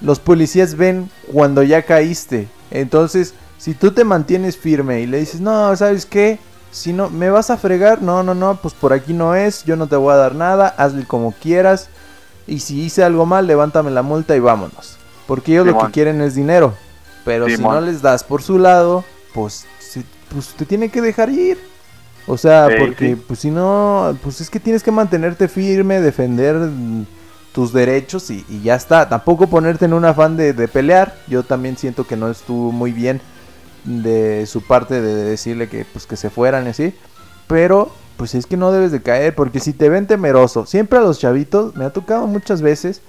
los 0.00 0.18
policías 0.18 0.74
ven 0.76 1.10
cuando 1.32 1.62
ya 1.62 1.82
caíste. 1.82 2.48
Entonces, 2.70 3.34
si 3.58 3.74
tú 3.74 3.92
te 3.92 4.04
mantienes 4.04 4.56
firme 4.56 5.00
y 5.00 5.06
le 5.06 5.18
dices, 5.20 5.40
no, 5.40 5.74
¿sabes 5.76 6.04
qué? 6.06 6.38
Si 6.70 6.92
no, 6.92 7.08
me 7.08 7.30
vas 7.30 7.50
a 7.50 7.56
fregar, 7.56 8.02
no, 8.02 8.22
no, 8.24 8.34
no, 8.34 8.56
pues 8.56 8.74
por 8.74 8.92
aquí 8.92 9.12
no 9.12 9.34
es, 9.36 9.64
yo 9.64 9.76
no 9.76 9.86
te 9.86 9.94
voy 9.96 10.12
a 10.12 10.16
dar 10.16 10.34
nada, 10.34 10.74
hazle 10.76 11.06
como 11.06 11.32
quieras. 11.32 11.88
Y 12.46 12.58
si 12.58 12.82
hice 12.82 13.04
algo 13.04 13.24
mal, 13.24 13.46
levántame 13.46 13.90
la 13.92 14.02
multa 14.02 14.34
y 14.36 14.40
vámonos. 14.40 14.98
Porque 15.26 15.52
ellos 15.52 15.66
lo 15.66 15.78
que 15.78 15.92
quieren 15.92 16.20
es 16.20 16.34
dinero. 16.34 16.74
Pero 17.24 17.46
si 17.48 17.56
no 17.62 17.80
les 17.80 18.02
das 18.02 18.22
por 18.24 18.42
su 18.42 18.58
lado, 18.58 19.04
pues, 19.32 19.66
se- 19.78 20.04
pues 20.32 20.48
te 20.48 20.66
tienen 20.66 20.90
que 20.90 21.00
dejar 21.00 21.30
ir. 21.30 21.58
O 22.26 22.36
sea, 22.38 22.68
Sí, 22.68 22.74
porque 22.78 23.14
sí. 23.14 23.22
pues 23.26 23.38
si 23.40 23.50
no, 23.50 24.16
pues 24.22 24.40
es 24.40 24.50
que 24.50 24.60
tienes 24.60 24.82
que 24.82 24.90
mantenerte 24.90 25.48
firme, 25.48 26.00
defender 26.00 26.56
tus 27.52 27.72
derechos 27.72 28.30
y, 28.30 28.44
y 28.48 28.62
ya 28.62 28.74
está. 28.74 29.08
Tampoco 29.08 29.46
ponerte 29.46 29.84
en 29.84 29.92
un 29.92 30.04
afán 30.04 30.36
de, 30.36 30.52
de 30.52 30.68
pelear. 30.68 31.14
Yo 31.28 31.42
también 31.42 31.76
siento 31.76 32.06
que 32.06 32.16
no 32.16 32.30
estuvo 32.30 32.72
muy 32.72 32.92
bien 32.92 33.20
de 33.84 34.46
su 34.46 34.62
parte 34.62 35.00
de 35.00 35.14
decirle 35.24 35.68
que 35.68 35.84
pues 35.84 36.06
que 36.06 36.16
se 36.16 36.30
fueran 36.30 36.66
y 36.66 36.70
así. 36.70 36.94
Pero 37.46 37.90
pues 38.16 38.34
es 38.34 38.46
que 38.46 38.56
no 38.56 38.72
debes 38.72 38.92
de 38.92 39.02
caer 39.02 39.34
porque 39.34 39.60
si 39.60 39.72
te 39.72 39.88
ven 39.88 40.06
temeroso, 40.06 40.66
siempre 40.66 40.98
a 40.98 41.02
los 41.02 41.18
chavitos 41.18 41.74
me 41.76 41.84
ha 41.84 41.90
tocado 41.92 42.26
muchas 42.26 42.62
veces 42.62 43.02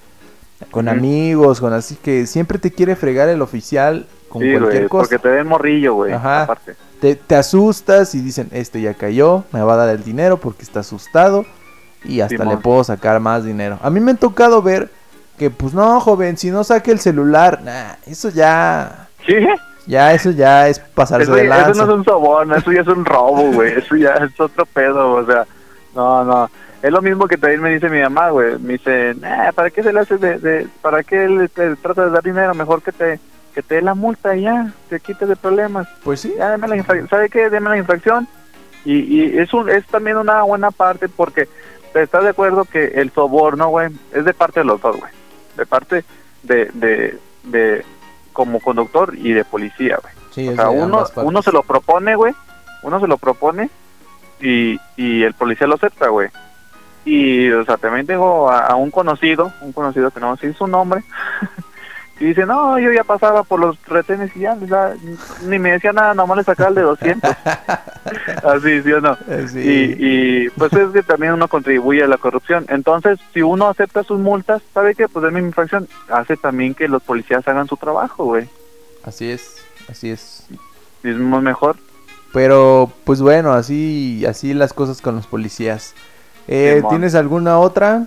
con 0.71 0.87
amigos, 0.87 1.59
con 1.59 1.73
así 1.73 1.95
que 1.95 2.25
siempre 2.27 2.59
te 2.59 2.71
quiere 2.71 2.95
fregar 2.95 3.29
el 3.29 3.41
oficial 3.41 4.05
con 4.29 4.41
Sí, 4.41 4.51
cualquier 4.57 4.87
cosa 4.89 5.01
porque 5.03 5.19
te 5.19 5.29
ven 5.29 5.47
morrillo, 5.47 5.93
güey. 5.95 6.13
Ajá. 6.13 6.43
Aparte. 6.43 6.75
te, 7.01 7.15
te 7.15 7.35
asustas 7.35 8.15
y 8.15 8.21
dicen, 8.21 8.49
este 8.51 8.81
ya 8.81 8.93
cayó, 8.93 9.43
me 9.51 9.61
va 9.61 9.73
a 9.73 9.77
dar 9.77 9.89
el 9.89 10.03
dinero 10.03 10.37
porque 10.37 10.63
está 10.63 10.79
asustado 10.81 11.45
y 12.03 12.21
hasta 12.21 12.37
Simón. 12.37 12.49
le 12.49 12.57
puedo 12.57 12.83
sacar 12.83 13.19
más 13.19 13.43
dinero. 13.43 13.79
A 13.81 13.89
mí 13.89 13.99
me 13.99 14.11
ha 14.11 14.15
tocado 14.15 14.61
ver 14.61 14.89
que, 15.37 15.49
pues 15.49 15.73
no, 15.73 15.99
joven, 15.99 16.37
si 16.37 16.51
no 16.51 16.63
saque 16.63 16.91
el 16.91 16.99
celular, 16.99 17.61
nah, 17.63 17.93
eso 18.05 18.29
ya, 18.29 19.07
¿Sí? 19.25 19.35
ya, 19.85 20.13
eso 20.13 20.31
ya 20.31 20.67
es 20.69 20.79
pasarse 20.79 21.23
Eso, 21.23 21.35
de 21.35 21.41
eso 21.45 21.49
lanza. 21.49 21.73
no 21.85 21.91
es 21.91 21.97
un 21.99 22.05
sobón, 22.05 22.53
eso 22.53 22.71
ya 22.71 22.81
es 22.81 22.87
un 22.87 23.03
robo, 23.03 23.51
güey. 23.51 23.73
Eso 23.73 23.95
ya 23.97 24.11
es 24.13 24.39
otro 24.39 24.65
pedo, 24.65 25.11
o 25.13 25.25
sea. 25.25 25.45
No, 25.93 26.23
no. 26.23 26.49
Es 26.85 26.91
lo 26.91 27.01
mismo 27.01 27.27
que 27.27 27.37
también 27.37 27.61
me 27.61 27.71
dice 27.73 27.89
mi 27.89 27.99
mamá, 28.01 28.29
güey. 28.29 28.59
Me 28.59 28.73
dice, 28.73 29.15
"Nah, 29.19 29.51
¿para 29.53 29.71
qué 29.71 29.81
se 29.81 29.91
le 29.91 30.01
hace 30.01 30.17
de, 30.17 30.37
de- 30.37 30.67
para 30.81 31.01
qué 31.03 31.25
él 31.25 31.49
te 31.53 31.75
trata 31.77 32.05
de 32.05 32.11
dar 32.11 32.21
dinero? 32.23 32.53
Mejor 32.53 32.81
que 32.83 32.91
te 32.91 33.19
que 33.55 33.63
te 33.63 33.75
dé 33.75 33.81
la 33.81 33.95
multa 33.95 34.35
y 34.35 34.41
ya, 34.41 34.71
te 34.89 34.99
quites 34.99 35.27
de 35.29 35.35
problemas. 35.37 35.87
Pues 36.03 36.19
sí. 36.19 36.33
Ya, 36.37 36.51
deme 36.51 36.67
la 36.67 36.75
infracción. 36.75 37.07
¿Sabe 37.07 37.29
qué? 37.29 37.49
Deme 37.49 37.69
la 37.69 37.77
infracción. 37.77 38.27
Y, 38.83 38.97
y 38.99 39.37
es, 39.39 39.53
un, 39.53 39.69
es 39.69 39.85
también 39.87 40.17
una 40.17 40.43
buena 40.43 40.71
parte 40.71 41.07
porque 41.09 41.47
estás 41.93 42.23
de 42.23 42.29
acuerdo 42.31 42.65
que 42.65 42.85
el 42.95 43.11
soborno, 43.11 43.69
güey, 43.69 43.89
es 44.13 44.25
de 44.25 44.33
parte 44.33 44.59
de 44.59 44.65
los 44.65 44.81
dos, 44.81 44.97
güey. 44.97 45.11
De 45.55 45.65
parte 45.65 46.03
de, 46.43 46.69
de, 46.73 47.17
de 47.45 47.85
como 48.33 48.59
conductor 48.59 49.13
y 49.17 49.31
de 49.31 49.45
policía, 49.45 49.97
güey. 50.01 50.13
Sí, 50.31 50.49
O 50.49 50.55
sea, 50.55 50.69
uno, 50.69 51.05
uno 51.15 51.41
se 51.41 51.51
lo 51.53 51.63
propone, 51.63 52.15
güey. 52.15 52.33
Uno 52.83 52.99
se 52.99 53.07
lo 53.07 53.17
propone 53.17 53.69
y, 54.41 54.77
y 54.97 55.23
el 55.23 55.33
policía 55.33 55.65
lo 55.65 55.75
acepta, 55.75 56.09
güey. 56.09 56.27
Y, 57.05 57.49
o 57.51 57.63
sea, 57.63 57.77
también 57.77 58.07
tengo 58.07 58.49
a, 58.49 58.65
a 58.65 58.75
un 58.75 58.91
conocido, 58.91 59.53
un 59.61 59.71
conocido 59.71 60.11
que 60.11 60.19
no 60.19 60.35
sé 60.37 60.53
su 60.53 60.67
nombre, 60.67 61.03
y 62.19 62.25
dice, 62.25 62.45
no, 62.45 62.79
yo 62.79 62.93
ya 62.93 63.03
pasaba 63.03 63.43
por 63.43 63.59
los 63.59 63.77
retenes 63.85 64.35
y 64.35 64.39
ya, 64.41 64.57
ni 65.43 65.59
me 65.59 65.71
decía 65.71 65.91
nada, 65.91 66.13
nomás 66.13 66.37
le 66.37 66.43
sacaba 66.43 66.69
el 66.69 66.75
de 66.75 66.81
200. 66.81 67.31
Así, 68.43 68.81
¿sí 68.81 68.91
o 68.93 69.01
no? 69.01 69.17
Sí. 69.47 69.59
Y, 69.59 69.95
y 69.99 70.49
pues 70.49 70.71
es 70.73 70.91
que 70.91 71.03
también 71.03 71.33
uno 71.33 71.49
contribuye 71.49 72.03
a 72.03 72.07
la 72.07 72.17
corrupción. 72.17 72.65
Entonces, 72.69 73.19
si 73.33 73.41
uno 73.41 73.67
acepta 73.67 74.03
sus 74.03 74.19
multas, 74.19 74.61
¿sabe 74.73 74.95
qué? 74.95 75.09
Pues 75.09 75.25
es 75.25 75.33
mi 75.33 75.39
infracción. 75.39 75.89
Hace 76.07 76.37
también 76.37 76.73
que 76.73 76.87
los 76.87 77.03
policías 77.03 77.45
hagan 77.49 77.67
su 77.67 77.75
trabajo, 77.75 78.23
güey. 78.23 78.47
Así 79.03 79.29
es, 79.29 79.61
así 79.89 80.09
es. 80.09 80.47
Es 81.03 81.17
mejor. 81.17 81.75
Pero, 82.31 82.91
pues 83.03 83.21
bueno, 83.21 83.51
así, 83.51 84.25
así 84.25 84.53
las 84.53 84.71
cosas 84.73 85.01
con 85.01 85.15
los 85.15 85.27
policías. 85.27 85.95
Eh. 86.47 86.81
¿Tienes 86.89 87.15
alguna 87.15 87.59
otra? 87.59 88.05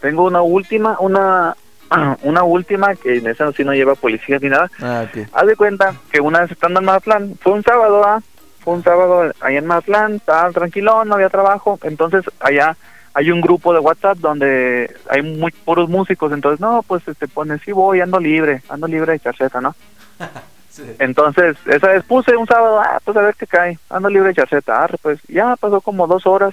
Tengo 0.00 0.24
una 0.24 0.42
última, 0.42 0.96
una 1.00 1.56
una 2.22 2.42
última 2.42 2.94
que 2.94 3.18
en 3.18 3.26
esa 3.26 3.52
sí 3.52 3.64
no 3.64 3.72
lleva 3.72 3.94
policías 3.94 4.42
ni 4.42 4.48
nada. 4.48 4.70
Ah. 4.80 5.06
Haz 5.32 5.46
de 5.46 5.56
cuenta 5.56 5.94
que 6.10 6.20
una 6.20 6.40
vez 6.40 6.50
estando 6.50 6.80
en 6.80 6.86
Mazatlán, 6.86 7.36
fue 7.40 7.52
un 7.52 7.62
sábado, 7.62 8.02
¿ah? 8.04 8.22
Fue 8.60 8.74
un 8.74 8.82
sábado 8.82 9.32
allá 9.40 9.58
en 9.58 9.66
Mazatlán, 9.66 10.14
estaba 10.14 10.50
tranquilo, 10.50 11.04
no 11.04 11.14
había 11.14 11.28
trabajo. 11.28 11.78
Entonces 11.82 12.24
allá 12.40 12.76
hay 13.14 13.30
un 13.30 13.40
grupo 13.40 13.72
de 13.72 13.78
WhatsApp 13.78 14.18
donde 14.18 14.94
hay 15.08 15.22
muy 15.22 15.52
puros 15.52 15.88
músicos. 15.88 16.32
Entonces, 16.32 16.60
no, 16.60 16.82
pues 16.82 17.04
te 17.04 17.28
pones, 17.28 17.62
sí 17.64 17.70
voy, 17.70 18.00
ando 18.00 18.18
libre, 18.18 18.62
ando 18.68 18.88
libre 18.88 19.12
de 19.12 19.20
charceta, 19.20 19.60
¿no? 19.60 19.74
Entonces, 20.98 21.56
esa 21.66 21.88
vez 21.88 22.02
puse 22.02 22.36
un 22.36 22.48
sábado, 22.48 22.80
ah, 22.80 22.98
pues 23.04 23.16
a 23.16 23.20
ver 23.20 23.36
qué 23.36 23.46
cae, 23.46 23.78
ando 23.88 24.08
libre 24.10 24.30
de 24.30 24.34
charceta, 24.34 24.82
arre, 24.82 24.98
pues 25.00 25.20
ya 25.28 25.54
pasó 25.54 25.80
como 25.80 26.08
dos 26.08 26.26
horas, 26.26 26.52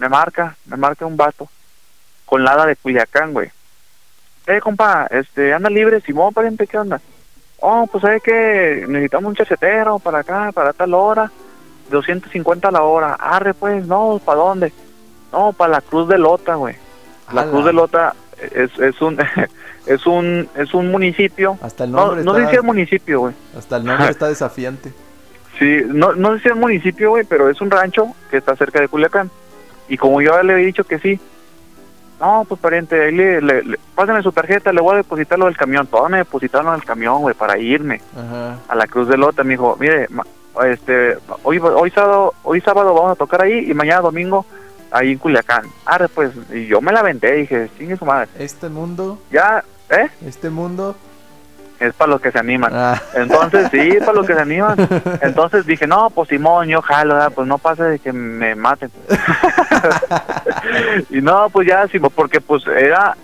me 0.00 0.08
marca, 0.08 0.56
me 0.64 0.78
marca 0.78 1.04
un 1.04 1.16
vato, 1.16 1.46
con 2.24 2.42
la 2.42 2.52
hada 2.52 2.66
de 2.66 2.76
Culiacán, 2.76 3.34
güey. 3.34 3.50
Eh, 4.46 4.58
compa, 4.60 5.06
este, 5.10 5.52
anda 5.52 5.68
libre, 5.68 6.00
Simón, 6.00 6.32
pariente, 6.32 6.66
¿qué 6.66 6.78
onda? 6.78 7.00
Oh, 7.58 7.86
pues 7.86 8.00
sabe 8.00 8.20
que 8.22 8.86
necesitamos 8.88 9.28
un 9.28 9.36
charcetero 9.36 9.98
para 9.98 10.20
acá, 10.20 10.50
para 10.52 10.72
tal 10.72 10.94
hora, 10.94 11.30
250 11.90 12.68
a 12.68 12.70
la 12.72 12.82
hora, 12.82 13.14
arre, 13.20 13.52
pues, 13.52 13.86
no, 13.86 14.18
¿para 14.24 14.38
dónde? 14.40 14.72
No, 15.30 15.52
para 15.52 15.72
la 15.72 15.80
Cruz 15.82 16.08
de 16.08 16.16
Lota, 16.16 16.54
güey. 16.54 16.74
La. 17.32 17.44
Cruz 17.44 17.66
de 17.66 17.74
Lota 17.74 18.14
es, 18.40 18.76
es 18.78 19.00
un, 19.02 19.18
es 19.86 20.06
un, 20.06 20.48
es 20.56 20.72
un 20.72 20.90
municipio, 20.90 21.58
Hasta 21.60 21.84
el 21.84 21.92
no, 21.92 22.06
nombre 22.06 22.24
no 22.24 22.34
sé 22.34 22.40
está, 22.40 22.50
si 22.50 22.56
es 22.56 22.64
municipio, 22.64 23.20
güey. 23.20 23.34
hasta 23.56 23.76
el 23.76 23.84
nombre 23.84 24.08
está 24.10 24.28
desafiante. 24.28 24.94
Sí, 25.58 25.82
no, 25.86 26.14
no 26.14 26.36
sé 26.36 26.44
si 26.44 26.48
es 26.48 26.56
municipio, 26.56 27.10
güey, 27.10 27.24
pero 27.24 27.50
es 27.50 27.60
un 27.60 27.70
rancho 27.70 28.14
que 28.30 28.38
está 28.38 28.56
cerca 28.56 28.80
de 28.80 28.88
Culiacán. 28.88 29.30
Y 29.90 29.98
como 29.98 30.22
yo 30.22 30.42
le 30.42 30.54
había 30.54 30.64
dicho 30.66 30.84
que 30.84 30.98
sí, 30.98 31.20
no, 32.20 32.44
pues 32.48 32.60
pariente, 32.60 33.02
ahí 33.02 33.12
le, 33.12 33.40
le, 33.42 33.62
le- 33.62 33.78
pásame 33.94 34.22
su 34.22 34.30
tarjeta, 34.32 34.72
le 34.72 34.80
voy 34.80 34.94
a 34.94 34.98
depositar 34.98 35.38
lo 35.38 35.46
del 35.46 35.56
camión. 35.56 35.86
Todo 35.86 36.08
me 36.08 36.18
depositaron 36.18 36.74
el 36.74 36.84
camión, 36.84 37.20
güey, 37.20 37.34
para 37.34 37.58
irme 37.58 38.00
Ajá. 38.16 38.58
a 38.68 38.74
la 38.74 38.86
Cruz 38.86 39.08
de 39.08 39.16
Lota. 39.16 39.42
Me 39.44 39.50
dijo, 39.54 39.76
mire, 39.80 40.06
ma- 40.10 40.24
este, 40.66 41.16
hoy, 41.42 41.58
hoy, 41.58 41.90
sábado, 41.90 42.34
hoy 42.42 42.60
sábado 42.60 42.94
vamos 42.94 43.12
a 43.12 43.16
tocar 43.16 43.42
ahí 43.42 43.70
y 43.70 43.74
mañana 43.74 44.00
domingo 44.02 44.44
ahí 44.90 45.12
en 45.12 45.18
Culiacán. 45.18 45.64
Arre, 45.86 46.08
pues, 46.08 46.32
y 46.52 46.66
yo 46.66 46.80
me 46.80 46.92
la 46.92 47.02
vendé, 47.02 47.32
dije, 47.36 47.70
chingue 47.78 47.96
su 47.96 48.04
madre. 48.04 48.28
Este 48.38 48.68
mundo, 48.68 49.18
Ya, 49.30 49.64
¿eh? 49.88 50.08
este 50.26 50.50
mundo. 50.50 50.96
Es 51.80 51.94
para 51.94 52.10
los 52.10 52.20
que 52.20 52.30
se 52.30 52.38
animan. 52.38 52.70
Ah, 52.74 53.00
Entonces, 53.14 53.68
sí, 53.72 53.96
para 54.00 54.12
los 54.12 54.26
que 54.26 54.34
se 54.34 54.40
animan. 54.40 54.76
Entonces 55.22 55.64
dije, 55.64 55.86
no, 55.86 56.10
pues 56.10 56.28
Simón, 56.28 56.68
yo 56.68 56.82
jalo, 56.82 57.14
¿verdad? 57.14 57.32
pues 57.34 57.48
no 57.48 57.56
pase 57.56 57.82
de 57.84 57.98
que 57.98 58.12
me 58.12 58.54
maten. 58.54 58.90
y 61.10 61.20
no, 61.20 61.48
pues 61.50 61.66
ya, 61.66 61.88
sí, 61.88 61.98
porque 61.98 62.40
pues 62.40 62.66
era 62.66 63.16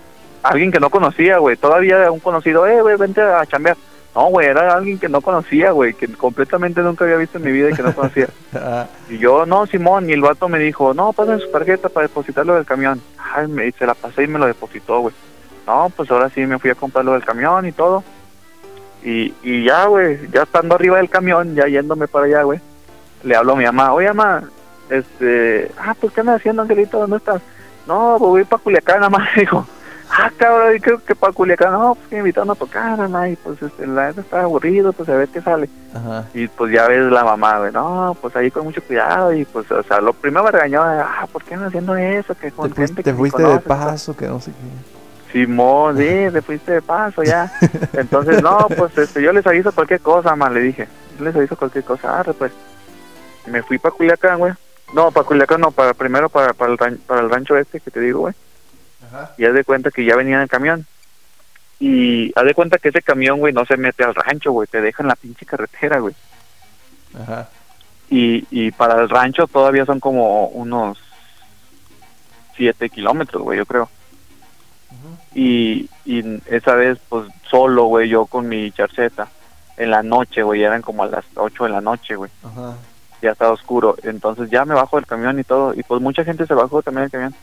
alguien 0.43 0.71
que 0.71 0.79
no 0.79 0.89
conocía, 0.89 1.37
güey. 1.37 1.55
Todavía 1.55 2.11
un 2.11 2.19
conocido, 2.19 2.65
eh, 2.67 2.81
güey, 2.81 2.97
vente 2.97 3.21
a 3.21 3.45
chambear. 3.45 3.77
No, 4.15 4.25
güey, 4.29 4.47
era 4.47 4.73
alguien 4.73 4.97
que 4.97 5.07
no 5.09 5.21
conocía, 5.21 5.69
güey, 5.69 5.93
que 5.93 6.07
completamente 6.07 6.81
nunca 6.81 7.05
había 7.05 7.17
visto 7.17 7.37
en 7.37 7.43
mi 7.43 7.51
vida 7.51 7.69
y 7.69 7.73
que 7.73 7.83
no 7.83 7.93
conocía. 7.93 8.27
ah, 8.55 8.87
Y 9.09 9.19
yo, 9.19 9.45
no, 9.45 9.67
Simón, 9.67 10.09
y 10.09 10.13
el 10.13 10.21
vato 10.21 10.49
me 10.49 10.57
dijo, 10.57 10.95
no, 10.95 11.13
pasen 11.13 11.39
su 11.39 11.51
tarjeta 11.51 11.89
para 11.89 12.07
depositarlo 12.07 12.55
del 12.55 12.65
camión. 12.65 12.99
Ay, 13.35 13.47
me, 13.47 13.71
se 13.71 13.85
la 13.85 13.93
pasé 13.93 14.23
y 14.23 14.27
me 14.27 14.39
lo 14.39 14.47
depositó, 14.47 15.01
güey. 15.01 15.13
No, 15.67 15.91
pues 15.95 16.09
ahora 16.09 16.29
sí 16.29 16.43
me 16.47 16.57
fui 16.57 16.71
a 16.71 16.75
comprarlo 16.75 17.11
del 17.13 17.23
camión 17.25 17.67
y 17.67 17.71
todo. 17.73 18.03
Y, 19.03 19.33
y 19.43 19.63
ya, 19.63 19.85
güey, 19.85 20.29
ya 20.31 20.43
estando 20.43 20.75
arriba 20.75 20.97
del 20.97 21.09
camión, 21.09 21.55
ya 21.55 21.67
yéndome 21.67 22.07
para 22.07 22.25
allá, 22.25 22.43
güey, 22.43 22.59
le 23.23 23.35
hablo 23.35 23.53
a 23.53 23.55
mi 23.55 23.65
mamá, 23.65 23.93
oye, 23.93 24.07
mamá, 24.11 24.43
este, 24.89 25.71
ah, 25.79 25.95
pues, 25.99 26.13
¿qué 26.13 26.21
andas 26.21 26.37
haciendo, 26.37 26.61
Angelito? 26.63 26.99
¿Dónde 26.99 27.17
estás? 27.17 27.41
No, 27.87 28.15
pues 28.19 28.29
voy 28.29 28.43
para 28.43 28.61
Culiacán, 28.63 28.99
mamá, 29.01 29.27
dijo. 29.35 29.65
Ah, 30.09 30.31
cabrón, 30.37 30.73
y 30.77 30.79
creo 30.79 31.03
que 31.03 31.15
para 31.15 31.33
Culiacán, 31.33 31.73
no, 31.73 31.95
pues 31.95 32.07
que 32.07 32.15
me 32.15 32.19
invitaron 32.19 32.49
a 32.51 32.55
tocar, 32.55 32.97
mamá, 32.97 33.27
y 33.29 33.35
pues, 33.35 33.61
este, 33.61 33.85
la 33.85 34.07
neta 34.07 34.21
está 34.21 34.41
aburrido, 34.43 34.93
pues 34.93 35.09
a 35.09 35.15
ver 35.15 35.27
qué 35.27 35.41
sale. 35.41 35.69
ajá. 35.93 36.25
Y 36.33 36.47
pues 36.47 36.71
ya 36.71 36.87
ves 36.87 37.11
la 37.11 37.25
mamá, 37.25 37.59
güey, 37.59 37.71
no, 37.73 38.15
pues 38.21 38.35
ahí 38.37 38.49
con 38.49 38.63
mucho 38.63 38.81
cuidado 38.81 39.33
y 39.33 39.43
pues, 39.45 39.69
o 39.69 39.83
sea, 39.83 39.99
lo 39.99 40.13
primero 40.13 40.45
me 40.45 40.51
regañó, 40.51 40.81
ah, 40.81 41.27
¿por 41.31 41.43
qué 41.43 41.55
andas 41.55 41.67
haciendo 41.67 41.95
eso? 41.97 42.33
Que 42.35 42.51
Te 42.51 42.51
con 42.51 42.69
fuiste, 42.71 42.85
gente 42.87 43.03
te 43.03 43.11
que 43.11 43.17
fuiste 43.17 43.41
de 43.41 43.47
conoces, 43.47 43.67
paso, 43.67 44.15
que 44.15 44.27
no 44.27 44.39
sé 44.39 44.51
qué. 44.51 44.97
Simón, 45.31 45.97
sí, 45.97 46.05
te 46.31 46.41
fuiste 46.41 46.71
de 46.73 46.81
paso 46.81 47.23
ya. 47.23 47.51
Entonces, 47.93 48.41
no, 48.41 48.67
pues 48.77 48.97
este, 48.97 49.21
yo 49.21 49.31
les 49.33 49.45
aviso 49.45 49.71
cualquier 49.71 49.99
cosa, 50.01 50.29
mamá, 50.35 50.49
le 50.49 50.61
dije. 50.61 50.87
Yo 51.19 51.25
les 51.25 51.35
aviso 51.35 51.55
cualquier 51.57 51.83
cosa, 51.83 52.19
arre, 52.19 52.33
pues. 52.33 52.51
Me 53.45 53.61
fui 53.63 53.77
para 53.77 53.93
Culiacán, 53.95 54.39
güey. 54.39 54.53
No, 54.93 55.11
para 55.11 55.25
Culiacán 55.25 55.61
no, 55.61 55.71
para 55.71 55.93
primero 55.93 56.29
para, 56.29 56.53
para, 56.53 56.71
el, 56.71 56.77
ran- 56.77 56.97
para 57.05 57.21
el 57.21 57.29
rancho 57.29 57.57
este 57.57 57.79
que 57.79 57.91
te 57.91 57.99
digo, 57.99 58.21
güey. 58.21 58.33
Ajá. 59.07 59.33
Y 59.37 59.45
haz 59.45 59.53
de 59.53 59.63
cuenta 59.63 59.91
que 59.91 60.05
ya 60.05 60.15
venía 60.15 60.35
en 60.37 60.41
el 60.43 60.49
camión. 60.49 60.85
Y 61.79 62.31
haz 62.39 62.45
de 62.45 62.53
cuenta 62.53 62.77
que 62.77 62.89
ese 62.89 63.01
camión, 63.01 63.39
güey, 63.39 63.53
no 63.53 63.65
se 63.65 63.77
mete 63.77 64.03
al 64.03 64.15
rancho, 64.15 64.51
güey. 64.51 64.67
Te 64.67 64.81
deja 64.81 65.03
en 65.03 65.09
la 65.09 65.15
pinche 65.15 65.45
carretera, 65.45 65.99
güey. 65.99 66.15
Ajá. 67.21 67.49
y, 68.09 68.45
y 68.51 68.71
para 68.71 69.01
el 69.01 69.09
rancho 69.09 69.47
todavía 69.47 69.85
son 69.85 69.99
como 69.99 70.47
unos 70.47 70.97
7 72.55 72.89
kilómetros, 72.89 73.43
güey, 73.43 73.57
yo 73.57 73.65
creo. 73.65 73.89
Y, 75.39 75.87
y 76.03 76.41
esa 76.47 76.73
vez, 76.73 76.97
pues 77.09 77.27
solo, 77.47 77.83
güey, 77.85 78.09
yo 78.09 78.25
con 78.25 78.49
mi 78.49 78.71
charceta, 78.71 79.27
en 79.77 79.91
la 79.91 80.01
noche, 80.01 80.41
güey, 80.41 80.63
eran 80.63 80.81
como 80.81 81.03
a 81.03 81.07
las 81.07 81.25
8 81.35 81.65
de 81.65 81.69
la 81.69 81.79
noche, 81.81 82.15
güey, 82.15 82.31
Ajá. 82.43 82.73
ya 83.21 83.31
estaba 83.33 83.51
oscuro. 83.53 83.95
Entonces 84.01 84.49
ya 84.49 84.65
me 84.65 84.73
bajo 84.73 84.95
del 84.97 85.05
camión 85.05 85.37
y 85.39 85.43
todo, 85.43 85.75
y 85.75 85.83
pues 85.83 86.01
mucha 86.01 86.23
gente 86.23 86.47
se 86.47 86.55
bajó 86.55 86.81
también 86.81 87.03
del 87.03 87.11
camión. 87.11 87.35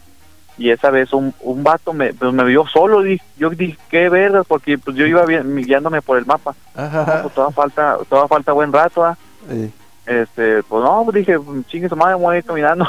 Y 0.59 0.71
esa 0.71 0.91
vez 0.91 1.13
un, 1.13 1.33
un 1.41 1.63
vato 1.63 1.93
me, 1.93 2.13
pues, 2.15 2.33
me 2.33 2.43
vio 2.43 2.67
solo, 2.67 3.03
di- 3.03 3.21
yo 3.37 3.51
dije, 3.51 3.79
qué 3.91 4.09
verga, 4.09 4.43
porque 4.43 4.77
pues 4.77 4.97
yo 4.97 5.07
iba 5.07 5.25
bien, 5.25 5.55
guiándome 5.57 6.03
por 6.03 6.19
el 6.19 6.27
mapa. 6.27 6.55
No, 6.75 6.83
Ajá. 6.83 7.23
pues 7.23 7.35
toda 7.35 7.53
falta, 7.53 7.97
toda 8.09 8.27
falta 8.27 8.51
buen 8.53 8.73
rato, 8.73 9.05
¿ah? 9.05 9.17
Eh, 9.51 9.71
este, 10.07 10.63
pues 10.65 10.85
no, 10.85 11.03
pues 11.05 11.15
dije, 11.17 11.39
chingue 11.69 11.89
su 11.89 11.97
madre, 11.97 12.15
voy 12.15 12.35
a 12.37 12.39
ir 12.39 12.45
caminando. 12.45 12.87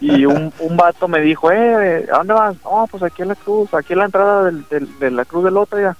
y 0.00 0.26
un, 0.26 0.52
un 0.58 0.76
vato 0.76 1.06
me 1.08 1.20
dijo, 1.20 1.50
eh, 1.52 2.08
¿a 2.12 2.18
dónde 2.18 2.32
vas? 2.34 2.56
No, 2.64 2.86
pues 2.90 3.02
aquí 3.02 3.22
en 3.22 3.28
la 3.28 3.34
cruz, 3.36 3.72
aquí 3.74 3.92
en 3.92 3.98
la 4.00 4.04
entrada 4.06 4.44
del, 4.44 4.66
del- 4.68 4.98
de 4.98 5.10
la 5.10 5.24
cruz 5.24 5.44
del 5.44 5.56
otro 5.56 5.80
ya. 5.80 5.96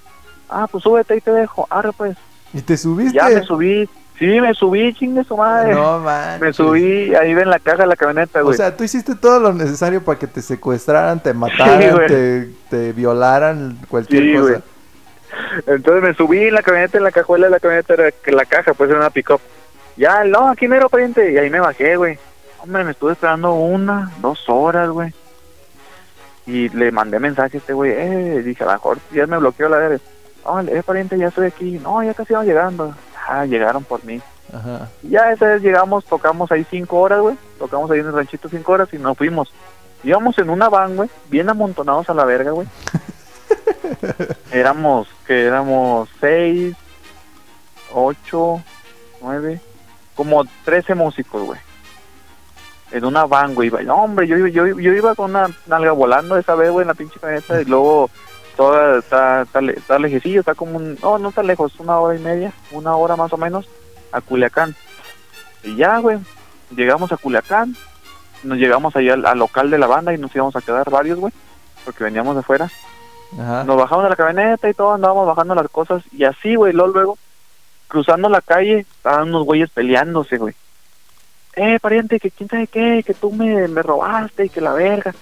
Ah, 0.49 0.67
pues 0.69 0.83
súbete 0.83 1.15
y 1.15 1.21
te 1.21 1.31
dejo. 1.31 1.65
Arre, 1.69 1.91
pues. 1.93 2.17
¿Y 2.53 2.61
te 2.61 2.75
subiste? 2.75 3.13
Ya 3.17 3.29
me 3.29 3.41
subí. 3.43 3.87
Sí, 4.19 4.39
me 4.39 4.53
subí, 4.53 4.93
chingue 4.93 5.23
su 5.23 5.35
madre. 5.35 5.73
No 5.73 5.97
manches. 5.99 6.41
me 6.41 6.53
subí 6.53 7.15
ahí 7.15 7.31
en 7.31 7.49
la 7.49 7.57
caja 7.57 7.83
de 7.83 7.87
la 7.87 7.95
camioneta, 7.95 8.41
O 8.41 8.45
güey. 8.45 8.57
sea, 8.57 8.75
tú 8.77 8.83
hiciste 8.83 9.15
todo 9.15 9.39
lo 9.39 9.51
necesario 9.53 10.03
para 10.03 10.19
que 10.19 10.27
te 10.27 10.41
secuestraran, 10.43 11.19
te 11.23 11.33
mataran, 11.33 12.05
te, 12.07 12.49
te 12.69 12.91
violaran, 12.93 13.77
cualquier 13.87 14.23
Sí, 14.23 14.33
cosa. 14.35 14.61
Entonces 15.65 16.03
me 16.03 16.13
subí 16.13 16.39
en 16.43 16.53
la 16.53 16.61
camioneta, 16.61 16.97
en 16.99 17.03
la 17.05 17.11
cajuela 17.11 17.47
de 17.47 17.51
la 17.51 17.59
camioneta, 17.59 17.93
era 17.93 18.11
que 18.11 18.31
la 18.31 18.45
caja, 18.45 18.73
pues 18.75 18.89
era 18.89 18.99
una 18.99 19.09
pick-up. 19.09 19.39
Ya, 19.97 20.23
no, 20.23 20.49
aquí 20.49 20.67
mero, 20.67 20.89
pariente. 20.89 21.31
Y 21.31 21.37
ahí 21.37 21.49
me 21.49 21.59
bajé, 21.59 21.95
güey. 21.95 22.17
Hombre, 22.59 22.83
me 22.83 22.91
estuve 22.91 23.13
esperando 23.13 23.53
una, 23.53 24.11
dos 24.19 24.47
horas, 24.47 24.89
güey. 24.89 25.13
Y 26.45 26.69
le 26.69 26.91
mandé 26.91 27.19
mensaje 27.19 27.57
a 27.57 27.59
este 27.59 27.73
güey. 27.73 27.91
Eh, 27.91 28.41
dije, 28.43 28.63
a 28.63 28.67
lo 28.67 28.73
mejor 28.73 28.99
ya 29.11 29.27
me 29.27 29.37
bloqueó 29.37 29.69
la 29.69 29.77
verga. 29.77 29.99
Oh, 30.43 30.59
eh, 30.59 30.83
pariente, 30.83 31.17
ya 31.17 31.27
estoy 31.27 31.47
aquí. 31.47 31.79
No, 31.79 32.03
ya 32.03 32.13
casi 32.13 32.33
vamos 32.33 32.47
llegando. 32.47 32.95
Ah, 33.27 33.45
llegaron 33.45 33.83
por 33.83 34.03
mí. 34.03 34.21
Ajá. 34.53 34.89
Y 35.03 35.09
ya 35.09 35.31
esa 35.31 35.47
vez 35.47 35.61
llegamos, 35.61 36.05
tocamos 36.05 36.51
ahí 36.51 36.65
cinco 36.69 36.99
horas, 36.99 37.21
güey. 37.21 37.35
Tocamos 37.59 37.89
ahí 37.91 37.99
en 37.99 38.07
el 38.07 38.13
ranchito 38.13 38.49
cinco 38.49 38.73
horas 38.73 38.89
y 38.93 38.97
nos 38.97 39.17
fuimos. 39.17 39.53
Íbamos 40.03 40.37
en 40.39 40.49
una 40.49 40.67
van, 40.67 40.95
güey, 40.95 41.09
bien 41.29 41.49
amontonados 41.49 42.09
a 42.09 42.13
la 42.13 42.25
verga, 42.25 42.51
güey. 42.51 42.67
éramos, 44.51 45.07
que 45.27 45.45
éramos 45.45 46.09
seis, 46.19 46.75
ocho, 47.93 48.61
nueve, 49.21 49.61
como 50.15 50.45
trece 50.65 50.95
músicos, 50.95 51.43
güey. 51.43 51.59
En 52.91 53.05
una 53.05 53.25
van, 53.25 53.55
güey. 53.55 53.69
No, 53.85 54.03
hombre, 54.03 54.27
yo, 54.27 54.37
yo, 54.47 54.67
yo 54.67 54.93
iba 54.93 55.15
con 55.15 55.31
una 55.31 55.49
nalga 55.65 55.91
volando 55.93 56.37
esa 56.37 56.55
vez, 56.55 56.71
güey, 56.71 56.83
en 56.83 56.89
la 56.89 56.93
pinche 56.93 57.19
camioneta 57.19 57.61
y 57.61 57.65
luego 57.65 58.09
toda 58.55 58.99
está, 58.99 59.41
está, 59.43 59.59
está 59.59 59.99
lejecillo, 59.99 60.41
está 60.41 60.55
como 60.55 60.77
un, 60.77 60.97
no, 61.01 61.17
no 61.17 61.29
está 61.29 61.41
lejos, 61.43 61.79
una 61.79 61.97
hora 61.99 62.17
y 62.17 62.21
media, 62.21 62.51
una 62.71 62.95
hora 62.95 63.15
más 63.15 63.31
o 63.33 63.37
menos, 63.37 63.67
a 64.11 64.21
Culiacán. 64.21 64.75
Y 65.63 65.75
ya, 65.75 65.99
güey, 65.99 66.19
llegamos 66.75 67.11
a 67.11 67.17
Culiacán, 67.17 67.75
nos 68.43 68.57
llegamos 68.57 68.95
allá 68.95 69.13
al, 69.13 69.25
al 69.25 69.39
local 69.39 69.71
de 69.71 69.77
la 69.77 69.87
banda 69.87 70.13
y 70.13 70.17
nos 70.17 70.35
íbamos 70.35 70.55
a 70.55 70.61
quedar 70.61 70.89
varios, 70.89 71.19
güey, 71.19 71.33
porque 71.85 72.03
veníamos 72.03 72.35
de 72.35 72.43
fuera. 72.43 72.69
Ajá. 73.39 73.63
Nos 73.63 73.77
bajamos 73.77 74.03
de 74.03 74.09
la 74.09 74.15
camioneta 74.15 74.69
y 74.69 74.73
todo, 74.73 74.93
andábamos 74.93 75.25
bajando 75.25 75.55
las 75.55 75.69
cosas 75.69 76.03
y 76.11 76.25
así, 76.25 76.55
güey, 76.55 76.73
luego, 76.73 76.91
luego, 76.91 77.17
cruzando 77.91 78.29
la 78.29 78.39
calle, 78.39 78.79
estaban 78.79 79.27
unos 79.27 79.45
güeyes 79.45 79.69
peleándose, 79.69 80.37
güey. 80.37 80.55
Eh, 81.57 81.77
pariente, 81.81 82.21
que 82.21 82.31
quién 82.31 82.47
sabe 82.47 82.67
qué, 82.67 83.03
que 83.05 83.13
tú 83.13 83.33
me, 83.33 83.67
me 83.67 83.81
robaste 83.81 84.45
y 84.45 84.49
que 84.49 84.61
la 84.61 84.71
verga. 84.71 85.13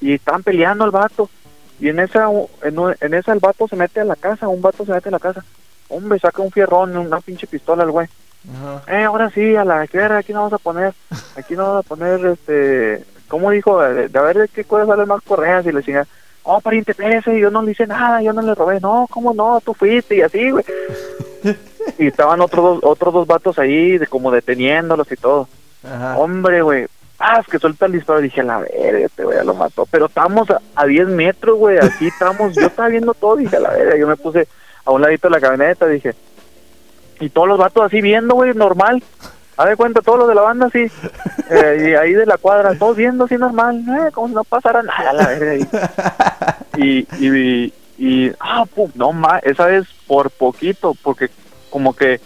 Y 0.00 0.14
estaban 0.14 0.42
peleando 0.42 0.82
al 0.82 0.90
vato. 0.90 1.30
Y 1.78 1.88
en 1.88 2.00
esa, 2.00 2.28
en, 2.64 2.76
en 3.00 3.14
esa 3.14 3.32
el 3.32 3.38
vato 3.38 3.68
se 3.68 3.76
mete 3.76 4.00
a 4.00 4.04
la 4.04 4.16
casa, 4.16 4.48
un 4.48 4.60
vato 4.60 4.84
se 4.84 4.92
mete 4.92 5.08
a 5.08 5.12
la 5.12 5.20
casa. 5.20 5.44
Hombre, 5.88 6.18
saca 6.18 6.42
un 6.42 6.50
fierrón, 6.50 6.96
una 6.96 7.20
pinche 7.20 7.46
pistola 7.46 7.84
el 7.84 7.92
güey. 7.92 8.08
Ajá. 8.52 8.82
Eh, 8.92 9.04
ahora 9.04 9.30
sí, 9.30 9.54
a 9.54 9.64
la 9.64 9.86
guerra, 9.86 10.18
aquí 10.18 10.32
no 10.32 10.40
vamos 10.40 10.54
a 10.54 10.58
poner, 10.58 10.94
aquí 11.36 11.54
no 11.54 11.62
vamos 11.62 11.86
a 11.86 11.88
poner, 11.88 12.26
este, 12.26 13.04
¿cómo 13.28 13.52
dijo? 13.52 13.80
De, 13.80 14.08
de 14.08 14.18
a 14.18 14.22
ver 14.22 14.38
de 14.38 14.48
qué 14.48 14.64
cosas 14.64 14.88
salen 14.88 15.06
más 15.06 15.22
correas 15.22 15.64
y 15.64 15.70
le 15.70 15.78
decía, 15.78 16.06
oh, 16.46 16.60
pariente, 16.60 16.94
pese, 16.94 17.38
yo 17.38 17.50
no 17.50 17.62
le 17.62 17.72
hice 17.72 17.86
nada, 17.86 18.22
yo 18.22 18.32
no 18.32 18.42
le 18.42 18.54
robé, 18.54 18.80
no, 18.80 19.06
¿cómo 19.10 19.34
no? 19.34 19.60
Tú 19.60 19.74
fuiste 19.74 20.16
y 20.16 20.22
así, 20.22 20.50
güey. 20.50 20.64
y 21.98 22.06
estaban 22.06 22.40
otros 22.40 22.64
dos, 22.64 22.84
otros 22.84 23.14
dos 23.14 23.26
vatos 23.26 23.58
ahí, 23.58 23.98
de, 23.98 24.06
como 24.06 24.30
deteniéndolos 24.30 25.10
y 25.10 25.16
todo. 25.16 25.48
Ajá. 25.84 26.16
Hombre, 26.18 26.62
güey, 26.62 26.86
ah, 27.18 27.38
es 27.40 27.46
que 27.46 27.58
suelta 27.58 27.86
el 27.86 27.92
disparo, 27.92 28.20
dije, 28.20 28.42
la 28.42 28.58
verga, 28.58 29.06
este 29.06 29.24
güey 29.24 29.36
ya 29.36 29.44
lo 29.44 29.54
mató, 29.54 29.86
pero 29.90 30.06
estábamos 30.06 30.50
a, 30.50 30.60
a 30.74 30.86
10 30.86 31.08
metros, 31.08 31.58
güey, 31.58 31.78
aquí 31.78 32.06
estamos, 32.06 32.54
yo 32.54 32.66
estaba 32.66 32.88
viendo 32.88 33.14
todo, 33.14 33.36
dije, 33.36 33.58
la 33.60 33.70
verga, 33.70 33.96
yo 33.96 34.06
me 34.06 34.16
puse 34.16 34.48
a 34.84 34.90
un 34.90 35.02
ladito 35.02 35.28
de 35.28 35.34
la 35.34 35.40
camioneta, 35.40 35.86
dije, 35.86 36.14
y 37.20 37.30
todos 37.30 37.48
los 37.48 37.58
vatos 37.58 37.84
así 37.84 38.00
viendo, 38.00 38.34
güey, 38.34 38.54
normal. 38.54 39.02
Haz 39.56 39.68
de 39.68 39.76
cuenta, 39.76 40.02
todos 40.02 40.18
los 40.18 40.28
de 40.28 40.34
la 40.34 40.42
banda 40.42 40.66
así. 40.66 40.86
eh, 41.50 41.88
y 41.90 41.94
ahí 41.94 42.12
de 42.12 42.26
la 42.26 42.36
cuadra, 42.36 42.74
todos 42.78 42.96
viendo 42.96 43.24
así 43.24 43.36
normal. 43.36 43.82
Eh, 43.88 44.12
como 44.12 44.28
si 44.28 44.34
no 44.34 44.44
pasara 44.44 44.82
nada, 44.82 45.12
la 45.12 45.26
verga. 45.28 45.54
Y, 46.76 47.06
y, 47.18 47.72
y, 47.98 48.32
ah, 48.40 48.64
pum, 48.74 48.90
no 48.94 49.12
más, 49.12 49.42
esa 49.44 49.66
vez 49.66 49.86
por 50.06 50.30
poquito, 50.30 50.94
porque 51.02 51.30
como 51.70 51.94
que 51.94 52.20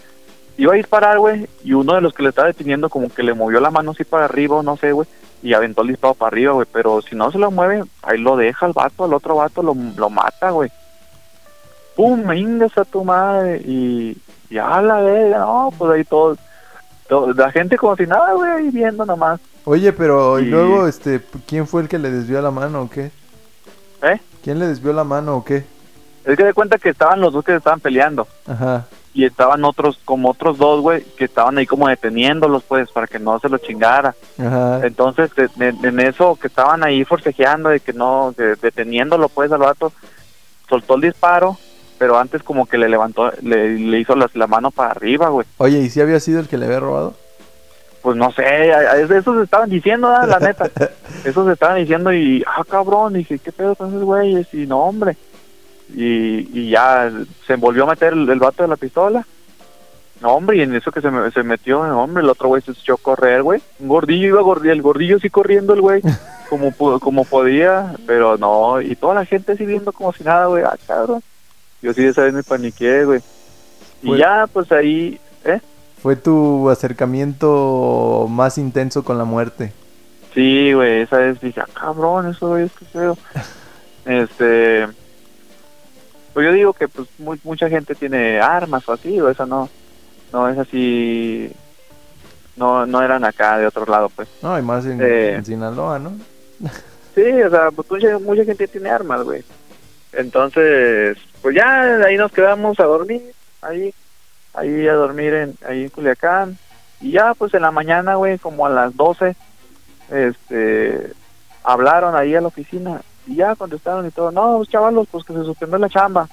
iba 0.58 0.72
a 0.72 0.76
disparar, 0.76 1.18
güey, 1.18 1.48
y 1.64 1.72
uno 1.72 1.94
de 1.94 2.00
los 2.00 2.12
que 2.12 2.22
le 2.22 2.30
estaba 2.30 2.48
deteniendo 2.48 2.88
como 2.90 3.08
que 3.08 3.22
le 3.22 3.32
movió 3.32 3.60
la 3.60 3.70
mano 3.70 3.92
así 3.92 4.04
para 4.04 4.26
arriba, 4.26 4.56
o 4.56 4.62
no 4.62 4.76
sé, 4.76 4.92
güey, 4.92 5.08
y 5.42 5.54
aventó 5.54 5.82
el 5.82 5.88
disparo 5.88 6.14
para 6.14 6.28
arriba, 6.28 6.52
güey, 6.52 6.66
pero 6.70 7.00
si 7.00 7.16
no 7.16 7.30
se 7.32 7.38
lo 7.38 7.50
mueve, 7.50 7.84
ahí 8.02 8.18
lo 8.18 8.36
deja 8.36 8.66
el 8.66 8.72
vato, 8.72 9.06
el 9.06 9.14
otro 9.14 9.36
vato 9.36 9.62
lo, 9.62 9.74
lo 9.96 10.10
mata, 10.10 10.50
güey. 10.50 10.70
Pum, 11.96 12.30
ingas 12.32 12.76
a 12.76 12.84
tu 12.84 13.04
madre, 13.04 13.62
y, 13.64 14.16
y 14.50 14.58
a 14.58 14.82
la 14.82 15.00
verga, 15.00 15.38
no, 15.38 15.72
pues 15.78 15.92
ahí 15.92 16.04
todo- 16.04 16.36
la 17.36 17.50
gente 17.50 17.76
como 17.76 17.96
si 17.96 18.06
nada, 18.06 18.32
güey, 18.34 18.50
ahí 18.50 18.70
viendo 18.70 19.04
nomás. 19.04 19.40
Oye, 19.64 19.92
pero 19.92 20.38
y 20.40 20.44
Y- 20.44 20.46
luego, 20.50 20.86
este, 20.86 21.20
¿quién 21.46 21.66
fue 21.66 21.82
el 21.82 21.88
que 21.88 21.98
le 21.98 22.10
desvió 22.10 22.40
la 22.40 22.50
mano 22.50 22.82
o 22.82 22.90
qué? 22.90 23.10
¿Eh? 24.02 24.20
¿Quién 24.42 24.58
le 24.58 24.66
desvió 24.68 24.92
la 24.92 25.04
mano 25.04 25.36
o 25.36 25.44
qué? 25.44 25.64
Es 26.24 26.36
que 26.36 26.44
de 26.44 26.54
cuenta 26.54 26.78
que 26.78 26.90
estaban 26.90 27.20
los 27.20 27.32
dos 27.32 27.44
que 27.44 27.52
se 27.52 27.58
estaban 27.58 27.80
peleando. 27.80 28.26
Ajá. 28.46 28.86
y 29.12 29.24
estaban 29.24 29.64
otros, 29.64 29.98
como 30.04 30.30
otros 30.30 30.56
dos, 30.56 30.80
güey, 30.82 31.02
que 31.02 31.24
estaban 31.24 31.58
ahí 31.58 31.66
como 31.66 31.88
deteniéndolos, 31.88 32.62
pues, 32.62 32.88
para 32.92 33.08
que 33.08 33.18
no 33.18 33.40
se 33.40 33.48
lo 33.48 33.58
chingara. 33.58 34.14
Ajá. 34.38 34.86
Entonces, 34.86 35.32
de- 35.34 35.74
en 35.82 35.98
eso 35.98 36.38
que 36.40 36.46
estaban 36.46 36.84
ahí 36.84 37.04
forcejeando, 37.04 37.70
de 37.70 37.80
que 37.80 37.92
no, 37.92 38.32
de- 38.36 38.54
deteniéndolo, 38.54 39.28
pues, 39.28 39.50
al 39.50 39.58
vato, 39.58 39.92
soltó 40.68 40.94
el 40.94 41.00
disparo, 41.00 41.56
pero 42.00 42.18
antes 42.18 42.42
como 42.42 42.64
que 42.64 42.78
le 42.78 42.88
levantó, 42.88 43.30
le, 43.42 43.78
le 43.78 44.00
hizo 44.00 44.16
las- 44.16 44.34
la, 44.34 44.46
mano 44.46 44.70
para 44.70 44.92
arriba, 44.92 45.28
güey. 45.28 45.46
Oye, 45.58 45.80
¿y 45.80 45.90
si 45.90 46.00
había 46.00 46.18
sido 46.18 46.40
el 46.40 46.48
que 46.48 46.56
le 46.56 46.64
había 46.64 46.80
robado? 46.80 47.12
Pues 48.00 48.16
no 48.16 48.32
sé, 48.32 48.70
eso 49.14 49.36
se 49.36 49.44
estaban 49.44 49.68
diciendo, 49.68 50.08
la 50.10 50.38
neta. 50.40 50.70
Eso 51.26 51.44
se 51.44 51.52
estaban 51.52 51.76
diciendo 51.76 52.10
y, 52.14 52.42
ah, 52.46 52.64
cabrón, 52.66 53.12
dije, 53.12 53.38
¿qué 53.38 53.52
pedo 53.52 53.74
con 53.74 53.88
esos 53.90 54.02
güeyes? 54.02 54.46
Y 54.54 54.66
no, 54.66 54.78
hombre. 54.84 55.18
Y, 55.94 56.48
y 56.58 56.70
ya 56.70 57.12
se 57.46 57.56
volvió 57.56 57.84
a 57.84 57.88
meter 57.90 58.14
el, 58.14 58.26
el 58.30 58.38
vato 58.38 58.62
de 58.62 58.68
la 58.70 58.76
pistola. 58.76 59.26
No, 60.22 60.32
hombre, 60.32 60.56
y 60.56 60.62
en 60.62 60.74
eso 60.74 60.90
que 60.90 61.02
se, 61.02 61.10
me- 61.10 61.30
se 61.30 61.42
metió, 61.42 61.86
no, 61.86 62.02
hombre, 62.02 62.22
el 62.22 62.30
otro 62.30 62.48
güey 62.48 62.62
se 62.62 62.70
echó 62.72 62.94
a 62.94 62.98
correr, 63.02 63.42
güey. 63.42 63.60
Un 63.80 63.88
gordillo 63.88 64.28
iba 64.28 64.40
gordillo, 64.40 64.72
el 64.72 64.80
gordillo 64.82 65.18
sí 65.18 65.28
corriendo 65.28 65.74
el 65.74 65.82
güey, 65.82 66.00
como, 66.48 66.72
como 67.00 67.24
podía, 67.26 67.94
pero 68.06 68.38
no, 68.38 68.80
y 68.80 68.96
toda 68.96 69.14
la 69.14 69.26
gente 69.26 69.52
así 69.52 69.66
viendo 69.66 69.92
como 69.92 70.14
si 70.14 70.24
nada, 70.24 70.46
güey, 70.46 70.62
ah, 70.64 70.76
cabrón. 70.86 71.22
Yo 71.82 71.92
sí 71.94 72.04
esa 72.04 72.22
vez 72.24 72.34
me 72.34 72.42
paniqué, 72.42 73.04
güey. 73.04 73.20
Y 74.02 74.08
Fue- 74.08 74.18
ya, 74.18 74.46
pues 74.52 74.70
ahí, 74.72 75.18
¿eh? 75.44 75.60
Fue 76.02 76.16
tu 76.16 76.68
acercamiento 76.70 78.26
más 78.30 78.58
intenso 78.58 79.02
con 79.04 79.18
la 79.18 79.24
muerte. 79.24 79.72
Sí, 80.34 80.72
güey, 80.72 81.02
esa 81.02 81.18
vez 81.18 81.40
dije, 81.40 81.60
ah, 81.60 81.66
cabrón, 81.74 82.30
eso 82.30 82.56
es 82.56 82.70
que 82.72 82.84
feo. 82.86 83.16
Este, 84.06 84.86
pues 86.32 86.46
yo 86.46 86.52
digo 86.52 86.72
que 86.72 86.88
pues 86.88 87.06
mu- 87.18 87.36
mucha 87.44 87.68
gente 87.68 87.94
tiene 87.94 88.40
armas 88.40 88.88
o 88.88 88.92
así, 88.94 89.20
o 89.20 89.28
esa 89.28 89.44
no, 89.44 89.68
no 90.32 90.48
es 90.48 90.58
así, 90.58 91.52
no, 92.56 92.86
no 92.86 93.02
eran 93.02 93.24
acá 93.24 93.58
de 93.58 93.66
otro 93.66 93.84
lado, 93.84 94.08
pues. 94.08 94.26
No, 94.42 94.58
y 94.58 94.62
más 94.62 94.86
en, 94.86 95.00
Eh. 95.02 95.34
en 95.34 95.44
Sinaloa, 95.44 95.98
¿no? 95.98 96.12
Sí, 97.14 97.22
o 97.42 97.50
sea, 97.50 97.70
pues 97.72 97.90
mucha, 97.90 98.18
mucha 98.20 98.44
gente 98.44 98.66
tiene 98.68 98.88
armas, 98.88 99.22
güey. 99.22 99.42
Entonces, 100.12 101.16
pues 101.42 101.54
ya 101.54 101.96
ahí 102.04 102.16
nos 102.16 102.32
quedamos 102.32 102.78
a 102.80 102.84
dormir, 102.84 103.22
ahí, 103.62 103.94
ahí 104.54 104.86
a 104.88 104.94
dormir 104.94 105.34
en, 105.34 105.54
ahí 105.66 105.84
en 105.84 105.88
Culiacán. 105.90 106.58
Y 107.00 107.12
ya, 107.12 107.34
pues 107.34 107.54
en 107.54 107.62
la 107.62 107.70
mañana, 107.70 108.16
güey, 108.16 108.38
como 108.38 108.66
a 108.66 108.70
las 108.70 108.94
12, 108.96 109.34
este, 110.10 111.12
hablaron 111.62 112.14
ahí 112.16 112.34
a 112.34 112.40
la 112.40 112.48
oficina 112.48 113.00
y 113.26 113.36
ya 113.36 113.54
contestaron 113.54 114.06
y 114.06 114.10
todo. 114.10 114.30
No, 114.30 114.56
pues 114.58 114.68
chavalos, 114.68 115.06
pues 115.10 115.24
que 115.24 115.32
se 115.32 115.44
suspendió 115.44 115.78
la 115.78 115.88
chamba. 115.88 116.28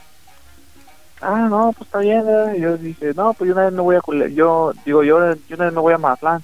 Ah, 1.22 1.48
no, 1.50 1.74
pues 1.76 1.88
está 1.88 2.00
bien. 2.00 2.24
eh. 2.28 2.54
Y 2.58 2.62
yo 2.62 2.78
dije, 2.78 3.14
no, 3.16 3.34
pues 3.34 3.48
yo 3.48 3.54
una 3.54 3.66
vez 3.66 3.74
me 3.74 3.82
voy 3.82 3.96
a, 3.96 4.02
Culi- 4.02 4.34
yo 4.34 4.74
digo, 4.86 5.04
yo, 5.04 5.34
yo 5.34 5.56
una 5.56 5.66
vez 5.66 5.74
me 5.74 5.82
voy 5.82 5.94
a 5.94 5.98
Mazatlán. 5.98 6.44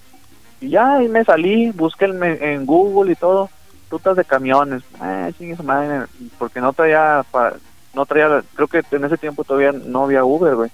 Y 0.62 0.70
ya 0.70 0.96
ahí 0.96 1.08
me 1.10 1.24
salí, 1.26 1.72
busqué 1.72 2.06
en 2.06 2.66
Google 2.66 3.12
y 3.12 3.16
todo 3.16 3.50
rutas 3.94 4.18
de 4.18 4.26
camiones. 4.26 4.82
Eh, 5.02 5.32
chingue 5.38 5.56
su 5.56 5.64
madre, 5.64 6.08
porque 6.40 6.60
no 6.60 6.74
traía, 6.74 7.24
pa- 7.32 7.54
no 7.94 8.06
traía, 8.06 8.44
creo 8.56 8.68
que 8.68 8.84
en 8.92 9.06
ese 9.06 9.18
tiempo 9.18 9.44
todavía 9.44 9.72
no 9.72 10.04
había 10.06 10.26
Uber, 10.26 10.56
güey. 10.56 10.72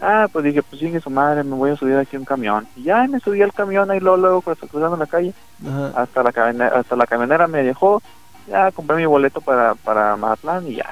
Ah, 0.00 0.28
pues 0.30 0.44
dije, 0.44 0.62
pues 0.62 0.80
chingue 0.80 1.00
su 1.00 1.08
madre, 1.08 1.42
me 1.44 1.54
voy 1.56 1.70
a 1.70 1.76
subir 1.76 1.96
aquí 1.96 2.16
a 2.16 2.18
un 2.18 2.24
camión. 2.26 2.66
Y 2.76 2.82
ya 2.82 3.06
me 3.06 3.20
subí 3.20 3.40
al 3.40 3.52
camión 3.54 3.90
ahí 3.90 4.00
luego, 4.00 4.16
luego 4.18 4.40
pues, 4.42 4.58
cruzando 4.58 4.96
la 4.96 5.06
calle, 5.06 5.32
Ajá. 5.66 5.92
hasta 6.02 6.22
la 6.22 6.32
camionera, 6.32 6.78
hasta 6.78 6.94
la 6.96 7.06
camionera 7.06 7.46
me 7.46 7.62
dejó, 7.62 8.02
ya 8.46 8.70
compré 8.72 8.96
mi 8.96 9.06
boleto 9.06 9.40
para, 9.40 9.74
para 9.76 10.14
Mazatlán 10.16 10.66
y 10.68 10.74
ya. 10.76 10.90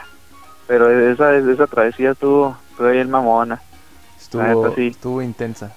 Pero 0.67 0.89
esa, 0.91 1.35
esa 1.35 1.67
travesía 1.67 2.13
estuvo, 2.13 2.57
estuvo 2.71 2.89
bien 2.89 3.11
mamona. 3.11 3.61
Estuvo, 4.19 4.43
neta, 4.45 4.75
sí. 4.77 4.87
estuvo 4.87 5.21
intensa. 5.21 5.73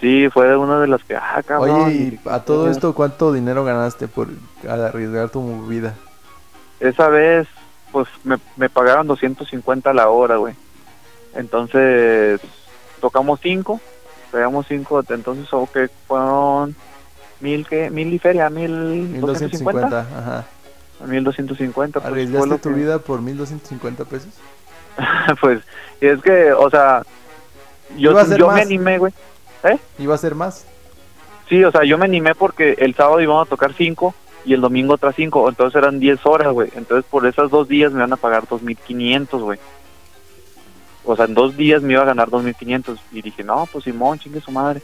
Sí, 0.00 0.28
fue 0.32 0.56
una 0.56 0.78
de 0.80 0.88
las 0.88 1.02
que, 1.04 1.16
ah, 1.16 1.42
cabrón. 1.46 1.86
Oye, 1.86 1.94
y 1.94 2.20
a 2.28 2.40
todo 2.40 2.70
esto, 2.70 2.94
¿cuánto 2.94 3.32
dinero 3.32 3.64
ganaste 3.64 4.08
por 4.08 4.28
arriesgar 4.68 5.30
tu 5.30 5.66
vida? 5.66 5.94
esa 6.78 7.08
vez 7.08 7.48
pues 7.90 8.06
me, 8.24 8.36
me 8.56 8.68
pagaron 8.68 9.06
250 9.06 9.94
la 9.94 10.10
hora, 10.10 10.36
güey. 10.36 10.54
Entonces 11.34 12.40
tocamos 13.00 13.40
cinco, 13.42 13.80
pegamos 14.30 14.66
cinco, 14.68 15.02
entonces 15.08 15.48
o 15.52 15.66
que 15.72 15.88
fueron 16.06 16.76
mil 17.40 17.66
que 17.66 17.88
mil 17.90 18.12
y 18.12 18.18
feria, 18.18 18.50
mil 18.50 18.70
1250. 18.70 19.88
250, 19.88 20.18
Ajá. 20.18 20.44
mil 21.06 21.24
doscientos 21.24 21.56
cincuenta. 21.56 22.00
Pues, 22.00 22.10
fue 22.10 22.20
¿Arriesgaste 22.22 22.58
tu 22.58 22.68
que- 22.70 22.74
vida 22.74 22.98
por 22.98 23.22
1250 23.22 24.04
pesos? 24.04 24.28
pues 25.40 25.60
y 26.00 26.06
es 26.06 26.20
que, 26.22 26.52
o 26.52 26.68
sea, 26.68 27.02
yo, 27.96 28.12
yo 28.36 28.50
me 28.50 28.60
animé, 28.60 28.98
güey. 28.98 29.12
¿Iba 29.98 30.14
a 30.14 30.18
ser 30.18 30.34
más? 30.34 30.66
Sí, 31.48 31.62
o 31.62 31.70
sea, 31.70 31.84
yo 31.84 31.96
me 31.98 32.06
animé 32.06 32.34
porque 32.34 32.76
el 32.78 32.94
sábado 32.94 33.20
íbamos 33.20 33.46
a 33.46 33.50
tocar 33.50 33.72
cinco 33.74 34.14
y 34.44 34.54
el 34.54 34.60
domingo 34.60 34.94
otras 34.94 35.14
cinco, 35.16 35.48
entonces 35.48 35.76
eran 35.76 35.98
10 35.98 36.24
horas, 36.24 36.52
güey. 36.52 36.70
Entonces 36.74 37.04
por 37.10 37.26
esos 37.26 37.50
dos 37.50 37.68
días 37.68 37.92
me 37.92 38.00
van 38.00 38.12
a 38.12 38.16
pagar 38.16 38.46
2.500, 38.46 39.40
güey. 39.40 39.58
O 41.04 41.14
sea, 41.14 41.26
en 41.26 41.34
dos 41.34 41.56
días 41.56 41.82
me 41.82 41.92
iba 41.92 42.02
a 42.02 42.06
ganar 42.06 42.28
2.500 42.28 42.98
y 43.12 43.22
dije, 43.22 43.44
no, 43.44 43.68
pues 43.70 43.84
Simón, 43.84 44.18
chingue 44.18 44.40
su 44.40 44.50
madre. 44.50 44.82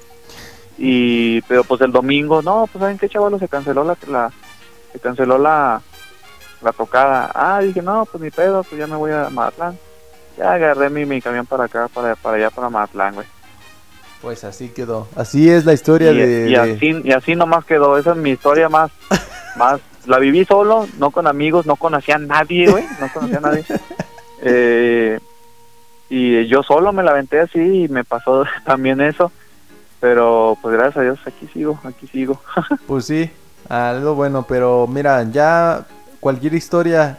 Y, 0.79 1.41
pero 1.43 1.65
pues 1.65 1.81
el 1.81 1.93
domingo, 1.93 2.43
no, 2.43 2.69
pues 2.71 2.81
saben 2.81 2.99
qué 2.99 3.09
chavalo, 3.09 3.39
se 3.39 3.49
canceló 3.49 3.85
la, 3.85 3.97
la, 4.09 4.33
se 4.93 5.01
canceló 5.01 5.39
la, 5.39 5.81
la 6.61 6.73
tocada. 6.73 7.31
Ah, 7.35 7.61
dije, 7.61 7.83
no, 7.83 8.07
pues 8.07 8.23
ni 8.23 8.31
pedo, 8.31 8.63
pues 8.63 8.79
ya 8.79 8.87
me 8.87 8.97
voy 8.97 9.11
a 9.11 9.31
Mazatlán. 9.31 9.79
Ya 10.39 10.55
agarré 10.55 10.91
mi, 10.91 11.05
mi 11.05 11.21
camión 11.21 11.47
para 11.47 11.65
acá, 11.65 11.89
para, 11.89 12.15
para 12.17 12.37
allá, 12.37 12.51
para 12.51 12.71
Mazatlán, 12.71 13.15
güey. 13.15 13.27
Pues 14.23 14.45
así 14.45 14.69
quedó. 14.69 15.09
Así 15.17 15.51
es 15.51 15.65
la 15.65 15.73
historia 15.73 16.13
y, 16.13 16.17
de, 16.17 16.51
y 16.51 16.55
así 16.55 17.01
y 17.05 17.13
así 17.13 17.35
nomás 17.35 17.65
quedó 17.65 17.99
esa 17.99 18.13
es 18.13 18.17
mi 18.17 18.31
historia 18.31 18.69
más 18.69 18.91
más 19.57 19.81
la 20.07 20.19
viví 20.19 20.45
solo 20.45 20.87
no 20.99 21.11
con 21.11 21.27
amigos 21.27 21.67
no 21.67 21.77
conocía 21.77 22.17
a 22.17 22.19
nadie 22.19 22.71
güey 22.71 22.85
no 23.01 23.09
conocía 23.13 23.39
a 23.39 23.41
nadie 23.41 23.65
eh, 24.43 25.21
y 26.09 26.47
yo 26.47 26.63
solo 26.63 26.93
me 26.93 27.03
la 27.03 27.13
aventé 27.13 27.41
así 27.41 27.85
y 27.85 27.89
me 27.89 28.05
pasó 28.05 28.45
también 28.65 29.01
eso 29.01 29.31
pero 30.01 30.57
pues 30.61 30.75
gracias 30.75 30.97
a 30.97 31.03
Dios 31.03 31.19
aquí 31.27 31.49
sigo 31.53 31.79
aquí 31.85 32.07
sigo 32.09 32.41
Pues 32.87 33.05
sí, 33.05 33.31
algo 33.69 34.15
bueno, 34.15 34.45
pero 34.49 34.87
mira, 34.87 35.23
ya 35.31 35.87
cualquier 36.21 36.55
historia 36.55 37.19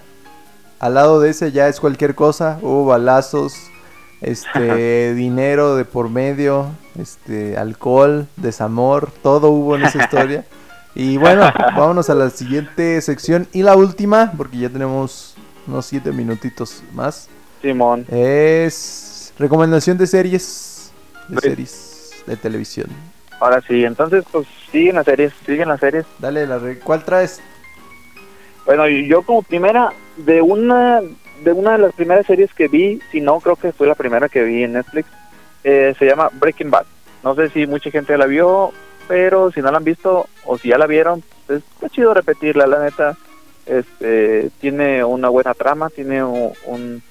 al 0.79 0.95
lado 0.95 1.21
de 1.21 1.29
ese 1.29 1.51
ya 1.53 1.69
es 1.69 1.79
cualquier 1.79 2.13
cosa. 2.13 2.59
Hubo 2.61 2.85
balazos, 2.85 3.55
este, 4.21 5.13
dinero 5.13 5.75
de 5.75 5.85
por 5.85 6.09
medio, 6.09 6.67
este, 6.99 7.57
alcohol, 7.57 8.27
desamor, 8.37 9.09
todo 9.21 9.49
hubo 9.49 9.75
en 9.75 9.83
esa 9.85 10.03
historia. 10.03 10.45
Y 10.95 11.17
bueno, 11.17 11.51
vámonos 11.75 12.09
a 12.09 12.15
la 12.15 12.29
siguiente 12.29 13.01
sección 13.01 13.47
y 13.51 13.63
la 13.63 13.75
última, 13.75 14.31
porque 14.37 14.57
ya 14.59 14.69
tenemos 14.69 15.35
unos 15.67 15.85
siete 15.85 16.11
minutitos 16.11 16.83
más. 16.93 17.29
Simón 17.61 18.05
Es 18.09 19.33
recomendación 19.39 19.97
de 19.97 20.05
series, 20.07 20.91
de 21.29 21.41
Sí. 21.41 21.47
series 21.49 22.11
de 22.27 22.35
televisión. 22.37 22.87
ahora 23.39 23.61
sí 23.67 23.83
entonces 23.83 24.23
pues 24.31 24.47
siguen 24.71 24.95
las 24.95 25.05
series 25.05 25.33
siguen 25.45 25.67
las 25.69 25.79
series 25.79 26.05
Dale, 26.19 26.45
la 26.45 26.57
re- 26.59 26.79
¿cuál 26.79 27.03
traes? 27.03 27.41
Bueno, 28.65 28.87
yo 28.87 29.23
como 29.23 29.41
primera 29.41 29.91
de 30.17 30.41
una 30.41 31.01
de 31.43 31.51
una 31.51 31.73
de 31.73 31.77
las 31.79 31.93
primeras 31.93 32.25
series 32.25 32.53
que 32.53 32.67
vi, 32.69 33.01
si 33.11 33.19
no 33.19 33.39
creo 33.41 33.55
que 33.57 33.73
fue 33.73 33.87
la 33.87 33.95
primera 33.95 34.29
que 34.29 34.43
vi 34.43 34.63
en 34.63 34.73
Netflix, 34.73 35.07
eh, 35.63 35.95
se 35.97 36.05
llama 36.05 36.29
Breaking 36.33 36.69
Bad. 36.71 36.85
No 37.23 37.35
sé 37.35 37.49
si 37.49 37.65
mucha 37.67 37.89
gente 37.91 38.17
la 38.17 38.25
vio, 38.25 38.71
pero 39.07 39.51
si 39.51 39.61
no 39.61 39.71
la 39.71 39.77
han 39.77 39.83
visto 39.83 40.27
o 40.45 40.57
si 40.57 40.69
ya 40.69 40.77
la 40.77 40.87
vieron, 40.87 41.23
pues 41.47 41.63
está 41.75 41.89
chido 41.89 42.13
repetirla, 42.13 42.67
la 42.67 42.79
neta. 42.83 43.17
Este 43.65 44.49
tiene 44.59 45.03
una 45.05 45.29
buena 45.29 45.53
trama, 45.53 45.89
tiene 45.89 46.23
un, 46.23 46.51
un- 46.65 47.01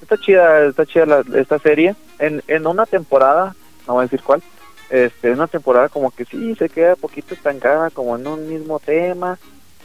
está 0.00 0.16
chida, 0.16 0.66
está 0.66 0.86
chida 0.86 1.06
la- 1.06 1.24
esta 1.40 1.58
serie. 1.58 1.96
En, 2.18 2.42
en 2.46 2.66
una 2.66 2.86
temporada, 2.86 3.54
no 3.86 3.94
voy 3.94 4.02
a 4.02 4.04
decir 4.06 4.22
cuál, 4.22 4.42
este, 4.90 5.32
una 5.32 5.48
temporada 5.48 5.88
como 5.88 6.12
que 6.12 6.24
sí 6.24 6.54
se 6.54 6.68
queda 6.68 6.94
poquito 6.94 7.34
estancada, 7.34 7.90
como 7.90 8.16
en 8.16 8.26
un 8.28 8.48
mismo 8.48 8.78
tema 8.78 9.38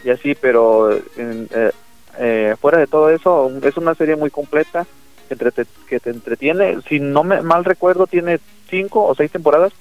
y 0.03 0.11
así, 0.11 0.35
pero 0.35 0.91
en- 1.17 1.47
eh, 1.51 1.71
eh, 2.19 2.55
fuera 2.61 2.77
de 2.77 2.87
todo 2.87 3.09
eso, 3.09 3.51
es 3.63 3.75
una 3.77 3.95
serie 3.95 4.15
muy 4.15 4.29
completa 4.29 4.85
que, 5.31 5.45
entrete- 5.45 5.67
que 5.87 5.99
te 5.99 6.09
entretiene. 6.09 6.79
Si 6.87 6.99
no 6.99 7.23
me 7.23 7.41
mal 7.41 7.63
recuerdo, 7.65 8.07
tiene 8.07 8.39
cinco 8.69 9.05
o 9.05 9.15
seis 9.15 9.31
temporadas, 9.31 9.71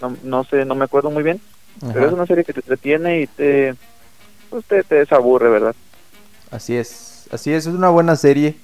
no, 0.00 0.16
no 0.22 0.44
sé, 0.44 0.64
no 0.64 0.74
me 0.74 0.84
acuerdo 0.84 1.10
muy 1.10 1.22
bien, 1.22 1.40
pero 1.80 1.98
Ajá. 2.00 2.06
es 2.06 2.12
una 2.12 2.26
serie 2.26 2.44
que 2.44 2.52
te 2.52 2.60
entretiene 2.60 3.20
y 3.22 3.26
te, 3.26 3.74
pues 4.50 4.64
te, 4.64 4.82
te 4.82 4.96
desaburre, 4.96 5.48
¿verdad? 5.50 5.74
Así 6.50 6.76
es, 6.76 7.26
así 7.32 7.52
es, 7.52 7.66
es 7.66 7.74
una 7.74 7.90
buena 7.90 8.16
serie. 8.16 8.56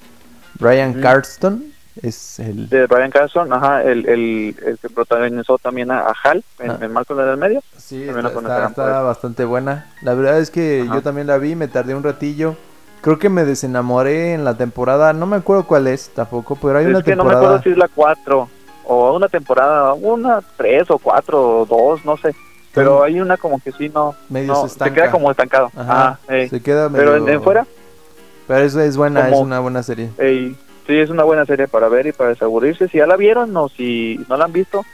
Brian 0.59 0.91
Ujú. 0.91 1.01
Carston 1.01 1.63
es 2.01 2.39
el... 2.39 2.69
De 2.69 2.85
Brian 2.87 3.11
Carson, 3.11 3.51
ajá, 3.53 3.83
el, 3.83 4.07
el, 4.07 4.55
el 4.65 4.77
que 4.79 4.89
protagonizó 4.89 5.57
también 5.57 5.91
a, 5.91 6.01
a 6.01 6.15
Hal 6.23 6.43
en, 6.59 6.71
Ah. 6.71 6.77
en 6.81 6.91
Malcolm 6.91 7.19
en 7.21 7.27
el 7.29 7.37
medio. 7.37 7.63
Sí, 7.77 8.05
también 8.05 8.25
está, 8.27 8.39
está- 8.41 8.67
está 8.67 9.01
bastante 9.01 9.45
buena. 9.45 9.91
La 10.01 10.13
verdad 10.13 10.39
es 10.39 10.49
que 10.51 10.83
Ajá. 10.85 10.95
yo 10.95 11.01
también 11.01 11.27
la 11.27 11.37
vi, 11.37 11.55
me 11.55 11.67
tardé 11.67 11.95
un 11.95 12.03
ratillo. 12.03 12.55
Creo 13.01 13.17
que 13.17 13.29
me 13.29 13.43
desenamoré 13.45 14.33
en 14.33 14.43
la 14.45 14.55
temporada, 14.55 15.11
no 15.13 15.25
me 15.25 15.37
acuerdo 15.37 15.65
cuál 15.65 15.87
es 15.87 16.09
tampoco, 16.09 16.55
pero 16.55 16.77
hay 16.77 16.85
es 16.85 16.91
una 16.91 17.01
que 17.01 17.15
no 17.15 17.23
me 17.23 17.33
acuerdo 17.33 17.61
si 17.63 17.69
es 17.69 17.77
la 17.77 17.87
4 17.87 18.47
o 18.85 19.15
una 19.15 19.27
temporada, 19.27 19.93
una 19.93 20.41
3 20.57 20.89
o 20.91 20.99
4 20.99 21.61
o 21.61 21.65
2, 21.65 22.05
no 22.05 22.17
sé. 22.17 22.35
Pero 22.73 23.03
hay 23.03 23.19
una 23.19 23.35
como 23.37 23.59
que 23.59 23.71
sí, 23.73 23.89
no, 23.89 24.15
medio 24.29 24.53
no 24.53 24.67
se 24.69 24.91
queda 24.93 25.11
como 25.11 25.29
estancado. 25.31 25.69
Ajá, 25.75 26.19
ey. 26.29 26.47
se 26.47 26.61
queda 26.61 26.89
Pero 26.89 27.17
en, 27.17 27.23
medio- 27.25 27.37
en 27.37 27.43
fuera, 27.43 27.65
Pero 28.47 28.59
es, 28.63 28.75
es 28.75 28.95
buena, 28.95 29.29
es 29.29 29.37
una 29.37 29.59
buena 29.59 29.83
serie. 29.83 30.09
ey, 30.17 30.55
sí, 30.87 30.97
es 30.97 31.09
una 31.09 31.23
buena 31.23 31.45
serie 31.45 31.67
para 31.67 31.89
ver 31.89 32.07
y 32.07 32.11
para 32.13 32.29
desaburrirse. 32.29 32.87
Si 32.87 32.97
ya 32.99 33.07
la 33.07 33.17
vieron 33.17 33.55
o 33.57 33.67
si 33.67 34.23
no 34.29 34.37
la 34.37 34.45
han 34.45 34.53
visto, 34.53 34.85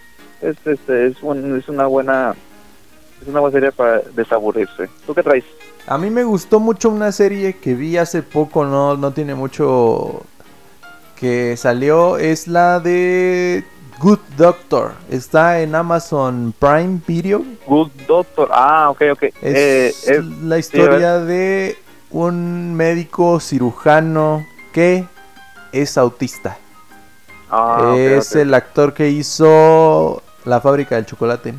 es, 0.42 0.56
este, 0.66 1.08
es, 1.08 1.22
un- 1.22 1.58
es 1.60 1.68
una 1.70 1.86
buena 1.88 2.34
es 3.22 3.28
una 3.28 3.42
buena 3.42 3.54
serie 3.54 3.72
para 3.72 4.00
desaburrirse. 4.16 4.90
¿Tú 5.06 5.14
qué 5.14 5.22
traes? 5.24 5.44
A 5.88 5.98
mí 5.98 6.10
me 6.10 6.24
gustó 6.24 6.60
mucho 6.60 6.90
una 6.90 7.12
serie 7.12 7.54
que 7.56 7.74
vi 7.74 7.98
hace 7.98 8.22
poco, 8.22 8.66
no, 8.66 8.98
no 8.98 9.12
tiene 9.12 9.36
mucho 9.36 10.24
que 11.16 11.56
salió, 11.58 12.18
es 12.18 12.48
la 12.48 12.80
de 12.82 13.64
Good 14.00 14.20
Doctor. 14.38 14.94
Está 15.10 15.62
en 15.62 15.74
Amazon 15.76 16.54
Prime 16.60 17.00
Video. 17.08 17.44
Good 17.66 17.92
Doctor. 18.08 18.50
Ah, 18.52 18.90
ok, 18.90 19.02
ok. 19.14 19.24
Es 19.24 19.34
Eh, 19.42 19.88
es- 19.88 20.26
la 20.44 20.58
historia 20.60 21.20
de 21.20 21.78
un 22.12 22.74
médico 22.76 23.40
cirujano 23.40 24.46
que 24.74 25.06
es 25.72 25.98
autista. 25.98 26.58
ah, 27.50 27.96
es 27.98 28.36
el 28.36 28.54
actor 28.54 28.94
que 28.94 29.10
hizo 29.10 30.22
La 30.44 30.60
fábrica 30.62 30.96
del 30.96 31.06
chocolate. 31.06 31.54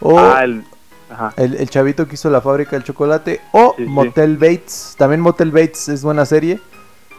O 0.00 0.18
Ah, 0.18 0.42
el... 0.44 0.64
Ajá. 1.10 1.32
el, 1.36 1.54
el 1.54 1.68
chavito 1.68 2.06
que 2.06 2.14
hizo 2.14 2.30
La 2.30 2.40
fábrica 2.40 2.72
del 2.76 2.84
chocolate. 2.84 3.40
O 3.52 3.74
Sí, 3.76 3.84
sí. 3.84 3.90
Motel 3.90 4.36
Bates. 4.36 4.94
También 4.96 5.20
Motel 5.20 5.50
Bates 5.50 5.88
es 5.88 6.02
buena 6.02 6.24
serie. 6.24 6.60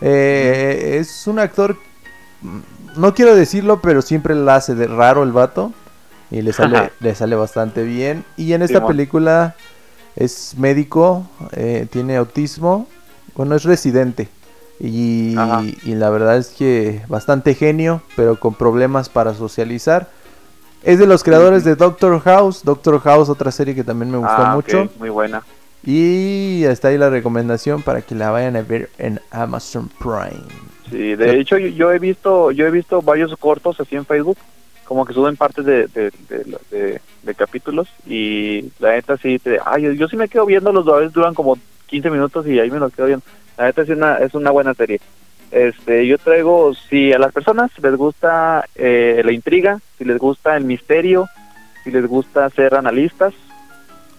Eh, 0.02 0.98
Es 1.00 1.28
un 1.28 1.40
actor. 1.40 1.78
No 2.96 3.14
quiero 3.14 3.36
decirlo, 3.36 3.82
pero 3.82 4.02
siempre 4.02 4.36
la 4.36 4.56
hace 4.56 4.76
de 4.76 4.88
raro 4.88 5.24
el 5.24 5.32
vato. 5.32 5.74
Y 6.32 6.42
le 6.42 6.54
sale, 6.54 6.92
le 7.02 7.14
sale 7.14 7.36
bastante 7.36 7.84
bien. 7.84 8.24
Y 8.38 8.54
en 8.54 8.62
esta 8.62 8.80
película 8.88 9.56
es 10.16 10.56
médico, 10.58 11.28
eh, 11.52 11.88
tiene 11.92 12.16
autismo. 12.16 12.88
Bueno, 13.36 13.56
es 13.56 13.64
residente. 13.64 14.30
Y, 14.80 15.36
y 15.84 15.94
la 15.96 16.10
verdad 16.10 16.38
es 16.38 16.48
que 16.48 17.02
bastante 17.08 17.54
genio, 17.54 18.02
pero 18.16 18.40
con 18.40 18.56
problemas 18.56 19.10
para 19.10 19.34
socializar. 19.34 20.10
Es 20.84 20.98
de 21.00 21.06
los 21.08 21.24
creadores 21.24 21.64
de 21.64 21.76
Doctor 21.76 22.20
House. 22.22 22.64
Doctor 22.64 23.00
House, 23.02 23.30
otra 23.30 23.52
serie 23.52 23.76
que 23.76 23.84
también 23.84 24.12
me 24.12 24.18
gustó 24.18 24.34
Ah, 24.38 24.56
mucho. 24.56 24.90
Muy 25.00 25.10
buena. 25.10 25.44
Y 25.84 26.64
está 26.66 26.90
ahí 26.90 26.98
la 26.98 27.10
recomendación 27.10 27.82
para 27.82 28.02
que 28.02 28.14
la 28.16 28.30
vayan 28.32 28.56
a 28.56 28.62
ver 28.62 28.90
en 28.98 29.20
Amazon 29.32 29.90
Prime. 30.00 30.44
Sí, 30.90 31.16
de 31.16 31.40
hecho 31.40 31.58
yo, 31.58 31.68
yo 31.68 31.92
he 31.92 32.00
visto 32.00 32.52
yo 32.52 32.68
he 32.68 32.72
visto 32.72 33.02
varios 33.02 33.36
cortos 33.38 33.80
así 33.80 33.96
en 33.96 34.06
Facebook, 34.06 34.38
como 34.86 35.06
que 35.06 35.14
suben 35.14 35.38
partes 35.38 35.66
de, 35.66 35.88
de, 35.88 36.12
de, 36.30 36.58
de- 36.70 37.02
de 37.24 37.36
capítulos 37.36 37.88
y 38.08 38.72
la 38.80 38.92
neta 38.94 39.16
sí, 39.18 39.38
te, 39.40 39.60
ay, 39.64 39.84
yo, 39.84 39.92
yo 39.94 40.08
sí 40.08 40.18
me 40.18 40.28
quedo 40.28 40.46
viendo 40.46 40.72
los 40.72 40.86
veces 40.86 41.14
duran 41.14 41.34
como 41.36 41.58
15 41.88 42.10
minutos 42.10 42.46
y 42.48 42.60
ahí 42.60 42.70
me 42.72 42.80
los 42.80 42.92
quedo 42.94 43.06
viendo. 43.08 43.26
La 43.58 43.66
neta 43.66 43.86
sí 43.86 43.92
es 43.92 43.98
una, 43.98 44.16
es 44.18 44.34
una 44.34 44.50
buena 44.52 44.74
serie. 44.74 45.00
Este, 45.52 46.08
yo 46.08 46.18
traigo, 46.18 46.74
si 46.74 47.12
a 47.12 47.20
las 47.20 47.34
personas 47.34 47.72
les 47.82 47.96
gusta 47.96 48.66
eh, 48.76 49.22
la 49.24 49.34
intriga, 49.34 49.80
si 49.98 50.06
les 50.06 50.18
gusta 50.18 50.56
el 50.56 50.64
misterio, 50.64 51.28
si 51.84 51.92
les 51.92 52.08
gusta 52.08 52.50
ser 52.52 52.76
analistas, 52.76 53.34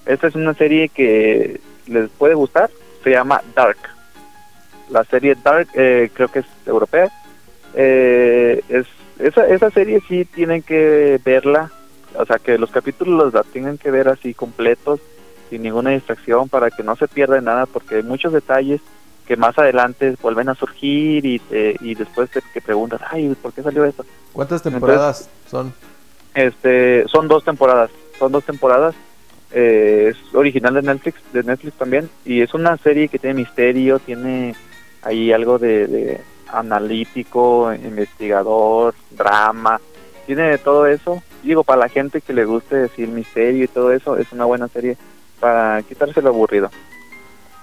esta 0.04 0.26
es 0.26 0.34
una 0.34 0.52
serie 0.52 0.90
que 0.90 1.60
les 1.86 2.10
puede 2.10 2.34
gustar, 2.34 2.70
se 3.02 3.10
llama 3.10 3.40
Dark. 3.54 3.78
La 4.90 5.04
serie 5.04 5.36
Dark 5.42 5.68
eh, 5.74 6.10
creo 6.12 6.28
que 6.28 6.40
es 6.40 6.46
europea. 6.66 7.10
Eh, 7.74 8.62
es 8.68 8.86
esa, 9.18 9.46
esa 9.46 9.70
serie 9.70 10.02
sí 10.08 10.26
tienen 10.26 10.62
que 10.62 11.18
verla, 11.24 11.70
o 12.14 12.26
sea 12.26 12.38
que 12.38 12.58
los 12.58 12.70
capítulos 12.70 13.32
la 13.32 13.42
tienen 13.42 13.78
que 13.78 13.90
ver 13.90 14.08
así 14.08 14.34
completos, 14.34 15.00
sin 15.48 15.62
ninguna 15.62 15.90
distracción, 15.90 16.48
para 16.48 16.70
que 16.70 16.82
no 16.82 16.96
se 16.96 17.08
pierda 17.08 17.40
nada, 17.40 17.66
porque 17.66 17.96
hay 17.96 18.02
muchos 18.02 18.32
detalles 18.32 18.82
que 19.26 19.36
más 19.36 19.56
adelante 19.58 20.14
vuelven 20.20 20.48
a 20.48 20.54
surgir 20.54 21.24
y, 21.24 21.38
te- 21.38 21.76
y 21.80 21.94
después 21.94 22.30
te, 22.30 22.40
te 22.52 22.60
preguntas, 22.60 23.00
ay, 23.10 23.34
¿por 23.40 23.52
qué 23.52 23.62
salió 23.62 23.84
esto? 23.84 24.04
¿Cuántas 24.32 24.62
temporadas 24.62 25.28
son? 25.50 25.74
Este, 26.34 27.06
son 27.08 27.28
dos 27.28 27.44
temporadas, 27.44 27.90
son 28.18 28.32
dos 28.32 28.44
temporadas. 28.44 28.94
eh, 29.52 30.12
es 30.14 30.34
original 30.34 30.74
de 30.74 30.82
Netflix, 30.82 31.20
de 31.32 31.42
Netflix 31.42 31.76
también, 31.76 32.08
y 32.24 32.40
es 32.40 32.54
una 32.54 32.76
serie 32.78 33.08
que 33.08 33.18
tiene 33.18 33.34
misterio, 33.34 33.98
tiene 33.98 34.54
ahí 35.02 35.30
algo 35.32 35.58
de, 35.58 35.86
de 35.86 36.20
analítico, 36.50 37.72
investigador, 37.74 38.94
drama, 39.10 39.80
tiene 40.26 40.56
todo 40.58 40.86
eso. 40.86 41.22
Digo, 41.42 41.64
para 41.64 41.80
la 41.80 41.88
gente 41.88 42.20
que 42.20 42.32
le 42.32 42.44
guste 42.44 42.76
decir 42.76 43.08
misterio 43.08 43.64
y 43.64 43.68
todo 43.68 43.92
eso, 43.92 44.16
es 44.16 44.30
una 44.32 44.44
buena 44.44 44.68
serie 44.68 44.96
para 45.40 45.82
quitarse 45.82 46.22
lo 46.22 46.28
aburrido. 46.30 46.70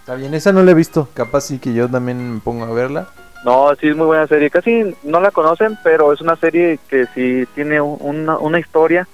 Está 0.10 0.18
bien, 0.18 0.34
esa 0.34 0.51
no 0.51 0.64
la 0.64 0.72
he 0.72 0.74
visto. 0.74 1.07
Capaz 1.14 1.41
sí 1.41 1.60
que 1.60 1.72
yo 1.72 1.88
también 1.88 2.34
me 2.34 2.39
pongo 2.39 2.66
a 2.66 2.74
verla. 2.74 3.10
No, 3.45 3.70
sí 3.80 3.89
es 3.89 3.95
muy 3.95 4.07
buena 4.07 4.26
serie. 4.26 4.49
Casi 4.49 4.95
no 5.03 5.20
la 5.20 5.30
conocen, 5.30 5.78
pero 5.84 6.12
es 6.12 6.20
una 6.20 6.36
serie 6.36 6.80
que 6.89 7.05
sí 7.14 7.45
tiene 7.53 7.80
un- 7.80 7.99
una, 8.01 8.39
una 8.39 8.60
historia 8.60 9.07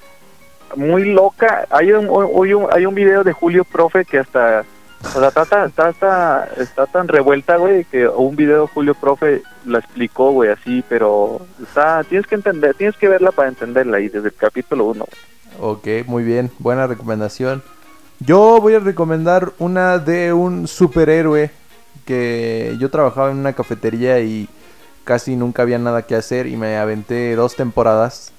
muy 0.77 1.03
loca. 1.11 1.67
Hay 1.69 1.91
un, 1.91 2.05
hay 2.05 2.53
un 2.53 2.67
hay 2.71 2.85
un 2.85 2.95
video 2.95 3.25
de 3.25 3.33
Julio 3.33 3.65
Profe 3.65 4.05
que 4.05 4.19
hasta 4.19 4.63
O 5.13 5.19
sea, 5.19 5.27
está, 5.27 5.43
tan- 5.43 5.67
está, 5.67 5.89
está, 5.89 6.49
está 6.59 6.85
tan 6.85 7.09
revuelta, 7.09 7.57
güey, 7.57 7.83
que 7.83 8.07
un 8.07 8.37
video 8.37 8.67
Julio 8.67 8.95
Profe 8.95 9.43
la 9.65 9.79
explicó, 9.79 10.31
güey, 10.31 10.49
así, 10.51 10.81
pero 10.87 11.41
está, 11.61 12.05
tienes 12.05 12.25
que 12.25 12.35
entender, 12.35 12.73
tienes 12.75 12.95
que 12.95 13.09
verla 13.09 13.33
para 13.33 13.49
entenderla 13.49 13.99
y 13.99 14.07
desde 14.07 14.29
el 14.29 14.33
capítulo 14.33 14.85
1. 14.85 15.05
Ok, 15.59 15.87
muy 16.05 16.23
bien, 16.23 16.51
buena 16.57 16.87
recomendación. 16.87 17.61
Yo 18.19 18.59
voy 18.61 18.75
a 18.75 18.79
recomendar 18.79 19.53
una 19.59 19.97
de 19.99 20.33
un 20.33 20.67
superhéroe 20.67 21.51
que 22.05 22.75
yo 22.79 22.89
trabajaba 22.89 23.31
en 23.31 23.37
una 23.37 23.53
cafetería 23.53 24.19
y 24.19 24.47
casi 25.03 25.35
nunca 25.35 25.63
había 25.63 25.79
nada 25.79 26.03
que 26.03 26.15
hacer 26.15 26.47
y 26.47 26.55
me 26.55 26.77
aventé 26.77 27.35
dos 27.35 27.55
temporadas 27.55 28.31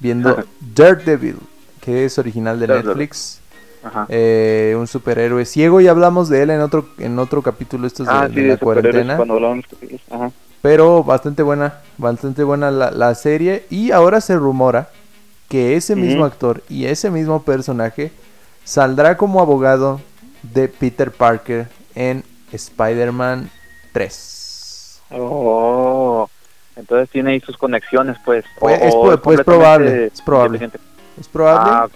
viendo 0.00 0.44
Daredevil, 0.74 1.36
que 1.80 2.04
es 2.04 2.18
original 2.18 2.60
de 2.60 2.66
Daredevil. 2.66 2.88
Netflix. 2.88 3.40
Ajá. 3.84 4.06
Eh, 4.08 4.76
un 4.78 4.86
superhéroe 4.86 5.44
ciego 5.44 5.80
y 5.80 5.88
hablamos 5.88 6.28
de 6.28 6.42
él 6.42 6.50
en 6.50 6.60
otro 6.60 6.86
en 6.98 7.18
otro 7.18 7.42
capítulo 7.42 7.88
estos 7.88 8.06
de, 8.06 8.12
ah, 8.12 8.28
de 8.28 8.34
sí, 8.34 8.40
la 8.42 8.52
de 8.54 8.58
cuarentena. 8.58 9.18
Ajá. 10.10 10.30
Pero 10.60 11.02
bastante 11.02 11.42
buena, 11.42 11.80
bastante 11.98 12.44
buena 12.44 12.70
la, 12.70 12.92
la 12.92 13.14
serie. 13.16 13.66
Y 13.70 13.90
ahora 13.90 14.20
se 14.20 14.36
rumora 14.36 14.90
que 15.48 15.74
ese 15.74 15.96
mismo 15.96 16.24
actor 16.24 16.62
y 16.68 16.86
ese 16.86 17.10
mismo 17.10 17.42
personaje 17.42 18.12
saldrá 18.64 19.16
como 19.16 19.40
abogado 19.40 20.00
de 20.42 20.68
Peter 20.68 21.10
Parker 21.10 21.68
en 21.94 22.24
Spider-Man 22.52 23.50
3. 23.92 25.02
Oh, 25.10 26.28
entonces 26.76 27.10
tiene 27.10 27.32
ahí 27.32 27.40
sus 27.40 27.56
conexiones, 27.56 28.16
pues. 28.24 28.44
Pues, 28.58 28.80
es 28.82 28.94
o 28.94 29.02
pro- 29.02 29.22
pues, 29.22 29.40
probable, 29.42 30.06
es 30.06 30.22
probable. 30.22 30.70
Es 31.20 31.28
probable 31.28 31.70
Ah, 31.72 31.88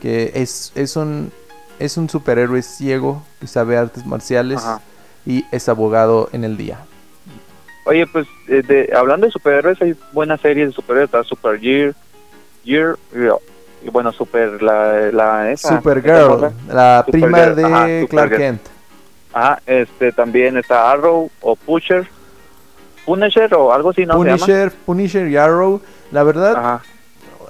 que 0.00 0.32
es, 0.34 0.70
es, 0.74 0.96
un, 0.96 1.32
es 1.78 1.96
un 1.96 2.08
superhéroe 2.08 2.62
ciego 2.62 3.22
que 3.40 3.46
sabe 3.46 3.76
artes 3.76 4.06
marciales 4.06 4.58
Ajá. 4.62 4.80
y 5.26 5.44
es 5.50 5.68
abogado 5.68 6.28
en 6.32 6.44
el 6.44 6.56
día. 6.56 6.78
Oye, 7.86 8.06
pues 8.06 8.26
eh, 8.48 8.62
de, 8.62 8.92
hablando 8.96 9.26
de 9.26 9.32
superhéroes, 9.32 9.80
hay 9.82 9.94
buenas 10.12 10.40
series 10.40 10.68
de 10.68 10.74
superhéroes. 10.74 11.08
Está 11.08 11.24
Super 11.24 11.58
Gear, 11.58 11.94
Gear, 12.64 12.96
y 13.84 13.90
bueno, 13.90 14.10
Super, 14.12 14.62
la, 14.62 15.10
la 15.12 15.50
esa. 15.50 15.76
Supergirl, 15.76 16.52
la 16.68 17.02
Supergirl, 17.06 17.10
prima 17.32 17.40
de 17.54 17.64
ajá, 17.64 18.08
Clark. 18.08 18.36
Kent. 18.36 18.60
Ajá, 19.32 19.60
este, 19.66 20.12
también 20.12 20.56
está 20.56 20.90
Arrow 20.90 21.30
o 21.40 21.56
Pusher. 21.56 22.06
Punisher 23.04 23.52
o 23.54 23.72
algo 23.72 23.90
así, 23.90 24.06
¿no? 24.06 24.14
se 24.14 24.24
llama? 24.24 24.38
Punisher, 24.38 24.72
Punisher 24.86 25.28
y 25.28 25.36
Arrow. 25.36 25.80
La 26.10 26.22
verdad, 26.22 26.56
Ajá. 26.56 26.82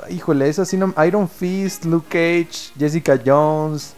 híjole, 0.08 0.48
es 0.48 0.58
así, 0.58 0.76
no, 0.76 0.92
Iron 1.06 1.28
Fist, 1.28 1.84
Luke 1.84 2.06
Cage, 2.08 2.72
Jessica 2.78 3.18
Jones, 3.24 3.94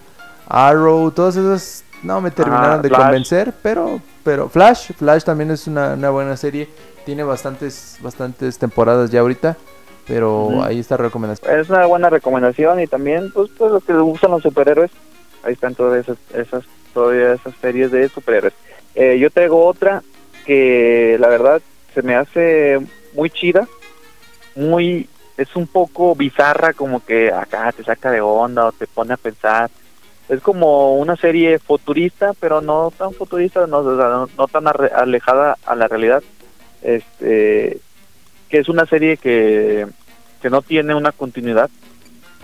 Arrow, 0.48 1.10
todas 1.10 1.36
esas 1.36 1.84
no 2.02 2.20
me 2.20 2.30
terminaron 2.30 2.72
Ajá, 2.72 2.82
de 2.82 2.88
Flash. 2.88 3.00
convencer, 3.02 3.54
pero 3.62 4.00
pero 4.22 4.48
Flash, 4.50 4.92
Flash 4.98 5.22
también 5.24 5.50
es 5.50 5.66
una, 5.66 5.94
una 5.94 6.10
buena 6.10 6.36
serie, 6.36 6.68
tiene 7.06 7.22
bastantes 7.22 7.96
bastantes 8.02 8.58
temporadas 8.58 9.10
ya 9.10 9.20
ahorita, 9.20 9.56
pero 10.06 10.62
ahí 10.62 10.78
está 10.78 10.96
recomendación. 10.96 11.58
Es 11.58 11.68
una 11.68 11.86
buena 11.86 12.10
recomendación 12.10 12.80
y 12.80 12.86
también, 12.86 13.30
pues, 13.32 13.50
pues 13.56 13.72
los 13.72 13.84
que 13.84 13.92
usan 13.92 14.30
los 14.30 14.42
superhéroes, 14.42 14.90
ahí 15.42 15.52
están 15.52 15.74
todas 15.74 16.00
esas, 16.00 16.18
esas, 16.34 16.64
todas 16.94 17.40
esas 17.40 17.54
series 17.60 17.90
de 17.90 18.08
superhéroes. 18.08 18.54
Eh, 18.94 19.18
yo 19.18 19.30
traigo 19.30 19.64
otra 19.64 20.02
que 20.44 21.16
la 21.18 21.28
verdad 21.28 21.60
se 21.92 22.02
me 22.02 22.14
hace 22.14 22.78
muy 23.14 23.30
chida, 23.30 23.66
muy, 24.54 25.08
es 25.36 25.54
un 25.56 25.66
poco 25.66 26.14
bizarra, 26.14 26.72
como 26.72 27.04
que 27.04 27.32
acá 27.32 27.72
te 27.72 27.82
saca 27.82 28.10
de 28.10 28.20
onda 28.20 28.66
o 28.66 28.72
te 28.72 28.86
pone 28.86 29.14
a 29.14 29.18
pensar. 29.18 29.70
Es 30.28 30.40
como 30.40 30.96
una 30.96 31.16
serie 31.16 31.58
futurista, 31.58 32.32
pero 32.40 32.60
no 32.60 32.92
tan 32.96 33.12
futurista, 33.12 33.66
no, 33.66 33.82
no, 33.82 34.28
no 34.36 34.48
tan 34.48 34.66
alejada 34.66 35.56
a 35.64 35.74
la 35.74 35.88
realidad. 35.88 36.22
Este, 36.82 37.80
que 38.48 38.58
es 38.58 38.68
una 38.68 38.86
serie 38.86 39.16
que, 39.16 39.86
que 40.42 40.50
no 40.50 40.62
tiene 40.62 40.94
una 40.94 41.12
continuidad. 41.12 41.70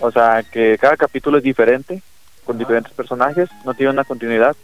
O 0.00 0.10
sea, 0.10 0.42
que 0.42 0.78
cada 0.80 0.96
capítulo 0.96 1.38
es 1.38 1.44
diferente, 1.44 2.02
con 2.44 2.58
diferentes 2.58 2.92
personajes, 2.92 3.48
no 3.64 3.74
tiene 3.74 3.92
una 3.92 4.04
continuidad. 4.04 4.56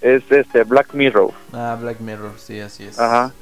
Es 0.00 0.22
este 0.30 0.62
Black 0.64 0.94
Mirror. 0.94 1.30
Ah, 1.52 1.76
Black 1.80 2.00
Mirror, 2.00 2.32
sí, 2.38 2.60
así 2.60 2.84
es. 2.84 2.98
Ajá. 2.98 3.32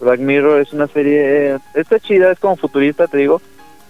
Black 0.00 0.20
Mirror 0.20 0.60
es 0.60 0.72
una 0.72 0.88
serie, 0.88 1.58
está 1.74 1.98
chida, 2.00 2.32
es 2.32 2.38
como 2.38 2.56
futurista, 2.56 3.06
te 3.06 3.18
digo, 3.18 3.40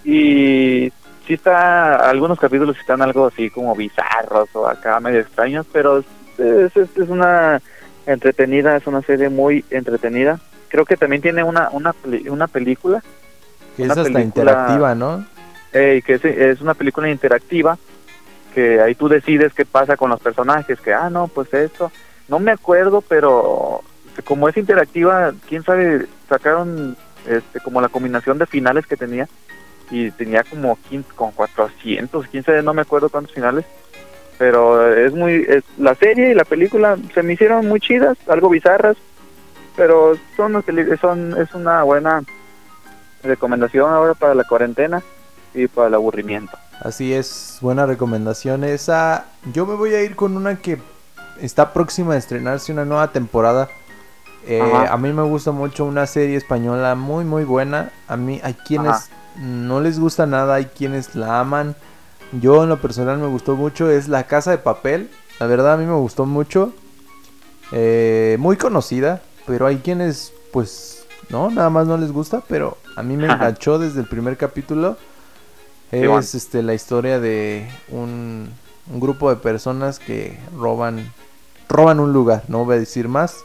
y 0.04 0.92
sí 1.26 1.34
está, 1.34 2.08
algunos 2.10 2.38
capítulos 2.38 2.76
están 2.78 3.00
algo 3.00 3.26
así 3.26 3.48
como 3.50 3.74
bizarros 3.76 4.48
o 4.54 4.66
acá 4.66 4.98
medio 5.00 5.20
extraños, 5.20 5.66
pero 5.72 5.98
es, 5.98 6.04
es, 6.38 6.76
es- 6.76 6.96
es 6.96 7.08
una 7.08 7.60
entretenida, 8.06 8.76
es 8.76 8.86
una 8.86 9.02
serie 9.02 9.28
muy 9.28 9.64
entretenida. 9.70 10.40
Creo 10.70 10.84
que 10.86 10.96
también 10.96 11.20
tiene 11.20 11.42
una, 11.42 11.68
una, 11.70 11.94
una 12.28 12.46
película, 12.46 13.02
Que 13.76 13.82
es 13.84 13.90
hasta 13.90 14.04
película- 14.04 14.24
interactiva, 14.24 14.94
¿no? 14.94 15.26
eh, 15.72 16.02
que 16.04 16.14
es, 16.14 16.24
es 16.24 16.60
una 16.60 16.74
película 16.74 17.10
interactiva, 17.10 17.76
que 18.54 18.80
ahí 18.80 18.94
tú 18.94 19.08
decides 19.08 19.52
qué 19.52 19.64
pasa 19.64 19.96
con 19.96 20.10
los 20.10 20.20
personajes, 20.20 20.80
que, 20.80 20.92
ah, 20.94 21.10
no, 21.10 21.28
pues 21.28 21.52
esto, 21.54 21.92
no 22.28 22.38
me 22.40 22.50
acuerdo, 22.52 23.02
pero 23.02 23.82
como 24.24 24.48
es 24.48 24.56
interactiva, 24.56 25.32
quién 25.48 25.62
sabe, 25.62 26.06
sacaron 26.28 26.96
este 27.28 27.60
como 27.60 27.80
la 27.80 27.88
combinación 27.88 28.38
de 28.38 28.46
finales 28.46 28.86
que 28.86 28.96
tenía, 28.96 29.28
y 29.90 30.10
tenía 30.12 30.42
como 30.44 30.78
15, 30.88 31.10
con 31.14 31.32
400, 31.32 32.26
15, 32.28 32.62
no 32.62 32.74
me 32.74 32.82
acuerdo 32.82 33.08
cuántos 33.08 33.34
finales, 33.34 33.64
pero 34.38 34.92
es 34.94 35.12
muy, 35.12 35.44
es, 35.48 35.64
la 35.78 35.94
serie 35.96 36.30
y 36.30 36.34
la 36.34 36.44
película 36.44 36.96
se 37.14 37.22
me 37.22 37.34
hicieron 37.34 37.66
muy 37.68 37.78
chidas, 37.80 38.16
algo 38.28 38.48
bizarras, 38.48 38.96
pero 39.76 40.14
son, 40.36 40.62
son 41.00 41.36
es 41.38 41.54
una 41.54 41.82
buena 41.82 42.22
recomendación 43.22 43.92
ahora 43.92 44.14
para 44.14 44.34
la 44.34 44.44
cuarentena 44.44 45.02
y 45.54 45.66
para 45.66 45.88
el 45.88 45.94
aburrimiento. 45.94 46.56
Así 46.80 47.12
es, 47.12 47.58
buena 47.60 47.86
recomendación 47.86 48.64
esa. 48.64 49.26
Yo 49.52 49.66
me 49.66 49.74
voy 49.74 49.94
a 49.94 50.02
ir 50.02 50.16
con 50.16 50.36
una 50.36 50.56
que 50.56 50.78
está 51.40 51.72
próxima 51.72 52.14
a 52.14 52.16
estrenarse 52.16 52.72
una 52.72 52.84
nueva 52.84 53.12
temporada. 53.12 53.68
Eh, 54.46 54.62
a 54.62 54.96
mí 54.96 55.12
me 55.12 55.22
gusta 55.22 55.52
mucho 55.52 55.84
una 55.84 56.06
serie 56.06 56.36
española 56.36 56.94
muy 56.94 57.24
muy 57.24 57.44
buena. 57.44 57.92
A 58.08 58.16
mí 58.16 58.40
hay 58.42 58.54
quienes 58.54 58.92
Ajá. 58.92 59.08
no 59.36 59.80
les 59.80 59.98
gusta 59.98 60.26
nada, 60.26 60.54
hay 60.54 60.66
quienes 60.66 61.14
la 61.14 61.40
aman. 61.40 61.76
Yo 62.32 62.62
en 62.62 62.68
lo 62.68 62.80
personal 62.80 63.18
me 63.18 63.26
gustó 63.26 63.56
mucho, 63.56 63.90
es 63.90 64.08
La 64.08 64.24
Casa 64.24 64.52
de 64.52 64.58
Papel. 64.58 65.10
La 65.38 65.46
verdad 65.46 65.74
a 65.74 65.76
mí 65.76 65.84
me 65.84 65.94
gustó 65.94 66.26
mucho. 66.26 66.72
Eh, 67.72 68.36
muy 68.40 68.56
conocida, 68.56 69.20
pero 69.50 69.66
hay 69.66 69.78
quienes 69.78 70.32
pues 70.52 71.04
no, 71.28 71.50
nada 71.50 71.70
más 71.70 71.84
no 71.88 71.96
les 71.96 72.12
gusta, 72.12 72.40
pero 72.48 72.78
a 72.94 73.02
mí 73.02 73.16
me 73.16 73.26
enganchó 73.26 73.80
desde 73.80 73.98
el 73.98 74.06
primer 74.06 74.36
capítulo. 74.36 74.96
Es 75.90 76.06
bueno. 76.06 76.20
este 76.20 76.62
la 76.62 76.72
historia 76.72 77.18
de 77.18 77.68
un, 77.88 78.48
un 78.92 79.00
grupo 79.00 79.28
de 79.28 79.34
personas 79.34 79.98
que 79.98 80.38
roban 80.56 81.12
roban 81.68 81.98
un 81.98 82.12
lugar, 82.12 82.44
no 82.46 82.64
voy 82.64 82.76
a 82.76 82.78
decir 82.78 83.08
más, 83.08 83.38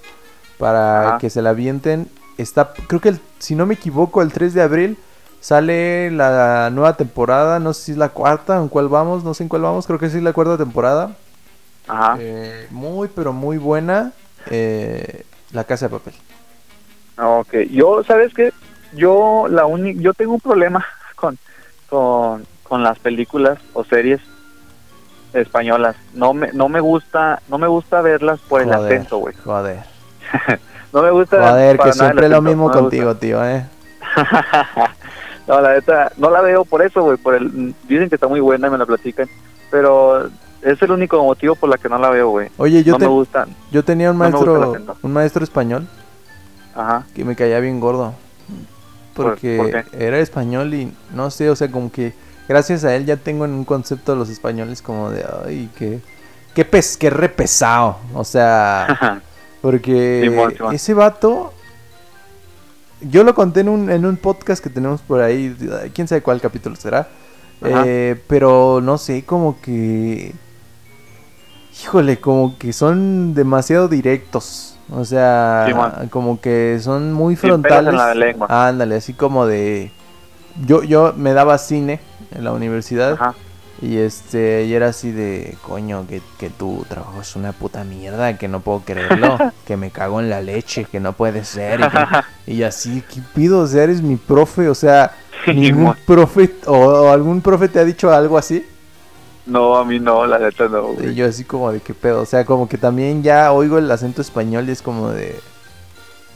para 0.59 1.07
Ajá. 1.09 1.17
que 1.17 1.31
se 1.31 1.41
la 1.41 1.49
avienten. 1.51 2.07
Está, 2.37 2.71
creo 2.87 3.01
que 3.01 3.09
el- 3.09 3.19
si 3.39 3.55
no 3.55 3.65
me 3.65 3.73
equivoco, 3.73 4.21
el 4.21 4.31
3 4.31 4.53
de 4.53 4.61
abril 4.61 4.97
sale 5.41 6.11
la 6.11 6.69
nueva 6.71 6.97
temporada, 6.97 7.59
no 7.59 7.73
sé 7.73 7.81
si 7.85 7.91
es 7.93 7.97
la 7.97 8.09
cuarta, 8.09 8.57
en 8.61 8.67
cuál 8.67 8.89
vamos, 8.89 9.23
no 9.23 9.33
sé 9.33 9.41
en 9.41 9.49
cuál 9.49 9.63
vamos, 9.63 9.87
creo 9.87 9.97
que 9.97 10.11
sí 10.11 10.17
es 10.17 10.23
la 10.23 10.33
cuarta 10.33 10.55
temporada. 10.55 11.15
Ajá. 11.87 12.17
Eh, 12.19 12.67
muy, 12.69 13.07
pero 13.07 13.33
muy 13.33 13.57
buena. 13.57 14.11
eh, 14.51 15.23
la 15.55 15.63
Casa 15.63 15.87
de 15.87 15.97
Papel. 15.97 16.13
Ok, 17.17 17.53
yo, 17.71 18.03
¿sabes 18.03 18.33
qué? 18.33 18.51
Yo, 18.93 19.47
la 19.49 19.65
única, 19.65 19.99
yo 20.01 20.13
tengo 20.13 20.33
un 20.33 20.41
problema 20.41 20.85
con, 21.15 21.37
con, 21.89 22.45
con 22.63 22.83
las 22.83 22.99
películas 22.99 23.57
o 23.73 23.83
series 23.83 24.21
españolas. 25.33 25.95
No 26.13 26.33
me, 26.33 26.51
no 26.53 26.69
me 26.69 26.79
gusta, 26.79 27.41
no 27.47 27.57
me 27.57 27.67
gusta 27.67 28.01
verlas 28.01 28.39
por 28.41 28.61
el 28.61 28.73
Joder, 28.73 28.93
acento, 28.93 29.17
güey. 29.17 29.35
Joder, 29.35 29.79
No 30.93 31.01
me 31.01 31.11
gusta. 31.11 31.49
joder, 31.49 31.77
que 31.77 31.87
el 31.89 31.93
siempre 31.93 32.29
lo 32.29 32.35
acento, 32.35 32.41
mismo 32.49 32.67
no 32.69 32.73
contigo, 32.73 33.15
tío, 33.15 33.43
eh. 33.45 33.65
no, 35.47 35.59
la 35.59 35.73
neta, 35.73 36.11
no 36.17 36.29
la 36.29 36.41
veo 36.41 36.63
por 36.63 36.81
eso, 36.81 37.03
güey. 37.03 37.17
Por 37.17 37.35
el, 37.35 37.75
dicen 37.83 38.07
que 38.07 38.15
está 38.15 38.27
muy 38.27 38.39
buena 38.39 38.67
y 38.67 38.71
me 38.71 38.77
la 38.77 38.85
platican, 38.85 39.27
pero 39.69 40.29
es 40.65 40.81
el 40.81 40.91
único 40.91 41.23
motivo 41.23 41.55
por 41.55 41.69
la 41.69 41.77
que 41.77 41.87
no 41.89 41.97
la 41.97 42.09
veo, 42.09 42.29
güey. 42.29 42.49
Oye, 42.57 42.83
yo, 42.83 42.93
no 42.93 42.97
te- 42.99 43.05
me 43.05 43.11
gustan. 43.11 43.49
yo 43.71 43.83
tenía 43.83 44.11
un 44.11 44.17
no 44.17 44.25
gusta 44.31 44.51
maestro, 44.51 44.95
un 45.01 45.13
maestro 45.13 45.43
español 45.43 45.87
Ajá. 46.75 47.05
que 47.15 47.23
me 47.23 47.35
caía 47.35 47.59
bien 47.59 47.79
gordo. 47.79 48.13
¿Por- 49.13 49.25
Porque 49.29 49.57
por 49.57 49.71
qué? 49.91 50.05
era 50.05 50.19
español 50.19 50.73
y 50.73 50.91
no 51.13 51.31
sé, 51.31 51.49
o 51.49 51.55
sea, 51.55 51.71
como 51.71 51.89
que 51.91 52.13
gracias 52.49 52.83
a 52.83 52.93
él 52.95 53.05
ya 53.05 53.15
tengo 53.17 53.45
en 53.45 53.51
un 53.51 53.63
concepto 53.63 54.11
de 54.11 54.17
los 54.17 54.29
españoles 54.29 54.81
como 54.81 55.09
de, 55.09 55.25
ay, 55.45 55.69
que, 55.77 56.01
qué, 56.53 56.65
pes, 56.65 56.97
qué 56.97 57.09
re 57.09 57.29
pesado. 57.29 57.97
O 58.13 58.23
sea, 58.25 59.21
porque 59.61 60.49
ese 60.73 60.93
vato, 60.93 61.53
yo 63.01 63.23
lo 63.23 63.33
conté 63.35 63.61
en 63.61 63.69
un, 63.69 63.89
en 63.89 64.05
un 64.05 64.17
podcast 64.17 64.63
que 64.63 64.69
tenemos 64.69 65.01
por 65.01 65.21
ahí, 65.21 65.55
quién 65.93 66.07
sabe 66.07 66.21
cuál 66.21 66.41
capítulo 66.41 66.75
será. 66.75 67.07
Eh, 67.63 68.21
pero 68.27 68.81
no 68.81 68.97
sé, 68.97 69.23
como 69.23 69.59
que... 69.61 70.33
híjole, 71.81 72.19
como 72.19 72.57
que 72.57 72.73
son 72.73 73.33
demasiado 73.33 73.87
directos. 73.87 74.77
O 74.91 75.03
sea, 75.03 75.65
como 76.11 76.39
que 76.39 76.77
son 76.79 77.11
muy 77.11 77.35
frontales. 77.35 77.91
en 77.93 77.97
la 77.97 78.13
lengua. 78.13 78.47
Ándale, 78.67 78.95
así 78.97 79.13
como 79.13 79.47
de 79.47 79.91
yo 80.65 80.83
yo 80.83 81.13
me 81.17 81.33
daba 81.33 81.57
cine 81.57 81.99
en 82.31 82.43
la 82.43 82.51
universidad 82.53 83.13
Ajá. 83.13 83.33
y 83.81 83.97
este 83.97 84.63
y 84.65 84.73
era 84.73 84.87
así 84.89 85.11
de 85.11 85.57
coño 85.63 86.05
que, 86.07 86.21
que 86.39 86.49
tu 86.51 86.85
trabajo 86.87 87.19
es 87.19 87.35
una 87.35 87.51
puta 87.51 87.83
mierda, 87.83 88.37
que 88.37 88.47
no 88.47 88.59
puedo 88.59 88.81
creerlo, 88.85 89.37
que 89.65 89.75
me 89.75 89.89
cago 89.89 90.19
en 90.21 90.29
la 90.29 90.39
leche, 90.41 90.85
que 90.85 90.99
no 90.99 91.13
puede 91.13 91.43
ser 91.45 91.79
y, 91.79 91.83
que- 91.83 92.27
y 92.53 92.63
así, 92.63 93.03
¿qué 93.11 93.21
pido? 93.33 93.61
O 93.61 93.67
sea, 93.67 93.83
eres 93.83 94.03
mi 94.03 94.17
profe, 94.17 94.69
o 94.69 94.75
sea, 94.75 95.11
ningún 95.47 95.95
profe 96.05 96.53
o, 96.67 96.73
o 96.77 97.09
algún 97.11 97.41
profe 97.41 97.67
te 97.69 97.79
ha 97.79 97.83
dicho 97.85 98.13
algo 98.13 98.37
así. 98.37 98.63
No, 99.45 99.75
a 99.75 99.85
mí 99.85 99.99
no, 99.99 100.25
la 100.25 100.39
neta 100.39 100.67
no, 100.67 100.95
Y 101.03 101.13
yo 101.13 101.27
así 101.27 101.43
como 101.43 101.71
de 101.71 101.79
qué 101.79 101.93
pedo, 101.93 102.21
o 102.21 102.25
sea, 102.25 102.45
como 102.45 102.67
que 102.67 102.77
también 102.77 103.21
ya 103.21 103.51
oigo 103.51 103.77
el 103.77 103.89
acento 103.91 104.21
español 104.21 104.67
y 104.67 104.71
es 104.71 104.81
como 104.81 105.09
de 105.09 105.39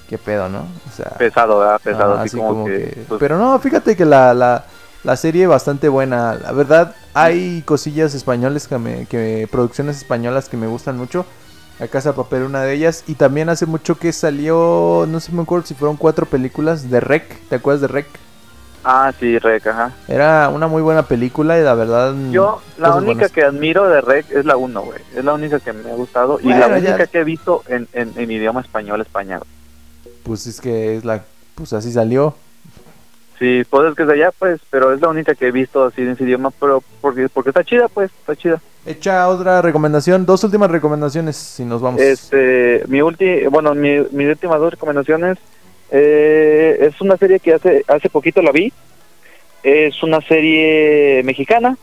qué 0.07 0.17
pedo, 0.17 0.47
¿no? 0.49 0.59
O 0.59 0.95
sea, 0.95 1.11
Pesado, 1.17 1.59
¿verdad? 1.59 1.81
Pesado, 1.83 2.13
así, 2.15 2.37
como, 2.37 2.65
que... 2.65 3.03
pues, 3.07 3.19
Pero 3.19 3.37
no, 3.37 3.57
fíjate 3.59 3.95
que 3.95 4.05
la, 4.05 4.33
la, 4.33 4.65
la 5.03 5.15
serie 5.15 5.47
bastante 5.47 5.89
buena. 5.89 6.35
La 6.35 6.51
verdad, 6.51 6.95
hay 7.13 7.61
cosillas 7.63 8.13
españoles 8.13 8.67
que 8.67 8.77
me, 8.77 9.05
que 9.05 9.47
producciones 9.51 9.97
españolas 9.97 10.49
que 10.49 10.57
me 10.57 10.67
gustan 10.67 10.97
mucho. 10.97 11.25
La 11.79 11.87
Casa 11.87 12.09
de 12.09 12.15
Papel, 12.17 12.43
una 12.43 12.61
de 12.63 12.73
ellas. 12.73 13.03
Y 13.07 13.15
también 13.15 13.49
hace 13.49 13.65
mucho 13.65 13.97
que 13.97 14.11
salió, 14.11 15.05
no 15.07 15.19
sé 15.19 15.31
me 15.31 15.43
acuerdo 15.43 15.65
si 15.65 15.75
fueron 15.75 15.95
cuatro 15.95 16.25
películas 16.25 16.89
de 16.89 16.99
Rec. 16.99 17.39
¿Te 17.47 17.55
acuerdas 17.55 17.81
de 17.81 17.87
Rec? 17.87 18.07
Ah, 18.83 19.11
sí, 19.19 19.37
Rec, 19.39 19.67
ajá. 19.67 19.91
Era 20.07 20.49
una 20.49 20.67
muy 20.67 20.81
buena 20.81 21.03
película 21.03 21.59
y 21.59 21.63
la 21.63 21.73
verdad... 21.73 22.13
Yo, 22.31 22.61
la 22.77 22.95
única 22.95 23.13
buenas. 23.13 23.31
que 23.31 23.43
admiro 23.43 23.87
de 23.89 23.99
Rec 24.01 24.31
es 24.31 24.45
la 24.45 24.55
1, 24.57 24.81
güey. 24.81 24.99
Es 25.15 25.23
la 25.25 25.33
única 25.33 25.59
que 25.59 25.73
me 25.73 25.91
ha 25.91 25.95
gustado 25.95 26.39
y 26.41 26.47
la 26.49 26.59
ya- 26.69 26.77
única 26.77 27.07
que 27.07 27.19
he 27.19 27.23
visto 27.23 27.63
en, 27.67 27.87
en, 27.93 28.13
en 28.15 28.31
idioma 28.31 28.61
español, 28.61 29.01
español. 29.01 29.41
Pues 30.23 30.47
es 30.47 30.61
que 30.61 30.95
es 30.97 31.03
la... 31.05 31.23
Pues 31.55 31.73
así 31.73 31.91
salió. 31.91 32.35
Sí, 33.37 33.63
pues 33.69 33.89
es 33.89 33.95
que 33.95 34.03
es 34.03 34.07
de 34.07 34.13
allá, 34.15 34.31
pues, 34.37 34.59
pero 34.69 34.93
es 34.93 35.01
la 35.01 35.07
única 35.09 35.33
que 35.35 35.47
he 35.47 35.51
visto 35.51 35.85
así 35.85 36.01
en 36.01 36.09
ese 36.09 36.23
idioma, 36.23 36.51
pero 36.59 36.83
porque, 37.01 37.27
porque 37.29 37.49
está 37.49 37.63
chida, 37.63 37.87
pues, 37.87 38.11
está 38.11 38.35
chida. 38.35 38.61
Echa 38.85 39.27
otra 39.27 39.61
recomendación, 39.61 40.25
dos 40.25 40.43
últimas 40.43 40.71
recomendaciones 40.71 41.35
si 41.35 41.63
nos 41.63 41.81
vamos. 41.81 42.01
Este, 42.01 42.83
mi 42.87 43.01
ulti, 43.01 43.45
bueno, 43.47 43.73
mi, 43.75 43.99
mis 44.11 44.29
últimas 44.29 44.59
dos 44.59 44.71
recomendaciones 44.71 45.37
eh, 45.91 46.77
es 46.81 46.99
una 47.01 47.17
serie 47.17 47.39
que 47.39 47.53
hace 47.53 47.83
hace 47.87 48.09
poquito 48.09 48.41
la 48.41 48.51
vi. 48.51 48.71
Es 49.63 50.01
una 50.03 50.21
serie 50.21 51.21
mexicana 51.23 51.77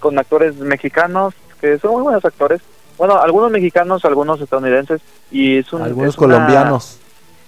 con 0.00 0.18
actores 0.18 0.56
mexicanos 0.56 1.34
que 1.60 1.78
son 1.78 1.92
muy 1.92 2.02
buenos 2.02 2.24
actores. 2.24 2.60
Bueno, 2.98 3.20
algunos 3.20 3.50
mexicanos, 3.50 4.04
algunos 4.04 4.40
estadounidenses 4.40 5.00
y 5.30 5.58
es 5.58 5.72
un 5.72 5.82
Algunos 5.82 6.14
es 6.14 6.18
una- 6.18 6.34
colombianos. 6.36 6.98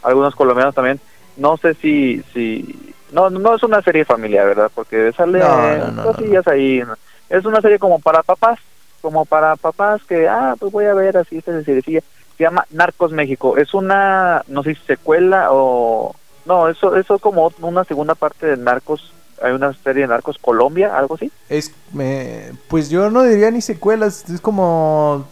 algunos 0.03 0.35
colombianos 0.35 0.75
también. 0.75 1.01
No 1.37 1.57
sé 1.57 1.75
si 1.75 2.23
si 2.33 2.95
no 3.13 3.31
no 3.31 3.55
es 3.55 3.63
una 3.63 3.83
serie 3.83 4.05
familiar, 4.05 4.47
¿verdad? 4.47 4.71
Porque 4.75 5.13
sale 5.13 5.39
No, 5.39 5.91
no, 5.93 6.03
ahí. 6.47 6.83
Es 7.29 7.45
una 7.45 7.61
serie 7.61 7.79
como 7.79 7.99
para 8.01 8.23
papás, 8.23 8.59
como 9.01 9.25
para 9.25 9.57
papás 9.57 10.03
que 10.09 10.29
ah, 10.29 10.55
pues 10.59 10.73
voy 10.73 10.87
a 10.87 10.95
ver 10.95 11.17
así 11.17 11.39
esta 11.39 11.53
serie 11.63 12.03
se 12.37 12.45
llama 12.45 12.67
Narcos 12.71 13.13
México. 13.13 13.57
Es 13.57 13.75
una 13.75 14.43
no 14.49 14.63
sé 14.63 14.75
si 14.75 14.81
secuela 14.83 15.49
o 15.51 16.15
no, 16.47 16.69
eso 16.69 16.97
eso 16.97 17.19
como 17.19 17.53
una 17.61 17.85
segunda 17.85 18.15
parte 18.15 18.47
de 18.47 18.57
Narcos. 18.57 19.13
Hay 19.43 19.53
una 19.53 19.73
serie 19.73 20.03
de 20.03 20.09
Narcos 20.09 20.39
Colombia, 20.39 20.97
algo 20.97 21.17
así. 21.17 21.31
Es, 21.49 21.75
me, 21.93 22.53
pues 22.69 22.89
yo 22.89 23.11
no 23.11 23.25
diría 23.25 23.51
ni 23.51 23.61
secuelas, 23.61 24.29
es 24.31 24.41
como 24.41 25.27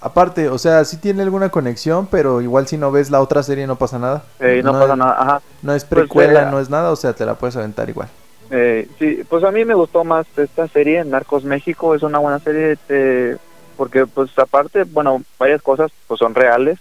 aparte, 0.00 0.48
o 0.48 0.58
sea, 0.58 0.84
sí 0.84 0.96
tiene 0.96 1.22
alguna 1.22 1.48
conexión, 1.50 2.06
pero 2.06 2.40
igual 2.40 2.66
si 2.66 2.76
no 2.76 2.90
ves 2.90 3.10
la 3.10 3.20
otra 3.20 3.42
serie 3.42 3.66
no 3.66 3.76
pasa 3.76 3.98
nada. 3.98 4.24
Eh, 4.40 4.60
no, 4.62 4.72
pasa 4.72 4.92
es, 4.92 4.98
nada, 4.98 5.16
ajá. 5.18 5.42
No 5.62 5.74
es 5.74 5.84
Pues, 5.84 6.00
precuela, 6.02 6.42
eh, 6.42 6.50
no 6.50 6.60
es 6.60 6.70
nada, 6.70 6.90
o 6.90 6.96
sea, 6.96 7.12
te 7.14 7.24
la 7.24 7.34
puedes 7.34 7.56
aventar 7.56 7.88
igual. 7.88 8.08
Eh, 8.50 8.88
sí, 8.98 9.22
pues 9.28 9.44
a 9.44 9.50
mí 9.50 9.64
me 9.64 9.74
gustó 9.74 10.04
más 10.04 10.26
esta 10.36 10.68
serie, 10.68 11.04
Narcos 11.04 11.44
México, 11.44 11.94
es 11.94 12.02
una 12.02 12.18
buena 12.18 12.38
serie, 12.38 12.76
eh, 12.88 13.36
porque 13.82 14.06
pues 14.06 14.30
aparte, 14.38 14.84
bueno, 14.84 15.24
varias 15.38 15.62
cosas 15.62 15.90
pues 16.06 16.18
son 16.20 16.34
reales 16.34 16.78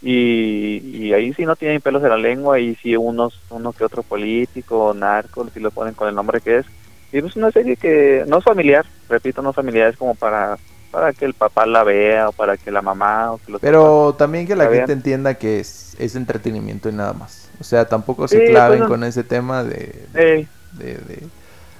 y, 0.00 1.06
y 1.08 1.12
ahí 1.14 1.32
sí 1.34 1.44
no 1.46 1.56
tienen 1.56 1.80
pelos 1.82 2.02
en 2.04 2.10
la 2.10 2.18
lengua 2.18 2.60
y 2.60 2.74
sí 2.76 2.96
unos, 2.96 3.44
uno 3.50 3.72
que 3.72 3.84
otro 3.84 4.04
político, 4.04 4.92
narco, 4.94 5.48
si 5.50 5.60
lo 5.60 5.72
ponen 5.72 5.94
con 5.94 6.08
el 6.08 6.14
nombre 6.14 6.40
que 6.42 6.58
es. 6.58 6.66
Y 7.12 7.20
pues 7.22 7.36
una 7.36 7.50
serie 7.52 7.76
que 7.78 8.24
no 8.26 8.38
es 8.38 8.44
familiar, 8.44 8.84
repito, 9.08 9.42
no 9.42 9.50
es 9.50 9.56
familiar, 9.56 9.90
es 9.90 9.96
como 9.96 10.16
para 10.16 10.58
para 10.90 11.12
que 11.14 11.24
el 11.24 11.34
papá 11.34 11.66
la 11.66 11.84
vea 11.84 12.28
o 12.28 12.32
para 12.32 12.56
que 12.58 12.70
la 12.70 12.82
mamá 12.82 13.32
o 13.32 13.38
que 13.40 13.52
los 13.52 13.60
Pero 13.60 14.14
también 14.16 14.46
que 14.46 14.56
la 14.56 14.64
Está 14.64 14.68
gente 14.68 14.92
bien. 14.92 14.92
entienda 14.92 15.34
que 15.34 15.60
es, 15.60 15.96
es 15.98 16.16
entretenimiento 16.16 16.88
y 16.88 16.92
nada 16.92 17.12
más. 17.14 17.50
O 17.58 17.64
sea, 17.64 17.86
tampoco 17.88 18.28
se 18.28 18.40
Sí, 18.40 18.44
claven 18.44 18.84
con 18.84 19.04
ese 19.04 19.24
tema 19.24 19.64
de, 19.64 20.06
Eh, 20.14 20.46
de, 20.72 20.94
de- 20.98 21.30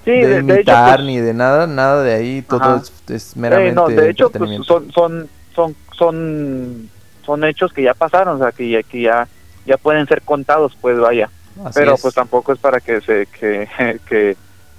sí, 0.05 0.11
de 0.11 0.27
de, 0.27 0.27
de 0.27 0.39
hecho, 0.39 0.41
imitar 0.41 0.97
pues, 0.97 1.07
ni 1.07 1.19
de 1.19 1.35
nada, 1.35 1.67
nada 1.67 2.03
de 2.03 2.15
ahí, 2.15 2.43
todo 2.43 2.77
es, 2.77 2.93
es 3.11 3.37
Eh, 3.37 3.41
meramente 3.41 3.75
no, 3.75 3.89
de 3.89 4.11
hecho, 4.11 4.31
pues, 4.31 4.51
son, 4.67 4.93
son, 4.93 5.29
son, 5.55 5.77
son, 5.97 6.91
son 7.25 7.45
hechos 7.45 7.73
que 7.73 7.83
ya 7.83 7.95
pasaron, 7.95 8.37
o 8.37 8.39
sea, 8.39 8.53
que 8.53 8.69
ya, 8.69 8.83
que 8.83 9.01
ya, 9.03 9.27
ya 9.67 9.77
pueden 9.77 10.07
ser 10.07 10.23
contados, 10.23 10.77
pues 10.81 10.99
vaya. 10.99 11.29
Así 11.65 11.79
Pero 11.81 11.95
es. 11.95 12.01
pues 12.03 12.15
tampoco 12.15 12.53
es 12.53 12.59
para 12.59 12.81
que 12.81 13.01
se, 13.01 13.27
que, 13.27 13.69
que, 14.09 14.37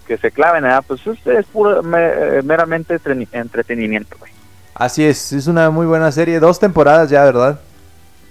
que 0.07 0.17
se 0.17 0.31
claven, 0.31 0.63
¿verdad? 0.63 0.83
Pues 0.87 1.05
es, 1.07 1.25
es 1.27 1.45
puro, 1.47 1.81
me- 1.83 2.41
meramente 2.43 2.99
treni- 2.99 3.27
entretenimiento, 3.31 4.17
güey. 4.19 4.31
Así 4.75 5.05
es, 5.05 5.31
es 5.31 5.47
una 5.47 5.69
muy 5.69 5.85
buena 5.85 6.11
serie, 6.11 6.39
dos 6.39 6.59
temporadas 6.59 7.09
ya, 7.09 7.23
¿verdad? 7.23 7.59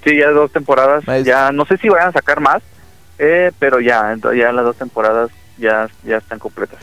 Sí, 0.05 0.19
ya 0.19 0.29
dos 0.31 0.53
temporadas, 0.53 1.03
ya 1.25 1.51
no 1.51 1.65
sé 1.65 1.79
si 1.79 1.89
vayan 1.89 2.11
a 2.11 2.13
sacar 2.13 2.39
más, 2.39 2.63
eh, 3.19 3.51
pero 3.59 3.81
ya, 3.81 4.15
ya 4.37 4.53
las 4.53 4.65
dos 4.67 4.77
temporadas 4.77 5.31
ya, 5.59 5.89
ya 6.05 6.17
están 6.19 6.39
completas. 6.39 6.79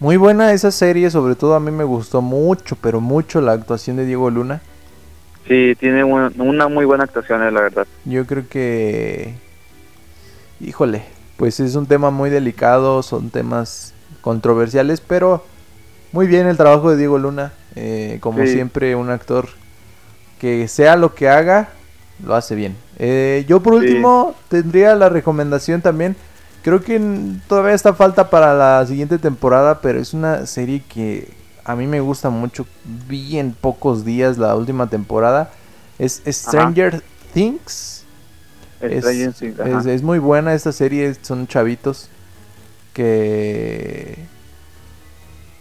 Muy 0.00 0.16
buena 0.16 0.52
esa 0.52 0.70
serie, 0.70 1.10
sobre 1.10 1.34
todo 1.34 1.54
a 1.54 1.60
mí 1.60 1.70
me 1.70 1.84
gustó 1.84 2.22
mucho, 2.22 2.76
pero 2.76 3.00
mucho 3.00 3.40
la 3.40 3.52
actuación 3.52 3.96
de 3.96 4.04
Diego 4.06 4.30
Luna. 4.30 4.60
Sí, 5.48 5.74
tiene 5.80 6.04
un- 6.04 6.32
una 6.40 6.68
muy 6.68 6.84
buena 6.84 7.04
actuación, 7.04 7.42
eh, 7.42 7.50
la 7.50 7.62
verdad. 7.62 7.86
Yo 8.04 8.26
creo 8.26 8.48
que, 8.48 9.34
híjole, 10.60 11.02
pues 11.36 11.60
es 11.60 11.74
un 11.74 11.86
tema 11.86 12.10
muy 12.10 12.30
delicado, 12.30 13.02
son 13.02 13.30
temas 13.30 13.94
controversiales, 14.20 15.00
pero 15.00 15.44
muy 16.12 16.26
bien 16.26 16.46
el 16.46 16.56
trabajo 16.56 16.90
de 16.90 16.96
Diego 16.96 17.18
Luna. 17.18 17.52
eh, 17.80 18.18
como 18.20 18.44
Sí. 18.44 18.54
siempre, 18.54 18.96
un 18.96 19.08
actor 19.08 19.46
que 20.40 20.66
sea 20.66 20.96
lo 20.96 21.14
que 21.14 21.28
haga, 21.28 21.68
lo 22.26 22.34
hace 22.34 22.56
bien. 22.56 22.74
Eh, 22.98 23.44
yo 23.46 23.60
por 23.60 23.74
Sí. 23.74 23.80
último 23.86 24.34
tendría 24.48 24.96
la 24.96 25.08
recomendación 25.10 25.80
también. 25.80 26.16
Creo 26.68 26.82
que 26.82 27.00
todavía 27.48 27.72
está 27.72 27.94
falta 27.94 28.28
para 28.28 28.52
la 28.52 28.84
siguiente 28.84 29.16
temporada, 29.16 29.80
pero 29.80 29.98
es 29.98 30.12
una 30.12 30.44
serie 30.44 30.82
que 30.86 31.32
a 31.64 31.74
mí 31.74 31.86
me 31.86 32.00
gusta 32.00 32.28
mucho. 32.28 32.66
Vi 33.08 33.38
en 33.38 33.52
pocos 33.54 34.04
días 34.04 34.36
la 34.36 34.54
última 34.54 34.86
temporada. 34.86 35.50
Es 35.98 36.20
Stranger 36.26 37.02
Things. 37.32 38.04
Es, 38.82 39.02
Stranger 39.02 39.32
Things, 39.32 39.60
ajá. 39.60 39.78
es- 39.80 39.86
es 39.86 40.02
muy 40.02 40.18
buena 40.18 40.52
esta 40.52 40.70
serie. 40.72 41.16
Son 41.22 41.46
chavitos 41.46 42.10
que... 42.92 44.18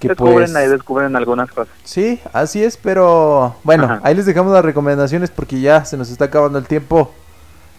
Que 0.01 0.09
descubren 0.09 0.35
pues... 0.51 0.55
ahí, 0.57 0.67
descubren 0.67 1.15
algunas 1.15 1.49
cosas. 1.49 1.73
Sí, 1.85 2.19
así 2.33 2.61
es, 2.65 2.75
pero 2.75 3.55
bueno, 3.63 3.85
Ajá. 3.85 4.01
ahí 4.03 4.13
les 4.13 4.25
dejamos 4.25 4.51
las 4.51 4.65
recomendaciones 4.65 5.31
porque 5.31 5.61
ya 5.61 5.85
se 5.85 5.95
nos 5.95 6.09
está 6.11 6.25
acabando 6.25 6.59
el 6.59 6.67
tiempo. 6.67 7.13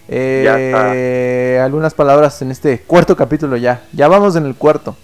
Eh, 0.08 1.60
algunas 1.62 1.94
palabras 1.94 2.40
en 2.42 2.50
este 2.50 2.80
cuarto 2.80 3.16
capítulo 3.16 3.56
ya. 3.56 3.82
Ya 3.92 4.08
vamos 4.08 4.36
en 4.36 4.46
el 4.46 4.54
cuarto. 4.54 4.96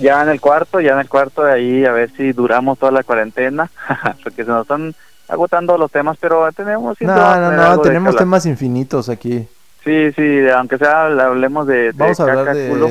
Ya 0.00 0.22
en 0.22 0.28
el 0.28 0.40
cuarto, 0.40 0.80
ya 0.80 0.94
en 0.94 0.98
el 0.98 1.08
cuarto, 1.08 1.44
de 1.44 1.52
ahí 1.52 1.84
a 1.84 1.92
ver 1.92 2.10
si 2.16 2.32
duramos 2.32 2.78
toda 2.78 2.90
la 2.90 3.04
cuarentena, 3.04 3.70
porque 4.24 4.44
se 4.44 4.50
nos 4.50 4.62
están 4.62 4.92
agotando 5.28 5.78
los 5.78 5.90
temas, 5.90 6.18
pero 6.20 6.50
tenemos... 6.52 6.96
No, 7.00 7.14
no, 7.40 7.52
no, 7.52 7.80
tenemos 7.80 8.16
temas 8.16 8.44
infinitos 8.44 9.08
aquí. 9.08 9.46
Sí, 9.84 10.10
sí, 10.12 10.48
aunque 10.48 10.78
sea, 10.78 11.06
hablemos 11.06 11.66
de, 11.66 11.92
de 11.92 11.92
Vamos 11.92 12.18
a 12.18 12.22
hablar 12.24 12.56
de 12.56 12.68
culo. 12.68 12.90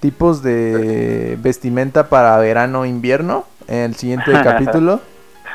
tipos 0.00 0.42
de 0.42 1.38
vestimenta 1.40 2.08
para 2.08 2.36
verano 2.38 2.84
invierno 2.84 3.44
en 3.68 3.78
el 3.90 3.94
siguiente 3.94 4.32
capítulo. 4.42 5.00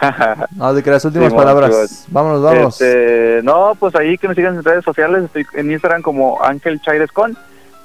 No, 0.55 0.73
de 0.73 0.83
que 0.83 0.91
las 0.91 1.05
últimas 1.05 1.33
palabras. 1.33 1.89
Simón. 1.89 2.05
Vámonos, 2.09 2.41
vamos. 2.41 2.81
Este, 2.81 3.41
no, 3.43 3.75
pues 3.79 3.95
ahí 3.95 4.17
que 4.17 4.27
me 4.27 4.35
sigan 4.35 4.55
en 4.55 4.63
redes 4.63 4.83
sociales, 4.83 5.23
estoy 5.25 5.45
en 5.53 5.71
Instagram 5.71 6.01
como 6.01 6.43
Ángel 6.43 6.81
Chaires 6.81 7.11
con 7.11 7.37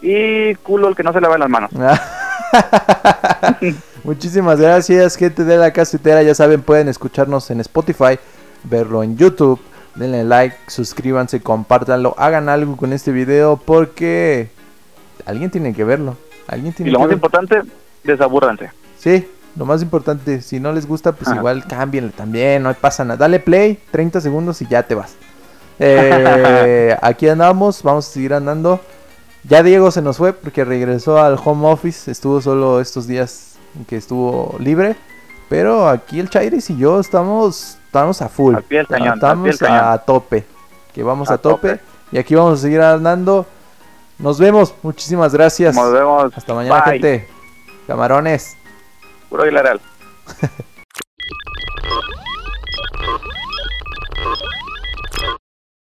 y 0.02 0.54
culo 0.56 0.88
el 0.88 0.96
que 0.96 1.02
no 1.02 1.12
se 1.12 1.20
lava 1.20 1.38
las 1.38 1.48
manos. 1.48 1.70
Muchísimas 4.04 4.60
gracias, 4.60 5.16
gente 5.16 5.44
de 5.44 5.56
la 5.56 5.72
casetera. 5.72 6.22
Ya 6.22 6.34
saben, 6.34 6.62
pueden 6.62 6.88
escucharnos 6.88 7.50
en 7.50 7.60
Spotify, 7.60 8.18
verlo 8.64 9.02
en 9.02 9.16
YouTube. 9.16 9.60
Denle 9.94 10.24
like, 10.24 10.56
suscríbanse, 10.68 11.42
compártanlo, 11.42 12.14
hagan 12.16 12.48
algo 12.48 12.76
con 12.76 12.92
este 12.92 13.10
video 13.10 13.56
porque 13.56 14.48
alguien 15.26 15.50
tiene 15.50 15.74
que 15.74 15.84
verlo. 15.84 16.16
Alguien 16.46 16.72
Y 16.72 16.76
tiene 16.76 16.92
lo 16.92 16.98
que 16.98 17.02
más 17.02 17.08
verlo. 17.08 17.16
importante, 17.16 17.62
desabúrranse. 18.04 18.70
Sí, 18.98 19.28
Lo 19.56 19.66
más 19.66 19.82
importante, 19.82 20.42
si 20.42 20.60
no 20.60 20.72
les 20.72 20.86
gusta, 20.86 21.12
pues 21.12 21.34
igual 21.34 21.66
cámbienle 21.66 22.12
también, 22.12 22.62
no 22.62 22.72
pasa 22.74 23.04
nada. 23.04 23.18
Dale 23.18 23.40
play, 23.40 23.78
30 23.90 24.20
segundos 24.20 24.62
y 24.62 24.66
ya 24.66 24.84
te 24.84 24.94
vas. 24.94 25.16
Eh, 25.78 26.96
aquí 27.02 27.28
andamos, 27.28 27.82
vamos 27.82 28.08
a 28.08 28.12
seguir 28.12 28.34
andando. 28.34 28.80
Ya 29.44 29.62
Diego 29.62 29.90
se 29.90 30.02
nos 30.02 30.18
fue 30.18 30.32
porque 30.32 30.64
regresó 30.64 31.18
al 31.18 31.38
home 31.42 31.66
office, 31.68 32.10
estuvo 32.10 32.40
solo 32.40 32.80
estos 32.80 33.06
días 33.06 33.56
que 33.88 33.96
estuvo 33.96 34.56
libre. 34.58 34.96
Pero 35.48 35.88
aquí 35.88 36.20
el 36.20 36.30
Chairis 36.30 36.70
y 36.70 36.76
yo 36.76 37.00
estamos, 37.00 37.76
estamos 37.86 38.22
a 38.22 38.28
full. 38.28 38.54
estamos 38.70 39.62
a 39.62 39.98
tope. 39.98 40.44
Que 40.94 41.02
vamos 41.02 41.30
a, 41.30 41.38
tope. 41.38 41.80
Y 42.12 42.18
aquí 42.18 42.34
vamos 42.34 42.60
a 42.60 42.62
seguir 42.62 42.80
andando. 42.80 43.46
Nos 44.18 44.38
vemos. 44.38 44.74
Muchísimas 44.82 45.32
gracias. 45.32 45.74
Nos 45.74 45.92
vemos. 45.92 46.32
Hasta 46.36 46.54
mañana, 46.54 46.82
gente. 46.82 47.28
Camarones. 47.86 48.59
Puro 49.30 49.44
Vilareal. 49.44 49.80